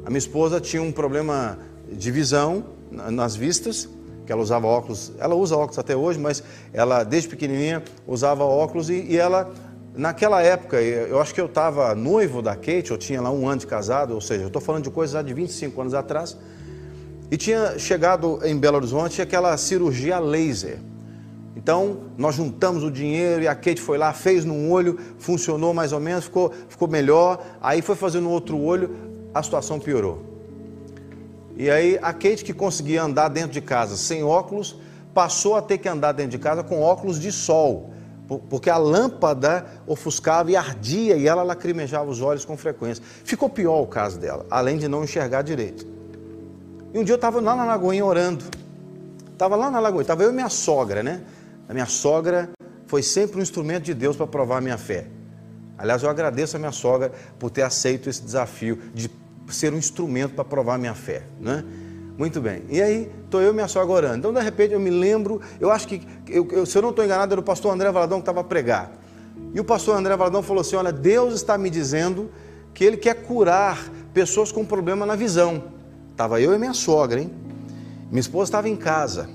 a 0.06 0.10
minha 0.10 0.20
esposa 0.20 0.60
tinha 0.60 0.82
um 0.82 0.92
problema 0.92 1.58
de 1.90 2.12
visão 2.12 2.66
nas 2.92 3.36
vistas 3.36 3.90
que 4.28 4.34
ela 4.34 4.42
usava 4.42 4.68
óculos, 4.68 5.14
ela 5.18 5.34
usa 5.34 5.56
óculos 5.56 5.80
até 5.80 5.96
hoje, 5.96 6.20
mas 6.20 6.44
ela 6.74 7.06
desde 7.06 7.30
pequenininha 7.30 7.82
usava 8.06 8.44
óculos 8.44 8.90
e, 8.90 9.06
e 9.10 9.18
ela, 9.18 9.50
naquela 9.96 10.44
época, 10.44 10.82
eu 10.82 11.22
acho 11.22 11.34
que 11.34 11.40
eu 11.40 11.46
estava 11.46 11.96
noivo 11.96 12.42
da 12.42 12.54
Kate, 12.54 12.92
eu 12.92 12.98
tinha 12.98 13.22
lá 13.22 13.32
um 13.32 13.48
ano 13.48 13.62
de 13.62 13.68
casado, 13.68 14.14
ou 14.14 14.20
seja, 14.20 14.44
eu 14.44 14.48
estou 14.48 14.62
falando 14.62 14.84
de 14.84 14.90
coisas 14.92 15.26
de 15.26 15.34
25 15.34 15.80
anos 15.80 15.94
atrás, 15.94 16.38
e 17.32 17.38
tinha 17.38 17.80
chegado 17.80 18.40
em 18.44 18.58
Belo 18.58 18.76
Horizonte 18.76 19.22
aquela 19.22 19.56
cirurgia 19.56 20.20
laser. 20.20 20.80
Então, 21.56 22.02
nós 22.18 22.36
juntamos 22.36 22.84
o 22.84 22.92
dinheiro 22.92 23.44
e 23.44 23.48
a 23.48 23.56
Kate 23.56 23.82
foi 23.82 23.98
lá, 23.98 24.14
fez 24.14 24.46
num 24.46 24.70
olho, 24.72 25.00
funcionou 25.18 25.74
mais 25.74 25.92
ou 25.92 26.00
menos, 26.00 26.26
ficou, 26.26 26.54
ficou 26.70 26.88
melhor. 26.88 27.44
Aí 27.62 27.82
foi 27.82 27.96
fazer 27.96 28.20
no 28.20 28.30
outro 28.30 28.58
olho, 28.58 28.96
a 29.34 29.42
situação 29.42 29.80
piorou. 29.80 30.37
E 31.58 31.72
aí 31.72 31.98
a 32.02 32.14
Kate, 32.14 32.44
que 32.44 32.54
conseguia 32.54 33.02
andar 33.02 33.30
dentro 33.30 33.52
de 33.52 33.62
casa 33.62 33.98
sem 33.98 34.24
óculos, 34.24 34.78
passou 35.14 35.56
a 35.56 35.62
ter 35.62 35.80
que 35.80 35.90
andar 35.90 36.12
dentro 36.12 36.32
de 36.32 36.38
casa 36.38 36.64
com 36.64 36.80
óculos 36.82 37.20
de 37.20 37.32
sol, 37.32 37.90
porque 38.48 38.70
a 38.70 38.78
lâmpada 38.78 39.66
ofuscava 39.88 40.52
e 40.52 40.56
ardia 40.56 41.16
e 41.16 41.28
ela 41.28 41.42
lacrimejava 41.42 42.10
os 42.10 42.22
olhos 42.22 42.46
com 42.46 42.56
frequência. 42.56 43.04
Ficou 43.24 43.50
pior 43.50 43.82
o 43.82 43.88
caso 43.88 44.20
dela, 44.20 44.46
além 44.52 44.78
de 44.78 44.88
não 44.88 45.04
enxergar 45.04 45.42
direito. 45.42 45.88
E 46.94 47.00
um 47.00 47.04
dia 47.04 47.14
eu 47.14 47.18
estava 47.18 47.42
lá 47.42 47.56
na 47.56 47.66
Lagoinha 47.66 48.06
orando. 48.06 48.46
Estava 49.34 49.56
lá 49.56 49.72
na 49.72 49.80
Lagoinha, 49.80 50.04
estava 50.04 50.22
eu 50.22 50.30
e 50.30 50.34
minha 50.34 50.50
sogra, 50.50 51.02
né? 51.02 51.24
A 51.68 51.74
minha 51.74 51.86
sogra 51.88 52.50
foi 52.86 53.02
sempre 53.02 53.40
um 53.40 53.42
instrumento 53.42 53.84
de 53.84 53.96
Deus 53.96 54.16
para 54.16 54.28
provar 54.28 54.58
a 54.58 54.62
minha 54.62 54.78
fé. 54.78 55.08
Aliás, 55.76 56.04
eu 56.04 56.10
agradeço 56.10 56.56
a 56.56 56.60
minha 56.60 56.72
sogra 56.72 57.12
por 57.40 57.50
ter 57.50 57.64
aceito 57.64 58.10
esse 58.10 58.22
desafio 58.22 58.80
de 58.94 59.10
ser 59.50 59.74
um 59.74 59.78
instrumento 59.78 60.34
para 60.34 60.44
provar 60.44 60.76
a 60.76 60.78
minha 60.78 60.96
fé, 60.96 61.24
né? 61.40 61.64
Muito 62.18 62.42
bem. 62.42 62.64
E 62.70 62.82
aí, 62.82 63.12
estou 63.24 63.42
eu 63.42 63.52
e 63.52 63.54
minha 63.54 63.68
sogra 63.68 63.94
orando. 63.94 64.18
Então, 64.18 64.34
de 64.34 64.42
repente, 64.42 64.74
eu 64.74 64.80
me 64.80 64.90
lembro, 64.90 65.40
eu 65.60 65.72
acho 65.72 65.88
que, 65.88 66.02
eu, 66.28 66.48
eu, 66.52 66.66
se 66.66 66.76
eu 66.76 66.82
não 66.82 66.90
estou 66.90 67.06
enganado, 67.06 67.32
era 67.32 67.40
o 67.40 67.44
pastor 67.44 67.72
André 67.72 67.92
Valadão 67.92 68.18
que 68.18 68.24
estava 68.24 68.42
a 68.42 68.44
pregar. 68.44 68.92
E 69.54 69.60
o 69.60 69.64
pastor 69.64 69.96
André 69.96 70.16
Valadão 70.16 70.42
falou 70.42 70.62
assim: 70.62 70.76
Olha, 70.76 70.92
Deus 70.92 71.36
está 71.36 71.58
me 71.58 71.70
dizendo 71.70 72.32
que 72.74 72.84
Ele 72.84 72.98
quer 72.98 73.16
curar 73.16 73.90
pessoas 74.14 74.52
com 74.52 74.66
problema 74.66 75.06
na 75.06 75.16
visão. 75.16 75.64
Estava 76.12 76.42
eu 76.42 76.54
e 76.54 76.58
minha 76.58 76.74
sogra, 76.74 77.22
hein? 77.22 77.32
Minha 78.10 78.22
esposa 78.22 78.50
estava 78.50 78.68
em 78.68 78.76
casa. 78.76 79.30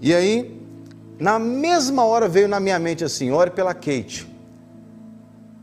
E 0.00 0.14
aí, 0.14 0.60
na 1.18 1.38
mesma 1.38 2.04
hora 2.04 2.28
veio 2.28 2.46
na 2.46 2.60
minha 2.60 2.78
mente 2.78 3.04
assim: 3.04 3.30
ore 3.30 3.50
pela 3.50 3.72
Kate. 3.72 4.28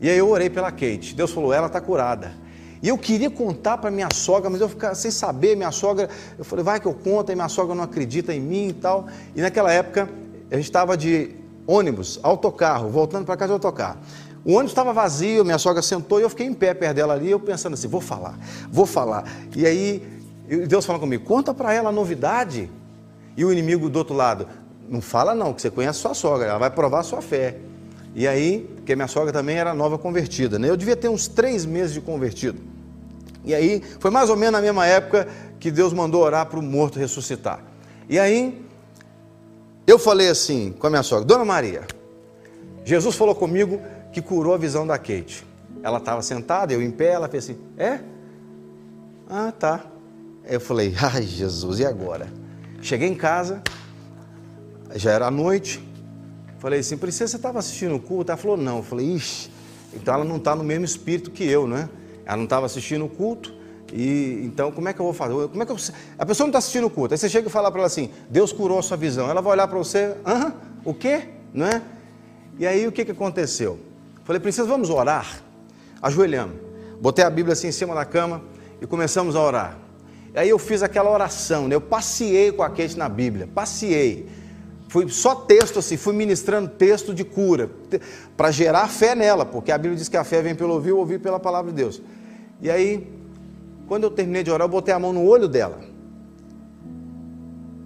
E 0.02 0.10
aí 0.10 0.18
eu 0.18 0.30
orei 0.30 0.50
pela 0.50 0.72
Kate. 0.72 1.14
Deus 1.16 1.32
falou: 1.32 1.54
ela 1.54 1.68
está 1.68 1.80
curada. 1.80 2.34
E 2.86 2.88
eu 2.88 3.00
queria 3.00 3.32
contar 3.32 3.80
para 3.80 3.90
minha 3.90 4.10
sogra, 4.14 4.48
mas 4.48 4.62
eu 4.62 4.70
ficava 4.70 4.94
sem 4.94 5.10
saber. 5.10 5.56
Minha 5.56 5.72
sogra, 5.72 6.08
eu 6.38 6.46
falei: 6.46 6.64
vai 6.64 6.80
que 6.80 6.86
eu 6.86 6.94
conto. 6.94 7.32
E 7.32 7.36
minha 7.36 7.50
sogra 7.50 7.74
não 7.74 7.84
acredita 7.84 8.32
em 8.32 8.40
mim 8.40 8.68
e 8.68 8.74
tal. 8.74 9.08
E 9.36 9.42
naquela 9.42 9.72
época 9.72 10.08
a 10.52 10.56
gente 10.56 10.66
estava 10.66 10.96
de 10.96 11.32
ônibus, 11.66 12.20
autocarro, 12.22 12.88
voltando 12.92 13.26
para 13.26 13.36
casa 13.36 13.48
de 13.48 13.54
autocarro. 13.54 13.98
O 14.46 14.52
ônibus 14.52 14.70
estava 14.70 14.94
vazio, 14.94 15.44
minha 15.44 15.58
sogra 15.58 15.82
sentou 15.82 16.20
e 16.20 16.22
eu 16.22 16.30
fiquei 16.30 16.46
em 16.46 16.54
pé 16.54 16.76
perto 16.76 16.98
dela 16.98 17.16
ali, 17.16 17.32
eu 17.32 17.40
pensando 17.40 17.74
assim, 17.74 17.88
vou 17.88 18.02
falar, 18.02 18.38
vou 18.72 18.86
falar. 18.86 19.24
E 19.56 19.66
aí 19.66 20.08
Deus 20.68 20.86
falou 20.86 21.02
comigo, 21.02 21.26
conta 21.26 21.56
para 21.56 21.74
ela 21.74 21.90
a 21.90 21.92
novidade. 21.92 22.70
E 23.36 23.44
o 23.44 23.52
inimigo 23.52 23.90
do 23.90 23.98
outro 23.98 24.16
lado, 24.16 24.48
não 24.88 25.02
fala 25.02 25.34
não, 25.34 25.56
que 25.56 25.64
você 25.64 25.72
conhece 25.72 25.98
sua 25.98 26.14
sogra, 26.14 26.50
ela 26.50 26.60
vai 26.60 26.70
provar 26.70 27.00
a 27.00 27.04
sua 27.04 27.20
fé. 27.20 27.58
E 28.14 28.28
aí, 28.28 28.70
porque 28.76 28.96
minha 28.96 29.08
sogra 29.08 29.34
também 29.34 29.58
era 29.58 29.74
nova 29.74 29.98
convertida, 29.98 30.60
né? 30.60 30.70
Eu 30.70 30.78
devia 30.78 30.96
ter 30.96 31.10
uns 31.10 31.28
três 31.28 31.66
meses 31.66 31.92
de 31.92 32.00
convertido. 32.00 32.75
E 33.46 33.54
aí, 33.54 33.82
foi 34.00 34.12
mais 34.12 34.30
ou 34.30 34.36
menos 34.36 34.54
na 34.54 34.62
mesma 34.62 34.86
época 34.86 35.28
que 35.60 35.72
Deus 35.72 35.94
mandou 35.94 36.24
orar 36.24 36.48
para 36.48 36.60
o 36.60 36.64
morto 36.64 37.00
ressuscitar. 37.00 37.64
E 38.10 38.20
aí, 38.20 38.66
eu 39.88 40.00
falei 40.00 40.30
assim 40.30 40.72
com 40.72 40.88
a 40.88 40.90
minha 40.90 41.04
sogra, 41.04 41.26
Dona 41.26 41.46
Maria, 41.46 41.84
Jesus 42.84 43.16
falou 43.16 43.36
comigo 43.36 43.82
que 44.12 44.22
curou 44.22 44.54
a 44.54 44.58
visão 44.58 44.86
da 44.86 44.98
Kate. 44.98 45.46
Ela 45.84 45.98
estava 45.98 46.22
sentada, 46.22 46.74
eu 46.74 46.82
em 46.82 46.92
pé, 46.92 47.12
ela 47.14 47.28
fez 47.28 47.46
assim, 47.46 47.58
é? 47.78 48.00
Ah, 49.30 49.52
tá. 49.52 49.86
Eu 50.48 50.60
falei, 50.60 50.94
ai 51.02 51.24
Jesus, 51.24 51.80
e 51.80 51.86
agora? 51.86 52.28
Cheguei 52.82 53.08
em 53.08 53.16
casa, 53.16 53.62
já 54.96 55.12
era 55.12 55.30
noite. 55.30 55.84
Falei 56.60 56.80
assim, 56.80 56.98
princesa, 56.98 57.32
você 57.32 57.38
estava 57.38 57.60
assistindo 57.60 57.96
o 57.96 58.00
culto? 58.00 58.32
Ela 58.32 58.38
falou, 58.38 58.58
não. 58.58 58.78
Eu 58.78 58.84
falei, 58.84 59.08
ixi, 59.14 59.52
então 59.94 60.14
ela 60.14 60.24
não 60.24 60.38
está 60.38 60.56
no 60.56 60.64
mesmo 60.64 60.86
espírito 60.86 61.32
que 61.32 61.44
eu, 61.44 61.68
né? 61.68 61.90
Ela 62.26 62.38
não 62.38 62.46
estava 62.46 62.66
assistindo 62.66 63.06
o 63.06 63.10
culto, 63.10 63.54
e 63.94 64.42
então 64.44 64.72
como 64.72 64.90
é 64.90 64.94
que 64.94 65.00
eu 65.00 65.06
vou 65.06 65.14
fazer? 65.14 65.34
Como 65.48 65.62
é 65.62 65.66
que 65.66 65.72
eu... 65.72 65.78
A 66.18 66.26
pessoa 66.26 66.46
não 66.46 66.50
está 66.50 66.60
assistindo 66.60 66.88
o 66.88 66.90
culto, 66.90 67.14
aí 67.14 67.18
você 67.18 67.30
chega 67.30 67.48
e 67.48 67.52
fala 67.52 67.70
para 67.70 67.82
ela 67.82 67.88
assim, 67.88 68.10
Deus 68.30 68.52
curou 68.52 68.80
a 68.80 68.82
sua 68.82 68.98
visão. 68.98 69.30
Ela 69.30 69.42
vai 69.42 69.54
olhar 69.54 69.68
para 69.68 69.78
você, 69.78 70.16
aham, 70.26 70.54
o 70.84 70.94
quê? 70.94 71.30
Não 71.54 71.66
é? 71.66 71.82
E 72.58 72.66
aí 72.66 72.88
o 72.88 72.92
que, 72.92 73.06
que 73.06 73.12
aconteceu? 73.12 73.80
Falei, 74.24 74.40
princesa, 74.40 74.68
vamos 74.68 74.90
orar? 74.90 75.42
Ajoelhamos. 76.02 76.56
Botei 77.00 77.24
a 77.24 77.30
Bíblia 77.30 77.54
assim 77.54 77.68
em 77.68 77.72
cima 77.72 77.94
da 77.94 78.06
cama 78.06 78.42
e 78.82 78.88
começamos 78.88 79.36
a 79.36 79.42
orar. 79.42 79.78
Aí 80.34 80.50
eu 80.50 80.60
fiz 80.60 80.84
aquela 80.84 81.10
oração, 81.10 81.68
né? 81.68 81.76
eu 81.76 81.82
passei 81.82 82.52
com 82.52 82.64
a 82.64 82.70
Kate 82.70 82.98
na 82.98 83.08
Bíblia, 83.08 83.48
passei. 83.54 84.28
Fui 84.90 85.10
só 85.10 85.34
texto 85.36 85.80
assim, 85.80 85.98
fui 85.98 86.14
ministrando 86.14 86.70
texto 86.70 87.14
de 87.14 87.24
cura, 87.24 87.70
para 88.36 88.52
gerar 88.52 88.88
fé 88.88 89.16
nela, 89.16 89.46
porque 89.46 89.72
a 89.72 89.78
Bíblia 89.78 89.98
diz 89.98 90.10
que 90.10 90.18
a 90.18 90.24
fé 90.24 90.42
vem 90.42 90.54
pelo 90.54 90.74
ouvir, 90.74 90.92
ouvir 90.92 91.20
pela 91.20 91.40
palavra 91.40 91.72
de 91.72 91.78
Deus. 91.78 92.02
E 92.62 92.70
aí, 92.70 93.08
quando 93.88 94.04
eu 94.04 94.12
terminei 94.12 94.44
de 94.44 94.52
orar, 94.52 94.66
eu 94.66 94.72
botei 94.72 94.94
a 94.94 95.00
mão 95.00 95.14
no 95.14 95.26
olho 95.26 95.48
dela. 95.48 95.80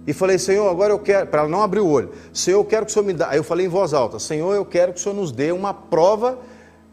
E 0.06 0.12
falei, 0.12 0.38
Senhor, 0.38 0.68
agora 0.68 0.92
eu 0.92 0.98
quero, 0.98 1.26
para 1.26 1.40
ela 1.40 1.48
não 1.48 1.62
abrir 1.62 1.80
o 1.80 1.86
olho, 1.86 2.10
Senhor, 2.32 2.58
eu 2.58 2.64
quero 2.64 2.86
que 2.86 2.90
o 2.90 2.92
Senhor 2.92 3.04
me 3.04 3.12
dê. 3.12 3.24
Aí 3.24 3.36
eu 3.36 3.44
falei 3.44 3.66
em 3.66 3.68
voz 3.68 3.92
alta, 3.92 4.18
Senhor, 4.18 4.54
eu 4.54 4.64
quero 4.64 4.92
que 4.92 4.98
o 4.98 5.02
Senhor 5.02 5.14
nos 5.14 5.30
dê 5.30 5.52
uma 5.52 5.74
prova 5.74 6.38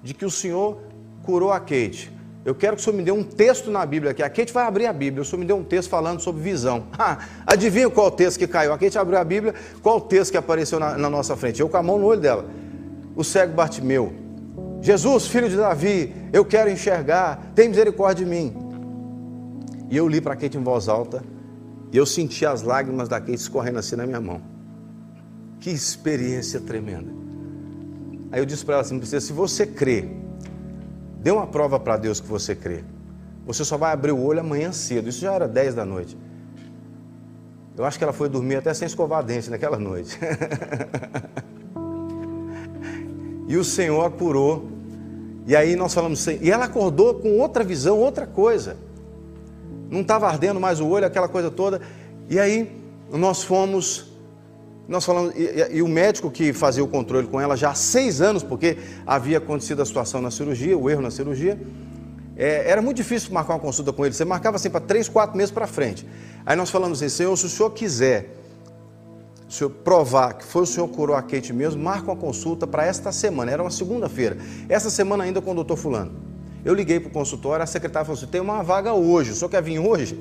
de 0.04 0.14
que 0.14 0.26
o 0.26 0.32
Senhor 0.32 0.78
curou 1.24 1.52
a 1.52 1.60
Kate. 1.60 2.18
Eu 2.48 2.56
quero 2.56 2.78
que 2.78 2.82
o 2.82 2.86
senhor 2.86 2.96
me 2.96 3.04
dê 3.04 3.12
um 3.12 3.26
texto 3.26 3.70
na 3.70 3.86
Bíblia 3.86 4.12
aqui. 4.12 4.24
A 4.24 4.30
Kate 4.30 4.54
vai 4.54 4.66
abrir 4.66 4.86
a 4.86 4.94
Bíblia. 4.94 5.22
O 5.22 5.26
senhor 5.26 5.38
me 5.38 5.46
deu 5.46 5.58
um 5.58 5.66
texto 5.66 5.90
falando 5.90 6.22
sobre 6.22 6.42
visão. 6.42 6.88
Ah, 6.98 7.18
adivinha 7.46 7.90
qual 7.90 8.10
texto 8.10 8.40
que 8.40 8.48
caiu? 8.48 8.72
A 8.72 8.78
Kate 8.78 8.98
abriu 8.98 9.20
a 9.20 9.24
Bíblia. 9.26 9.54
Qual 9.84 10.00
texto 10.00 10.32
que 10.32 10.38
apareceu 10.38 10.80
na, 10.80 10.98
na 10.98 11.10
nossa 11.10 11.36
frente? 11.36 11.60
Eu 11.60 11.68
com 11.68 11.76
a 11.76 11.84
mão 11.84 12.00
no 12.00 12.06
olho 12.06 12.22
dela. 12.22 12.46
O 13.18 13.24
cego 13.26 13.54
Bartimeu. 13.54 14.14
Jesus, 14.88 15.28
filho 15.28 15.50
de 15.50 15.58
Davi, 15.58 16.16
eu 16.32 16.46
quero 16.46 16.70
enxergar. 16.70 17.52
Tem 17.54 17.68
misericórdia 17.68 18.24
de 18.24 18.32
mim. 18.32 18.56
E 19.90 19.98
eu 19.98 20.08
li 20.08 20.22
para 20.22 20.32
a 20.32 20.36
Kate 20.38 20.58
em 20.58 20.64
voz 20.64 20.88
alta. 20.88 21.22
E 21.92 21.98
eu 21.98 22.06
senti 22.06 22.46
as 22.46 22.62
lágrimas 22.62 23.10
da 23.10 23.20
Kate 23.20 23.34
escorrendo 23.34 23.80
assim 23.80 23.98
na 23.98 24.06
minha 24.06 24.22
mão. 24.22 24.42
Que 25.60 25.72
experiência 25.72 26.62
tremenda. 26.62 27.12
Aí 28.32 28.40
eu 28.40 28.46
disse 28.46 28.64
para 28.64 28.76
ela 28.76 28.82
assim: 28.82 29.04
se 29.04 29.34
você 29.34 29.68
crê 29.68 30.06
Dê 31.20 31.32
uma 31.32 31.48
prova 31.48 31.78
para 31.78 31.98
Deus 31.98 32.22
que 32.22 32.28
você 32.28 32.56
crê. 32.56 32.82
Você 33.46 33.66
só 33.66 33.76
vai 33.76 33.92
abrir 33.92 34.14
o 34.14 34.24
olho 34.24 34.40
amanhã 34.40 34.72
cedo. 34.72 35.10
Isso 35.10 35.20
já 35.20 35.34
era 35.34 35.50
10 35.50 35.76
da 35.76 35.84
noite. 35.84 36.18
Eu 37.76 37.84
acho 37.84 37.98
que 37.98 38.06
ela 38.06 38.14
foi 38.14 38.30
dormir 38.30 38.56
até 38.56 38.74
sem 38.74 38.86
escovar 38.86 39.22
dente 39.22 39.50
naquela 39.50 39.78
noite. 39.78 40.18
e 43.50 43.58
o 43.58 43.66
Senhor 43.66 44.06
a 44.06 44.10
curou. 44.10 44.77
E 45.48 45.56
aí 45.56 45.78
nós 45.78 45.94
falamos, 45.94 46.28
e 46.28 46.52
ela 46.52 46.66
acordou 46.66 47.16
com 47.16 47.40
outra 47.40 47.64
visão, 47.64 47.98
outra 47.98 48.28
coisa. 48.28 48.76
Não 49.90 50.02
estava 50.02 50.28
ardendo 50.28 50.60
mais 50.60 50.82
o 50.82 50.88
olho, 50.88 51.06
aquela 51.06 51.30
coisa 51.30 51.50
toda. 51.50 51.82
E 52.30 52.38
aí 52.38 52.70
nós 53.10 53.44
fomos 53.44 54.12
nós 54.88 55.04
falamos, 55.04 55.34
e, 55.36 55.76
e, 55.78 55.82
o 55.82 55.88
médico 55.88 56.32
que 56.32 56.54
fazia 56.54 56.82
o 56.82 56.88
controle 56.88 57.28
com 57.28 57.42
ela 57.42 57.58
já 57.58 57.72
há 57.72 57.76
seis 57.76 58.22
anos, 58.22 58.42
porque 58.42 58.78
havia 59.06 59.38
acontecido 59.38 59.82
a 59.82 59.86
situação 59.86 60.22
na 60.22 60.32
cirurgia, 60.32 60.78
o 60.78 60.90
erro 60.90 61.02
na 61.02 61.12
cirurgia, 61.12 61.60
é, 62.38 62.70
era 62.70 62.82
muito 62.82 62.96
difícil 62.96 63.34
marcar 63.34 63.56
uma 63.56 63.60
consulta 63.60 63.92
com 63.92 64.06
ele. 64.06 64.14
Você 64.14 64.24
marcava 64.24 64.56
assim 64.56 64.70
para 64.70 64.80
três, 64.80 65.10
quatro 65.10 65.36
meses 65.36 65.52
para 65.52 65.68
frente. 65.68 66.08
Aí 66.46 66.56
nós 66.56 66.70
falamos 66.70 67.02
assim, 67.02 67.10
Senhor, 67.10 67.36
se 67.36 67.46
o 67.46 67.50
Senhor 67.50 67.70
quiser 67.72 68.30
o 69.48 69.52
senhor 69.52 69.70
provar 69.70 70.34
que 70.34 70.44
foi 70.44 70.64
o 70.64 70.66
senhor 70.66 70.88
que 70.88 70.96
curou 70.96 71.16
a 71.16 71.22
Kate 71.22 71.54
mesmo, 71.54 71.82
marca 71.82 72.12
uma 72.12 72.16
consulta 72.16 72.68
para 72.68 72.86
esta 72.86 73.12
semana. 73.12 73.52
Era 73.52 73.64
uma 73.64 73.72
segunda-feira. 73.72 74.38
Essa 74.68 74.90
semana 74.90 75.24
ainda 75.24 75.42
com 75.42 75.52
o 75.52 75.56
doutor 75.56 75.78
Fulano. 75.78 76.12
Eu 76.66 76.74
liguei 76.74 77.00
para 77.00 77.10
o 77.10 77.12
consultório, 77.12 77.64
a 77.64 77.68
secretária 77.68 78.06
falou 78.06 78.18
assim: 78.18 78.28
tem 78.28 78.42
uma 78.42 78.62
vaga 78.62 78.94
hoje, 78.94 79.32
o 79.32 79.36
senhor 79.36 79.50
quer 79.50 79.62
vir 79.62 79.80
hoje? 79.80 80.20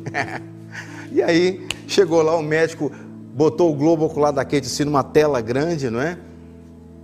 e 1.10 1.22
aí 1.22 1.66
chegou 1.88 2.22
lá 2.22 2.36
o 2.36 2.42
médico 2.42 2.92
botou 3.36 3.70
o 3.70 3.74
globo 3.74 4.06
ocular 4.06 4.32
da 4.32 4.44
Kate 4.44 4.66
assim 4.66 4.84
numa 4.84 5.04
tela 5.04 5.42
grande, 5.42 5.90
não 5.90 6.00
é? 6.00 6.16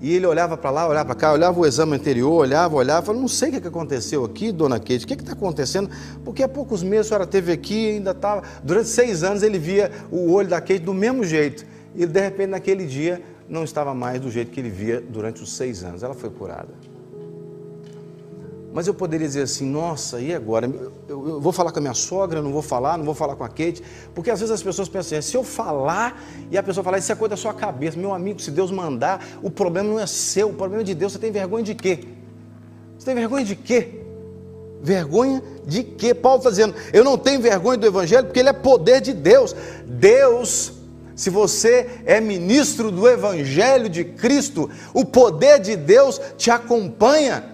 E 0.00 0.14
ele 0.14 0.26
olhava 0.26 0.56
para 0.56 0.70
lá, 0.70 0.88
olhava 0.88 1.04
para 1.06 1.14
cá, 1.14 1.32
olhava 1.32 1.60
o 1.60 1.66
exame 1.66 1.94
anterior, 1.94 2.32
olhava, 2.32 2.74
olhava, 2.74 3.06
falava, 3.06 3.20
não 3.20 3.28
sei 3.28 3.50
o 3.50 3.60
que 3.60 3.68
aconteceu 3.68 4.24
aqui, 4.24 4.50
dona 4.50 4.80
Kate, 4.80 5.04
o 5.04 5.06
que 5.06 5.14
está 5.14 5.32
acontecendo? 5.32 5.90
Porque 6.24 6.42
há 6.42 6.48
poucos 6.48 6.82
meses 6.82 7.06
a 7.06 7.08
senhora 7.10 7.24
esteve 7.24 7.52
aqui 7.52 7.90
ainda 7.90 8.12
estava. 8.12 8.42
Durante 8.64 8.88
seis 8.88 9.22
anos 9.22 9.42
ele 9.42 9.58
via 9.58 9.92
o 10.10 10.32
olho 10.32 10.48
da 10.48 10.60
Kate 10.60 10.80
do 10.80 10.94
mesmo 10.94 11.22
jeito. 11.22 11.66
E 11.94 12.06
de 12.06 12.20
repente, 12.20 12.50
naquele 12.50 12.86
dia, 12.86 13.22
não 13.48 13.64
estava 13.64 13.94
mais 13.94 14.20
do 14.20 14.30
jeito 14.30 14.50
que 14.50 14.60
ele 14.60 14.70
via 14.70 15.00
durante 15.00 15.42
os 15.42 15.52
seis 15.52 15.84
anos. 15.84 16.02
Ela 16.02 16.14
foi 16.14 16.30
curada. 16.30 16.70
Mas 18.72 18.86
eu 18.86 18.94
poderia 18.94 19.26
dizer 19.26 19.42
assim, 19.42 19.66
nossa, 19.66 20.18
e 20.18 20.34
agora? 20.34 20.66
Eu, 20.66 20.92
eu, 21.06 21.40
vou 21.40 21.52
falar 21.52 21.72
com 21.72 21.78
a 21.78 21.82
minha 21.82 21.94
sogra, 21.94 22.40
não 22.40 22.50
vou 22.50 22.62
falar, 22.62 22.96
não 22.96 23.04
vou 23.04 23.14
falar 23.14 23.36
com 23.36 23.44
a 23.44 23.48
Kate, 23.48 23.82
porque 24.14 24.30
às 24.30 24.40
vezes 24.40 24.50
as 24.50 24.62
pessoas 24.62 24.88
pensam 24.88 25.18
assim, 25.18 25.30
se 25.30 25.36
eu 25.36 25.44
falar 25.44 26.18
e 26.50 26.56
a 26.56 26.62
pessoa 26.62 26.82
falar, 26.82 26.96
isso 26.96 27.12
é 27.12 27.14
coisa 27.14 27.30
da 27.30 27.36
sua 27.36 27.52
cabeça, 27.52 27.98
meu 27.98 28.14
amigo, 28.14 28.40
se 28.40 28.50
Deus 28.50 28.70
mandar, 28.70 29.22
o 29.42 29.50
problema 29.50 29.90
não 29.90 30.00
é 30.00 30.06
seu, 30.06 30.48
o 30.48 30.54
problema 30.54 30.82
é 30.82 30.86
de 30.86 30.94
Deus, 30.94 31.12
você 31.12 31.18
tem 31.18 31.30
vergonha 31.30 31.62
de 31.62 31.74
quê? 31.74 32.00
Você 32.98 33.04
tem 33.04 33.14
vergonha 33.14 33.44
de 33.44 33.56
quê? 33.56 34.00
Vergonha 34.82 35.42
de 35.66 35.84
quê? 35.84 36.14
Paulo 36.14 36.38
está 36.38 36.48
dizendo, 36.48 36.74
eu 36.94 37.04
não 37.04 37.18
tenho 37.18 37.42
vergonha 37.42 37.76
do 37.76 37.86
Evangelho 37.86 38.24
porque 38.24 38.40
ele 38.40 38.48
é 38.48 38.54
poder 38.54 39.02
de 39.02 39.12
Deus. 39.12 39.54
Deus 39.86 40.72
se 41.14 41.30
você 41.30 41.88
é 42.04 42.20
ministro 42.20 42.90
do 42.90 43.08
Evangelho 43.08 43.88
de 43.88 44.04
Cristo, 44.04 44.70
o 44.94 45.04
poder 45.04 45.60
de 45.60 45.76
Deus 45.76 46.20
te 46.36 46.50
acompanha. 46.50 47.52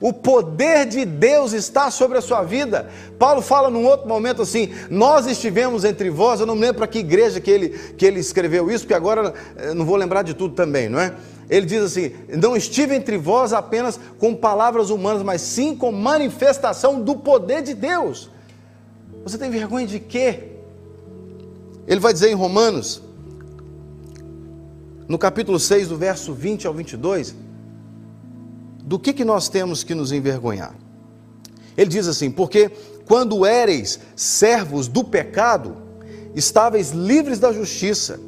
O 0.00 0.14
poder 0.14 0.86
de 0.86 1.04
Deus 1.04 1.52
está 1.52 1.90
sobre 1.90 2.16
a 2.16 2.22
sua 2.22 2.42
vida. 2.42 2.88
Paulo 3.18 3.42
fala 3.42 3.68
num 3.68 3.84
outro 3.84 4.08
momento 4.08 4.40
assim: 4.40 4.72
Nós 4.88 5.26
estivemos 5.26 5.84
entre 5.84 6.08
vós. 6.08 6.40
Eu 6.40 6.46
não 6.46 6.54
me 6.54 6.62
lembro 6.62 6.78
para 6.78 6.86
que 6.86 7.00
igreja 7.00 7.38
que 7.38 7.50
ele, 7.50 7.68
que 7.68 8.06
ele 8.06 8.18
escreveu 8.18 8.70
isso, 8.70 8.84
porque 8.84 8.94
agora 8.94 9.34
eh, 9.56 9.74
não 9.74 9.84
vou 9.84 9.96
lembrar 9.96 10.22
de 10.22 10.32
tudo 10.32 10.54
também, 10.54 10.88
não 10.88 10.98
é? 10.98 11.14
Ele 11.50 11.66
diz 11.66 11.82
assim: 11.82 12.12
Não 12.34 12.56
estive 12.56 12.94
entre 12.94 13.18
vós 13.18 13.52
apenas 13.52 14.00
com 14.18 14.34
palavras 14.34 14.88
humanas, 14.88 15.22
mas 15.22 15.42
sim 15.42 15.76
com 15.76 15.92
manifestação 15.92 17.02
do 17.02 17.16
poder 17.16 17.60
de 17.60 17.74
Deus. 17.74 18.30
Você 19.22 19.36
tem 19.36 19.50
vergonha 19.50 19.86
de 19.86 20.00
quê? 20.00 20.49
Ele 21.90 21.98
vai 21.98 22.12
dizer 22.12 22.30
em 22.30 22.34
Romanos, 22.34 23.02
no 25.08 25.18
capítulo 25.18 25.58
6, 25.58 25.88
do 25.88 25.96
verso 25.96 26.32
20 26.32 26.68
ao 26.68 26.72
22, 26.72 27.34
do 28.84 28.96
que, 28.96 29.12
que 29.12 29.24
nós 29.24 29.48
temos 29.48 29.82
que 29.82 29.92
nos 29.92 30.12
envergonhar. 30.12 30.72
Ele 31.76 31.90
diz 31.90 32.06
assim: 32.06 32.30
Porque 32.30 32.70
quando 33.08 33.44
éreis 33.44 33.98
servos 34.14 34.86
do 34.86 35.02
pecado, 35.02 35.76
estáveis 36.32 36.92
livres 36.92 37.40
da 37.40 37.52
justiça, 37.52 38.20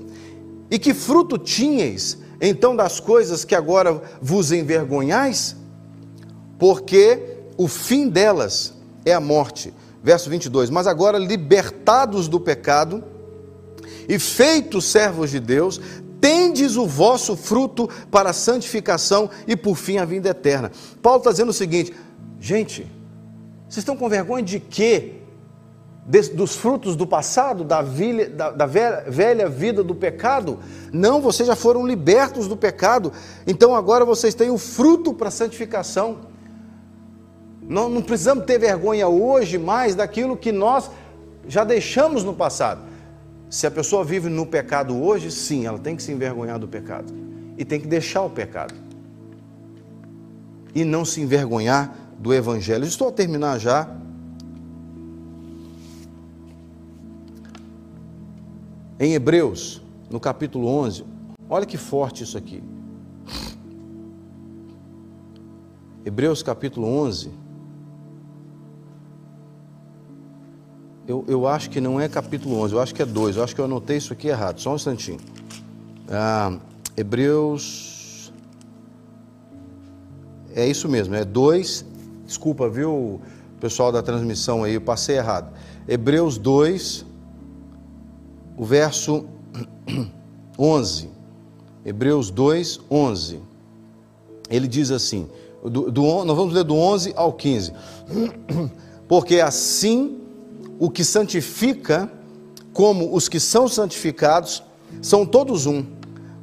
e 0.68 0.76
que 0.76 0.92
fruto 0.92 1.38
tinhais 1.38 2.18
então 2.40 2.74
das 2.74 2.98
coisas 2.98 3.44
que 3.44 3.54
agora 3.54 4.02
vos 4.20 4.50
envergonhais? 4.50 5.54
Porque 6.58 7.44
o 7.56 7.68
fim 7.68 8.08
delas 8.08 8.74
é 9.04 9.14
a 9.14 9.20
morte. 9.20 9.72
Verso 10.02 10.28
22: 10.28 10.68
Mas 10.68 10.88
agora 10.88 11.16
libertados 11.16 12.26
do 12.26 12.40
pecado 12.40 13.04
e 14.08 14.18
feitos 14.18 14.84
servos 14.86 15.30
de 15.30 15.40
Deus, 15.40 15.80
tendes 16.20 16.76
o 16.76 16.86
vosso 16.86 17.36
fruto 17.36 17.88
para 18.10 18.30
a 18.30 18.32
santificação 18.32 19.28
e 19.46 19.56
por 19.56 19.76
fim 19.76 19.98
a 19.98 20.04
vinda 20.04 20.28
eterna. 20.28 20.70
Paulo 21.02 21.18
está 21.18 21.30
dizendo 21.30 21.48
o 21.48 21.52
seguinte, 21.52 21.92
gente, 22.38 22.86
vocês 23.68 23.78
estão 23.78 23.96
com 23.96 24.08
vergonha 24.08 24.44
de 24.44 24.60
quê? 24.60 25.14
dos 26.34 26.56
frutos 26.56 26.96
do 26.96 27.06
passado, 27.06 27.62
da, 27.62 27.80
vilha, 27.80 28.28
da, 28.28 28.50
da 28.50 28.66
velha, 28.66 29.04
velha, 29.06 29.48
vida 29.48 29.84
do 29.84 29.94
pecado? 29.94 30.58
Não, 30.92 31.20
vocês 31.20 31.46
já 31.46 31.54
foram 31.54 31.86
libertos 31.86 32.48
do 32.48 32.56
pecado, 32.56 33.12
então 33.46 33.74
agora 33.74 34.04
vocês 34.04 34.34
têm 34.34 34.50
o 34.50 34.58
fruto 34.58 35.14
para 35.14 35.28
a 35.28 35.30
santificação. 35.30 36.18
Não, 37.62 37.88
não 37.88 38.02
precisamos 38.02 38.44
ter 38.44 38.58
vergonha 38.58 39.06
hoje 39.06 39.58
mais 39.58 39.94
daquilo 39.94 40.36
que 40.36 40.50
nós 40.50 40.90
já 41.46 41.62
deixamos 41.62 42.24
no 42.24 42.34
passado. 42.34 42.91
Se 43.52 43.66
a 43.66 43.70
pessoa 43.70 44.02
vive 44.02 44.30
no 44.30 44.46
pecado 44.46 44.98
hoje, 44.98 45.30
sim, 45.30 45.66
ela 45.66 45.78
tem 45.78 45.94
que 45.94 46.02
se 46.02 46.10
envergonhar 46.10 46.58
do 46.58 46.66
pecado 46.66 47.12
e 47.58 47.66
tem 47.66 47.78
que 47.78 47.86
deixar 47.86 48.22
o 48.22 48.30
pecado 48.30 48.72
e 50.74 50.86
não 50.86 51.04
se 51.04 51.20
envergonhar 51.20 51.94
do 52.18 52.32
Evangelho. 52.32 52.86
Estou 52.86 53.08
a 53.08 53.12
terminar 53.12 53.58
já. 53.58 53.94
Em 58.98 59.12
Hebreus, 59.12 59.82
no 60.08 60.18
capítulo 60.18 60.66
11, 60.66 61.04
olha 61.46 61.66
que 61.66 61.76
forte 61.76 62.24
isso 62.24 62.38
aqui. 62.38 62.64
Hebreus 66.06 66.42
capítulo 66.42 66.86
11, 66.86 67.30
Eu, 71.06 71.24
eu 71.26 71.48
acho 71.48 71.68
que 71.68 71.80
não 71.80 72.00
é 72.00 72.08
capítulo 72.08 72.60
11, 72.60 72.74
eu 72.74 72.80
acho 72.80 72.94
que 72.94 73.02
é 73.02 73.06
2. 73.06 73.36
Eu 73.36 73.42
acho 73.44 73.54
que 73.54 73.60
eu 73.60 73.64
anotei 73.64 73.96
isso 73.96 74.12
aqui 74.12 74.28
errado. 74.28 74.60
Só 74.60 74.72
um 74.72 74.76
instantinho. 74.76 75.18
Ah, 76.08 76.56
Hebreus. 76.96 78.32
É 80.54 80.66
isso 80.66 80.88
mesmo, 80.88 81.14
é 81.14 81.24
2. 81.24 81.84
Desculpa, 82.24 82.68
viu, 82.68 83.20
pessoal 83.60 83.90
da 83.90 84.02
transmissão 84.02 84.62
aí, 84.62 84.74
eu 84.74 84.80
passei 84.80 85.16
errado. 85.16 85.52
Hebreus 85.88 86.38
2, 86.38 87.04
o 88.56 88.64
verso 88.64 89.26
11. 90.56 91.10
Hebreus 91.84 92.30
2, 92.30 92.80
11. 92.88 93.40
Ele 94.48 94.68
diz 94.68 94.92
assim: 94.92 95.28
do, 95.64 95.90
do, 95.90 96.24
nós 96.24 96.36
vamos 96.36 96.54
ler 96.54 96.62
do 96.62 96.76
11 96.76 97.12
ao 97.16 97.32
15. 97.32 97.72
Porque 99.08 99.40
assim 99.40 100.21
o 100.78 100.90
que 100.90 101.04
santifica, 101.04 102.10
como 102.72 103.14
os 103.14 103.28
que 103.28 103.38
são 103.38 103.68
santificados, 103.68 104.62
são 105.00 105.24
todos 105.24 105.66
um, 105.66 105.84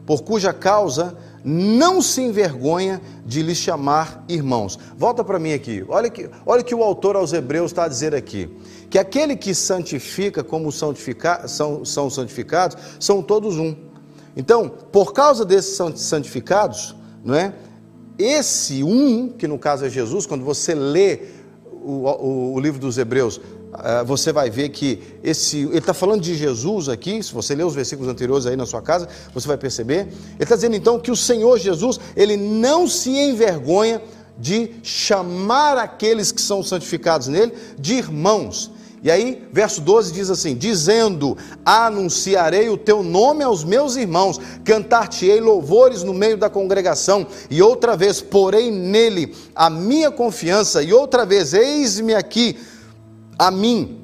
por 0.05 0.23
cuja 0.23 0.53
causa 0.53 1.17
não 1.43 2.01
se 2.01 2.21
envergonha 2.21 3.01
de 3.25 3.41
lhe 3.41 3.55
chamar 3.55 4.23
irmãos. 4.27 4.77
Volta 4.97 5.23
para 5.23 5.39
mim 5.39 5.53
aqui, 5.53 5.83
olha 5.87 6.09
que, 6.09 6.29
olha 6.45 6.63
que 6.63 6.75
o 6.75 6.83
autor 6.83 7.15
aos 7.15 7.33
Hebreus 7.33 7.71
está 7.71 7.85
a 7.85 7.87
dizer 7.87 8.13
aqui: 8.13 8.49
que 8.89 8.97
aquele 8.97 9.35
que 9.35 9.53
santifica, 9.55 10.43
como 10.43 10.71
santifica, 10.71 11.47
são, 11.47 11.85
são 11.85 12.09
santificados, 12.09 12.77
são 12.99 13.21
todos 13.21 13.57
um. 13.57 13.75
Então, 14.35 14.69
por 14.69 15.13
causa 15.13 15.45
desses 15.45 15.77
santificados, 15.95 16.95
não 17.23 17.35
é? 17.35 17.53
Esse 18.17 18.83
um, 18.83 19.29
que 19.29 19.47
no 19.47 19.57
caso 19.57 19.85
é 19.85 19.89
Jesus, 19.89 20.25
quando 20.25 20.43
você 20.43 20.75
lê 20.75 21.19
o, 21.71 22.05
o, 22.05 22.53
o 22.53 22.59
livro 22.59 22.79
dos 22.79 22.97
Hebreus, 22.97 23.39
você 24.05 24.31
vai 24.31 24.49
ver 24.49 24.69
que 24.69 25.01
esse, 25.23 25.57
ele 25.59 25.77
está 25.77 25.93
falando 25.93 26.21
de 26.21 26.35
Jesus 26.35 26.89
aqui, 26.89 27.21
se 27.21 27.33
você 27.33 27.53
ler 27.53 27.65
os 27.65 27.75
versículos 27.75 28.09
anteriores 28.09 28.45
aí 28.45 28.55
na 28.55 28.65
sua 28.65 28.81
casa, 28.81 29.07
você 29.33 29.47
vai 29.47 29.57
perceber. 29.57 29.99
Ele 30.01 30.09
está 30.39 30.55
dizendo 30.55 30.75
então 30.75 30.99
que 30.99 31.11
o 31.11 31.15
Senhor 31.15 31.57
Jesus, 31.59 31.99
ele 32.15 32.35
não 32.35 32.87
se 32.87 33.11
envergonha 33.11 34.01
de 34.37 34.71
chamar 34.81 35.77
aqueles 35.77 36.31
que 36.31 36.41
são 36.41 36.63
santificados 36.63 37.27
nele 37.27 37.53
de 37.77 37.95
irmãos. 37.95 38.71
E 39.01 39.09
aí, 39.09 39.47
verso 39.53 39.79
12 39.81 40.11
diz 40.11 40.29
assim: 40.29 40.55
Dizendo: 40.55 41.37
Anunciarei 41.63 42.69
o 42.69 42.77
teu 42.77 43.01
nome 43.01 43.43
aos 43.43 43.63
meus 43.63 43.95
irmãos, 43.95 44.39
cantar-te-ei 44.65 45.39
louvores 45.39 46.03
no 46.03 46.13
meio 46.13 46.37
da 46.37 46.49
congregação, 46.49 47.25
e 47.49 47.61
outra 47.61 47.95
vez 47.95 48.19
porei 48.19 48.71
nele 48.71 49.33
a 49.55 49.69
minha 49.69 50.11
confiança, 50.11 50.83
e 50.83 50.91
outra 50.91 51.25
vez, 51.25 51.53
eis-me 51.53 52.13
aqui 52.13 52.57
a 53.39 53.49
mim 53.49 54.01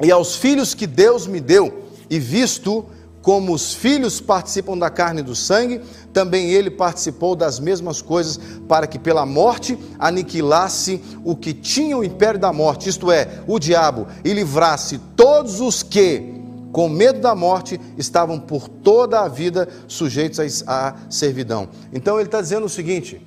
e 0.00 0.12
aos 0.12 0.36
filhos 0.36 0.74
que 0.74 0.86
Deus 0.86 1.26
me 1.26 1.40
deu, 1.40 1.86
e 2.08 2.18
visto 2.20 2.86
como 3.20 3.52
os 3.52 3.74
filhos 3.74 4.20
participam 4.20 4.78
da 4.78 4.88
carne 4.88 5.20
e 5.20 5.24
do 5.24 5.34
sangue, 5.34 5.82
também 6.12 6.50
ele 6.50 6.70
participou 6.70 7.34
das 7.34 7.58
mesmas 7.58 8.00
coisas, 8.00 8.38
para 8.68 8.86
que 8.86 8.98
pela 8.98 9.26
morte 9.26 9.76
aniquilasse 9.98 11.02
o 11.24 11.36
que 11.36 11.52
tinha 11.52 11.98
o 11.98 12.04
império 12.04 12.40
da 12.40 12.52
morte, 12.52 12.88
isto 12.88 13.10
é, 13.10 13.42
o 13.46 13.58
diabo, 13.58 14.06
e 14.24 14.32
livrasse 14.32 14.98
todos 15.16 15.60
os 15.60 15.82
que, 15.82 16.40
com 16.72 16.88
medo 16.88 17.20
da 17.20 17.34
morte, 17.34 17.78
estavam 17.98 18.38
por 18.38 18.68
toda 18.68 19.20
a 19.20 19.28
vida 19.28 19.68
sujeitos 19.88 20.62
à 20.66 20.94
servidão. 21.10 21.68
Então 21.92 22.18
ele 22.18 22.28
está 22.28 22.40
dizendo 22.40 22.66
o 22.66 22.70
seguinte: 22.70 23.20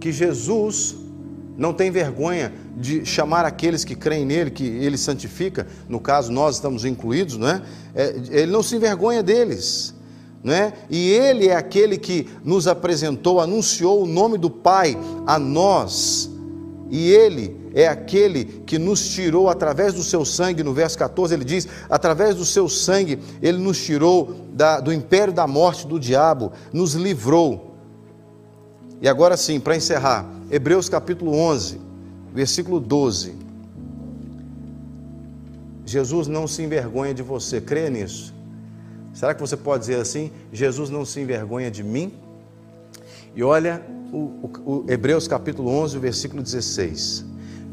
que 0.00 0.10
Jesus 0.10 0.96
não 1.60 1.74
tem 1.74 1.90
vergonha 1.90 2.54
de 2.74 3.04
chamar 3.04 3.44
aqueles 3.44 3.84
que 3.84 3.94
creem 3.94 4.24
nele, 4.24 4.50
que 4.50 4.64
ele 4.64 4.96
santifica, 4.96 5.66
no 5.86 6.00
caso 6.00 6.32
nós 6.32 6.54
estamos 6.54 6.86
incluídos, 6.86 7.36
não 7.36 7.48
é? 7.48 7.62
é 7.94 8.14
ele 8.30 8.50
não 8.50 8.62
se 8.62 8.76
envergonha 8.76 9.22
deles. 9.22 9.94
Não 10.42 10.54
é? 10.54 10.72
E 10.88 11.10
ele 11.10 11.48
é 11.48 11.54
aquele 11.54 11.98
que 11.98 12.26
nos 12.42 12.66
apresentou, 12.66 13.40
anunciou 13.40 14.02
o 14.02 14.06
nome 14.06 14.38
do 14.38 14.48
Pai 14.48 14.96
a 15.26 15.38
nós. 15.38 16.30
E 16.88 17.10
ele 17.10 17.54
é 17.74 17.86
aquele 17.86 18.46
que 18.64 18.78
nos 18.78 19.06
tirou 19.10 19.50
através 19.50 19.92
do 19.92 20.02
seu 20.02 20.24
sangue, 20.24 20.64
no 20.64 20.72
verso 20.72 20.96
14 20.96 21.34
ele 21.34 21.44
diz: 21.44 21.68
através 21.90 22.36
do 22.36 22.44
seu 22.46 22.70
sangue, 22.70 23.18
ele 23.42 23.58
nos 23.58 23.84
tirou 23.84 24.34
da, 24.54 24.80
do 24.80 24.90
império 24.90 25.30
da 25.30 25.46
morte 25.46 25.86
do 25.86 26.00
diabo, 26.00 26.52
nos 26.72 26.94
livrou. 26.94 27.69
E 29.00 29.08
agora 29.08 29.36
sim, 29.36 29.58
para 29.58 29.76
encerrar, 29.76 30.26
Hebreus 30.50 30.88
capítulo 30.88 31.32
11 31.32 31.90
versículo 32.32 32.80
12. 32.80 33.34
Jesus 35.84 36.28
não 36.28 36.46
se 36.46 36.62
envergonha 36.62 37.12
de 37.12 37.22
você, 37.22 37.60
crê 37.60 37.90
nisso. 37.90 38.34
Será 39.12 39.34
que 39.34 39.40
você 39.40 39.56
pode 39.56 39.80
dizer 39.80 39.96
assim? 39.96 40.30
Jesus 40.52 40.88
não 40.88 41.04
se 41.04 41.20
envergonha 41.20 41.70
de 41.70 41.82
mim? 41.82 42.12
E 43.34 43.42
olha 43.42 43.82
o, 44.12 44.16
o, 44.16 44.50
o 44.64 44.84
Hebreus 44.88 45.26
capítulo 45.26 45.70
11, 45.70 45.98
versículo 45.98 46.42
16. 46.42 47.24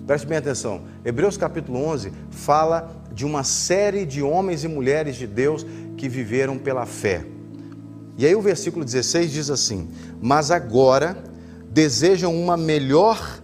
Preste 0.08 0.26
bem 0.26 0.38
atenção. 0.38 0.82
Hebreus 1.06 1.38
capítulo 1.38 1.80
11 1.80 2.12
fala 2.32 2.92
de 3.12 3.26
uma 3.26 3.44
série 3.44 4.06
de 4.06 4.24
homens 4.24 4.64
e 4.64 4.68
mulheres 4.68 5.16
de 5.16 5.28
Deus 5.28 5.66
que 5.96 6.10
viveram 6.10 6.58
pela 6.58 6.86
fé. 6.86 7.24
E 8.18 8.26
aí 8.26 8.36
o 8.36 8.42
versículo 8.42 8.84
16 8.84 9.32
diz 9.32 9.50
assim: 9.50 9.88
Mas 10.22 10.50
agora 10.50 11.24
desejam 11.70 12.36
uma 12.36 12.58
melhor 12.58 13.40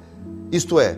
isto 0.51 0.80
é, 0.80 0.97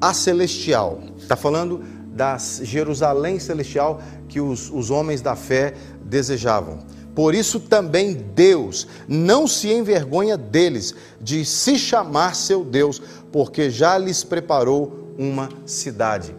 a 0.00 0.14
celestial. 0.14 1.00
Está 1.18 1.36
falando 1.36 1.82
da 2.14 2.36
Jerusalém 2.36 3.38
celestial 3.38 4.00
que 4.28 4.40
os, 4.40 4.70
os 4.70 4.90
homens 4.90 5.20
da 5.20 5.34
fé 5.34 5.74
desejavam. 6.04 6.78
Por 7.14 7.34
isso 7.34 7.58
também 7.58 8.14
Deus 8.14 8.86
não 9.08 9.48
se 9.48 9.72
envergonha 9.72 10.36
deles 10.36 10.94
de 11.20 11.44
se 11.44 11.76
chamar 11.76 12.36
seu 12.36 12.64
Deus, 12.64 13.02
porque 13.32 13.70
já 13.70 13.98
lhes 13.98 14.22
preparou 14.22 15.14
uma 15.18 15.48
cidade. 15.66 16.34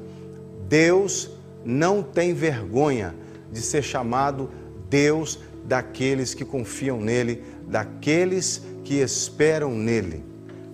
Deus 0.70 1.30
não 1.66 2.02
tem 2.02 2.34
vergonha 2.34 3.14
de 3.52 3.62
ser 3.62 3.84
chamado 3.84 4.50
Deus 4.90 5.40
daqueles 5.70 6.34
que 6.34 6.44
confiam 6.44 7.00
nele, 7.00 7.44
daqueles 7.68 8.64
que 8.84 8.96
esperam 8.96 9.70
nele, 9.70 10.26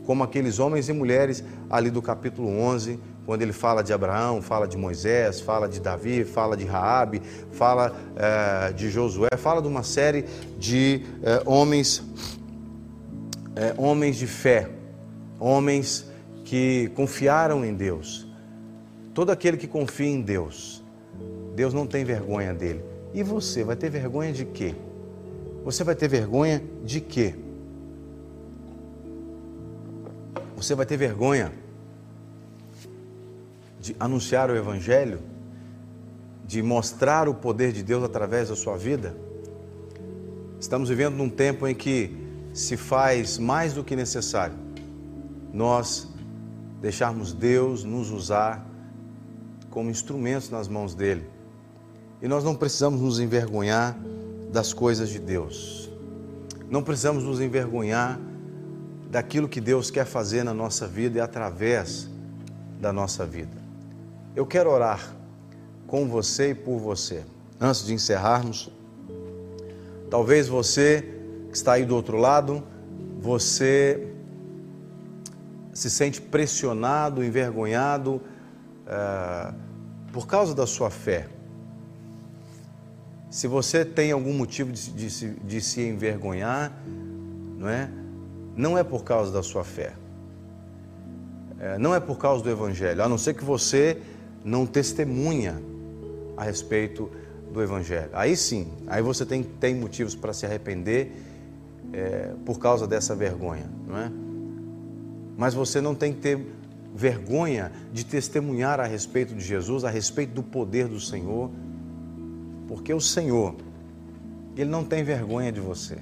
como 0.06 0.24
aqueles 0.24 0.58
homens 0.58 0.88
e 0.88 0.94
mulheres 0.94 1.44
ali 1.70 1.92
do 1.92 2.02
capítulo 2.02 2.48
11, 2.48 2.98
quando 3.26 3.42
ele 3.42 3.52
fala 3.52 3.84
de 3.84 3.92
Abraão, 3.92 4.42
fala 4.42 4.66
de 4.66 4.78
Moisés, 4.78 5.42
fala 5.42 5.68
de 5.68 5.82
Davi, 5.82 6.24
fala 6.24 6.56
de 6.56 6.64
Raabe, 6.64 7.22
fala 7.52 7.94
é, 8.16 8.72
de 8.72 8.90
Josué, 8.90 9.28
fala 9.38 9.62
de 9.62 9.68
uma 9.68 9.84
série 9.84 10.24
de 10.58 11.02
é, 11.22 11.42
homens, 11.46 12.02
é, 13.54 13.74
homens 13.78 14.16
de 14.16 14.28
fé, 14.28 14.70
homens 15.38 16.06
que 16.46 16.90
confiaram 16.96 17.66
em 17.66 17.74
Deus. 17.74 18.26
Todo 19.14 19.30
aquele 19.30 19.58
que 19.58 19.68
confia 19.68 20.08
em 20.08 20.22
Deus, 20.22 20.82
Deus 21.54 21.74
não 21.74 21.86
tem 21.86 22.06
vergonha 22.06 22.54
dele. 22.54 22.96
E 23.14 23.24
você 23.24 23.64
vai 23.64 23.76
ter 23.76 23.90
vergonha 23.90 24.32
de 24.32 24.46
quê? 24.46 24.76
Você 25.66 25.84
vai 25.84 25.96
ter 25.96 26.08
vergonha 26.08 26.64
de 26.84 27.02
quê? 27.02 27.34
Você 30.56 30.76
vai 30.76 30.86
ter 30.86 30.96
vergonha 30.96 31.52
de 33.80 33.96
anunciar 34.00 34.52
o 34.52 34.56
Evangelho, 34.56 35.20
de 36.46 36.62
mostrar 36.62 37.28
o 37.28 37.34
poder 37.34 37.72
de 37.72 37.82
Deus 37.82 38.04
através 38.04 38.50
da 38.50 38.56
sua 38.56 38.78
vida. 38.78 39.18
Estamos 40.60 40.88
vivendo 40.88 41.16
num 41.16 41.32
tempo 41.32 41.68
em 41.68 41.74
que 41.74 42.16
se 42.54 42.78
faz 42.78 43.40
mais 43.40 43.74
do 43.74 43.84
que 43.84 43.96
necessário 43.96 44.56
nós 45.52 46.08
deixarmos 46.80 47.34
Deus 47.34 47.84
nos 47.84 48.12
usar 48.12 48.64
como 49.72 49.90
instrumentos 49.90 50.52
nas 50.52 50.68
mãos 50.68 50.94
dele. 50.94 51.28
E 52.22 52.28
nós 52.28 52.44
não 52.44 52.54
precisamos 52.54 53.02
nos 53.02 53.20
envergonhar 53.20 53.98
das 54.56 54.72
coisas 54.72 55.10
de 55.10 55.20
Deus. 55.20 55.92
Não 56.70 56.82
precisamos 56.82 57.26
nos 57.26 57.42
envergonhar 57.42 58.18
daquilo 59.12 59.50
que 59.50 59.60
Deus 59.60 59.92
quer 59.92 60.06
fazer 60.06 60.46
na 60.46 60.54
nossa 60.54 60.88
vida 60.88 61.18
e 61.18 61.22
através 61.22 62.10
da 62.80 62.94
nossa 62.94 63.26
vida. 63.26 63.58
Eu 64.34 64.46
quero 64.46 64.70
orar 64.70 65.14
com 65.86 66.08
você 66.08 66.52
e 66.52 66.56
por 66.56 66.80
você. 66.80 67.26
Antes 67.60 67.86
de 67.86 67.94
encerrarmos, 67.94 68.72
talvez 70.10 70.48
você 70.48 71.04
que 71.50 71.58
está 71.58 71.74
aí 71.74 71.84
do 71.84 71.94
outro 71.94 72.16
lado, 72.16 72.64
você 73.20 74.08
se 75.74 75.90
sente 75.90 76.22
pressionado, 76.22 77.22
envergonhado 77.22 78.22
uh, 78.88 79.54
por 80.14 80.26
causa 80.26 80.56
da 80.56 80.66
sua 80.66 80.90
fé. 80.90 81.28
Se 83.36 83.48
você 83.48 83.84
tem 83.84 84.14
algum 84.14 84.32
motivo 84.32 84.72
de, 84.72 84.92
de, 84.92 85.30
de 85.34 85.60
se 85.60 85.82
envergonhar, 85.82 86.72
não 87.58 87.68
é? 87.68 87.90
Não 88.56 88.78
é 88.78 88.84
por 88.84 89.04
causa 89.04 89.30
da 89.30 89.44
sua 89.44 89.66
fé. 89.66 89.92
É, 91.60 91.78
não 91.78 91.94
é 91.94 92.00
por 92.00 92.18
causa 92.18 92.42
do 92.42 92.50
Evangelho, 92.50 93.04
a 93.04 93.10
não 93.10 93.18
ser 93.18 93.34
que 93.34 93.44
você 93.44 94.02
não 94.42 94.66
testemunha 94.66 95.62
a 96.38 96.46
respeito 96.46 97.12
do 97.52 97.62
Evangelho. 97.62 98.10
Aí 98.14 98.38
sim, 98.38 98.72
aí 98.88 99.02
você 99.02 99.26
tem, 99.26 99.44
tem 99.44 99.76
motivos 99.76 100.16
para 100.16 100.32
se 100.32 100.46
arrepender 100.46 101.12
é, 101.92 102.32
por 102.46 102.58
causa 102.58 102.88
dessa 102.88 103.14
vergonha, 103.14 103.70
não 103.86 103.98
é? 103.98 104.10
Mas 105.36 105.54
você 105.54 105.82
não 105.82 105.94
tem 105.94 106.14
que 106.14 106.22
ter 106.22 106.40
vergonha 106.96 107.70
de 107.92 108.06
testemunhar 108.06 108.80
a 108.80 108.86
respeito 108.86 109.36
de 109.36 109.44
Jesus, 109.44 109.84
a 109.84 109.90
respeito 109.90 110.32
do 110.32 110.42
poder 110.42 110.88
do 110.88 111.02
Senhor, 111.02 111.52
porque 112.68 112.94
o 112.94 113.02
Senhor, 113.02 113.56
Ele 114.56 114.70
não 114.70 114.84
tem 114.84 115.04
vergonha 115.04 115.52
de 115.52 115.60
você. 115.60 115.98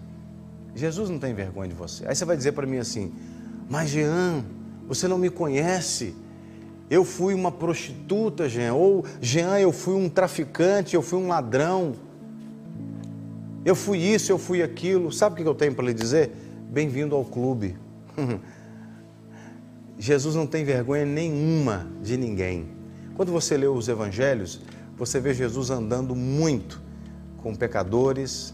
Jesus 0.76 1.10
não 1.10 1.20
tem 1.20 1.34
vergonha 1.34 1.70
de 1.70 1.76
você. 1.76 2.08
Aí 2.08 2.16
você 2.16 2.26
vai 2.26 2.36
dizer 2.36 2.54
para 2.54 2.66
mim 2.66 2.78
assim, 2.78 3.12
mas 3.70 3.90
Jean, 3.90 4.44
você 4.88 5.08
não 5.08 5.18
me 5.18 5.30
conhece, 5.30 6.16
eu 6.90 7.06
fui 7.06 7.34
uma 7.34 7.52
prostituta, 7.52 8.50
Jean, 8.50 8.74
ou 8.74 9.06
Jean, 9.22 9.60
eu 9.60 9.72
fui 9.72 9.96
um 9.96 10.10
traficante, 10.10 10.96
eu 10.96 11.02
fui 11.02 11.20
um 11.20 11.28
ladrão, 11.28 11.94
eu 13.66 13.76
fui 13.76 13.98
isso, 13.98 14.32
eu 14.32 14.38
fui 14.38 14.62
aquilo. 14.62 15.12
Sabe 15.12 15.40
o 15.40 15.44
que 15.44 15.50
eu 15.50 15.56
tenho 15.56 15.74
para 15.74 15.86
lhe 15.86 15.94
dizer? 15.94 16.32
Bem-vindo 16.70 17.16
ao 17.16 17.24
clube. 17.24 17.78
Jesus 19.98 20.36
não 20.36 20.46
tem 20.46 20.66
vergonha 20.66 21.06
nenhuma 21.06 21.88
de 22.02 22.18
ninguém. 22.18 22.68
Quando 23.16 23.32
você 23.32 23.56
lê 23.56 23.68
os 23.68 23.88
evangelhos, 23.88 24.60
você 24.98 25.20
vê 25.20 25.34
Jesus 25.34 25.70
andando 25.70 26.16
muito 26.16 26.82
com 27.38 27.56
pecadores, 27.56 28.54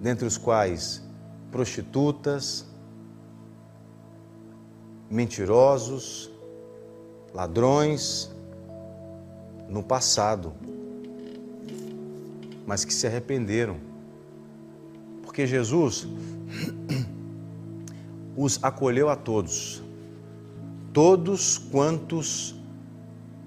dentre 0.00 0.26
os 0.26 0.38
quais 0.38 1.02
prostitutas, 1.50 2.66
mentirosos, 5.10 6.30
ladrões 7.34 8.30
no 9.68 9.82
passado, 9.82 10.52
mas 12.66 12.84
que 12.84 12.92
se 12.92 13.06
arrependeram. 13.06 13.76
Porque 15.22 15.46
Jesus 15.46 16.06
os 18.36 18.62
acolheu 18.62 19.08
a 19.08 19.16
todos, 19.16 19.82
todos 20.92 21.58
quantos 21.58 22.54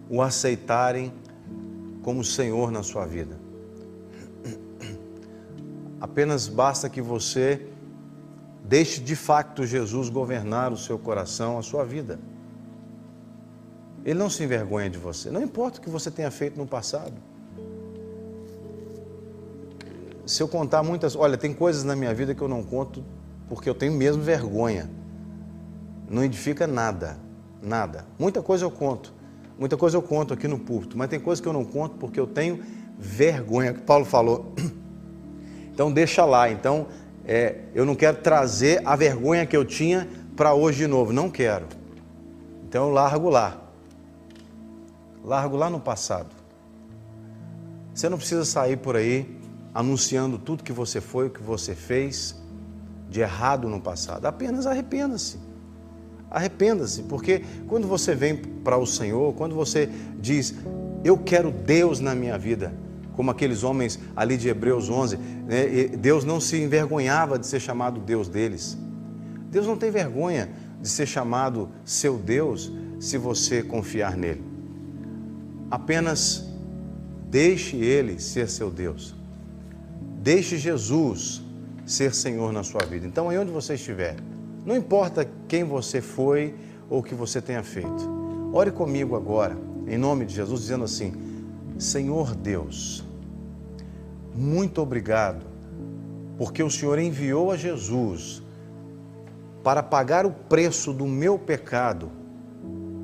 o 0.10 0.22
aceitarem 0.22 1.14
como 2.02 2.24
Senhor 2.24 2.72
na 2.72 2.84
sua 2.84 3.06
vida. 3.06 3.40
Apenas 6.00 6.48
basta 6.48 6.90
que 6.90 7.02
você 7.02 7.68
deixe 8.64 9.02
de 9.02 9.16
facto 9.16 9.66
Jesus 9.66 10.10
governar 10.10 10.72
o 10.72 10.78
seu 10.78 10.98
coração, 10.98 11.58
a 11.58 11.62
sua 11.62 11.86
vida. 11.86 12.20
Ele 14.04 14.18
não 14.18 14.30
se 14.30 14.44
envergonha 14.44 14.90
de 14.90 14.98
você, 14.98 15.30
não 15.30 15.42
importa 15.42 15.80
o 15.80 15.82
que 15.82 15.90
você 15.90 16.10
tenha 16.10 16.32
feito 16.32 16.58
no 16.58 16.66
passado. 16.66 17.14
Se 20.26 20.42
eu 20.42 20.48
contar 20.48 20.82
muitas, 20.82 21.16
olha, 21.16 21.38
tem 21.38 21.54
coisas 21.54 21.84
na 21.84 21.96
minha 21.96 22.14
vida 22.14 22.34
que 22.34 22.42
eu 22.42 22.48
não 22.48 22.64
conto 22.64 23.04
porque 23.48 23.70
eu 23.70 23.76
tenho 23.76 23.92
mesmo 23.92 24.24
vergonha. 24.24 24.90
Não 26.10 26.24
edifica 26.24 26.66
nada, 26.66 27.18
nada. 27.62 28.06
Muita 28.18 28.42
coisa 28.42 28.66
eu 28.66 28.72
conto, 28.72 29.14
muita 29.58 29.78
coisa 29.78 29.98
eu 29.98 30.02
conto 30.02 30.34
aqui 30.34 30.48
no 30.48 30.60
púlpito, 30.60 30.98
mas 30.98 31.10
tem 31.10 31.20
coisas 31.20 31.42
que 31.42 31.48
eu 31.48 31.54
não 31.54 31.64
conto 31.64 31.96
porque 31.96 32.20
eu 32.20 32.28
tenho 32.28 32.64
vergonha, 32.98 33.74
que 33.74 33.82
Paulo 33.82 34.06
falou. 34.06 34.54
Então 35.74 35.90
deixa 35.90 36.26
lá. 36.26 36.52
Então 36.52 36.88
é, 37.26 37.62
eu 37.74 37.86
não 37.86 37.96
quero 37.96 38.18
trazer 38.18 38.82
a 38.86 38.94
vergonha 38.94 39.46
que 39.46 39.56
eu 39.56 39.64
tinha 39.64 40.08
para 40.36 40.54
hoje 40.54 40.80
de 40.80 40.88
novo, 40.88 41.14
não 41.14 41.30
quero. 41.30 41.66
Então 42.68 42.88
eu 42.88 42.94
largo 42.94 43.30
lá. 43.30 43.58
Largo 45.24 45.56
lá 45.56 45.70
no 45.70 45.80
passado. 45.80 46.30
Você 47.94 48.10
não 48.10 48.18
precisa 48.18 48.46
sair 48.46 48.78
por 48.78 48.96
aí 48.96 49.40
anunciando 49.74 50.38
tudo 50.38 50.64
que 50.64 50.74
você 50.74 51.00
foi, 51.00 51.28
o 51.28 51.30
que 51.30 51.42
você 51.42 51.74
fez 51.74 52.36
de 53.10 53.22
errado 53.22 53.70
no 53.70 53.80
passado. 53.80 54.26
Apenas 54.26 54.66
arrependa-se. 54.66 55.40
Arrependa-se, 56.32 57.04
porque 57.04 57.44
quando 57.68 57.88
você 57.88 58.16
vem 58.16 58.38
para 58.38 58.78
o 58.78 58.86
Senhor, 58.86 59.34
quando 59.34 59.54
você 59.54 59.90
diz, 60.18 60.56
eu 61.04 61.18
quero 61.18 61.52
Deus 61.52 62.00
na 62.00 62.16
minha 62.16 62.38
vida, 62.38 62.74
como 63.14 63.30
aqueles 63.30 63.64
homens 63.64 64.00
ali 64.16 64.38
de 64.38 64.48
Hebreus 64.48 64.90
11, 64.90 65.18
né? 65.18 65.88
Deus 66.00 66.24
não 66.24 66.40
se 66.40 66.56
envergonhava 66.56 67.38
de 67.38 67.46
ser 67.46 67.60
chamado 67.60 68.00
Deus 68.00 68.30
deles. 68.30 68.78
Deus 69.52 69.68
não 69.68 69.76
tem 69.76 69.92
vergonha 69.92 70.50
de 70.82 70.88
ser 70.88 71.06
chamado 71.06 71.70
seu 71.84 72.18
Deus 72.18 72.72
se 72.98 73.18
você 73.18 73.62
confiar 73.62 74.16
nele. 74.16 74.42
Apenas 75.70 76.50
deixe 77.30 77.76
ele 77.76 78.20
ser 78.20 78.48
seu 78.48 78.72
Deus. 78.72 79.14
Deixe 80.22 80.58
Jesus 80.58 81.42
ser 81.86 82.16
Senhor 82.16 82.54
na 82.54 82.64
sua 82.64 82.86
vida. 82.86 83.06
Então, 83.06 83.30
aí 83.30 83.38
onde 83.38 83.52
você 83.52 83.74
estiver, 83.74 84.16
não 84.66 84.76
importa 84.76 85.28
quem 85.48 85.64
você 85.64 86.02
foi 86.02 86.56
ou 86.90 87.00
o 87.00 87.04
que 87.04 87.16
você 87.16 87.42
tenha 87.42 87.64
feito, 87.64 88.50
ore 88.54 88.72
comigo 88.72 89.16
agora, 89.16 89.58
em 89.88 89.98
nome 89.98 90.26
de 90.26 90.36
Jesus, 90.36 90.62
dizendo 90.62 90.84
assim: 90.84 91.14
Senhor 91.78 92.36
Deus, 92.36 93.04
muito 94.36 94.82
obrigado, 94.82 95.46
porque 96.38 96.62
o 96.62 96.70
Senhor 96.70 97.00
enviou 97.00 97.52
a 97.52 97.58
Jesus 97.58 98.42
para 99.64 99.84
pagar 99.84 100.26
o 100.26 100.32
preço 100.32 100.92
do 100.94 101.06
meu 101.06 101.38
pecado, 101.38 102.12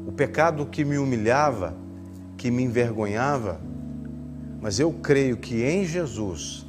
o 0.08 0.12
pecado 0.12 0.66
que 0.66 0.84
me 0.84 0.98
humilhava 0.98 1.88
que 2.38 2.52
me 2.52 2.64
envergonhava, 2.64 3.60
mas 4.62 4.80
eu 4.80 4.94
creio 4.94 5.38
que 5.38 5.64
em 5.64 5.84
Jesus, 5.84 6.66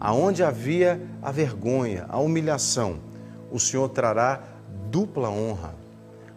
aonde 0.00 0.42
havia 0.42 1.00
a 1.22 1.30
vergonha, 1.30 2.04
a 2.08 2.18
humilhação, 2.18 2.98
o 3.50 3.58
Senhor 3.58 3.88
trará 3.88 4.42
dupla 4.90 5.30
honra. 5.30 5.74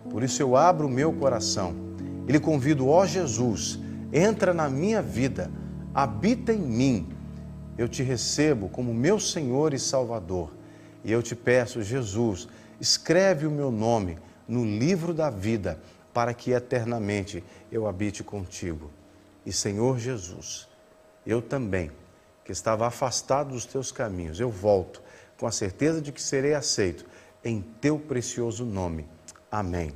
Por 0.09 0.23
isso 0.23 0.41
eu 0.41 0.55
abro 0.55 0.87
o 0.87 0.89
meu 0.89 1.13
coração 1.13 1.75
e 2.27 2.31
lhe 2.31 2.39
convido, 2.39 2.87
ó 2.87 3.05
Jesus, 3.05 3.79
entra 4.13 4.53
na 4.53 4.69
minha 4.69 5.01
vida, 5.01 5.51
habita 5.93 6.53
em 6.53 6.59
mim. 6.59 7.09
Eu 7.77 7.87
te 7.87 8.03
recebo 8.03 8.69
como 8.69 8.93
meu 8.93 9.19
Senhor 9.19 9.73
e 9.73 9.79
Salvador. 9.79 10.51
E 11.03 11.11
eu 11.11 11.23
te 11.23 11.35
peço, 11.35 11.81
Jesus, 11.81 12.47
escreve 12.79 13.47
o 13.47 13.51
meu 13.51 13.71
nome 13.71 14.17
no 14.47 14.63
livro 14.63 15.13
da 15.13 15.29
vida, 15.29 15.79
para 16.13 16.33
que 16.33 16.51
eternamente 16.51 17.43
eu 17.71 17.87
habite 17.87 18.23
contigo. 18.23 18.91
E 19.45 19.51
Senhor 19.51 19.97
Jesus, 19.97 20.67
eu 21.25 21.41
também, 21.41 21.89
que 22.43 22.51
estava 22.51 22.85
afastado 22.85 23.53
dos 23.53 23.65
teus 23.65 23.91
caminhos, 23.91 24.39
eu 24.39 24.49
volto 24.49 25.01
com 25.39 25.47
a 25.47 25.51
certeza 25.51 26.01
de 26.01 26.11
que 26.11 26.21
serei 26.21 26.53
aceito 26.53 27.05
em 27.43 27.61
teu 27.61 27.97
precioso 27.97 28.65
nome. 28.65 29.07
Amém. 29.49 29.93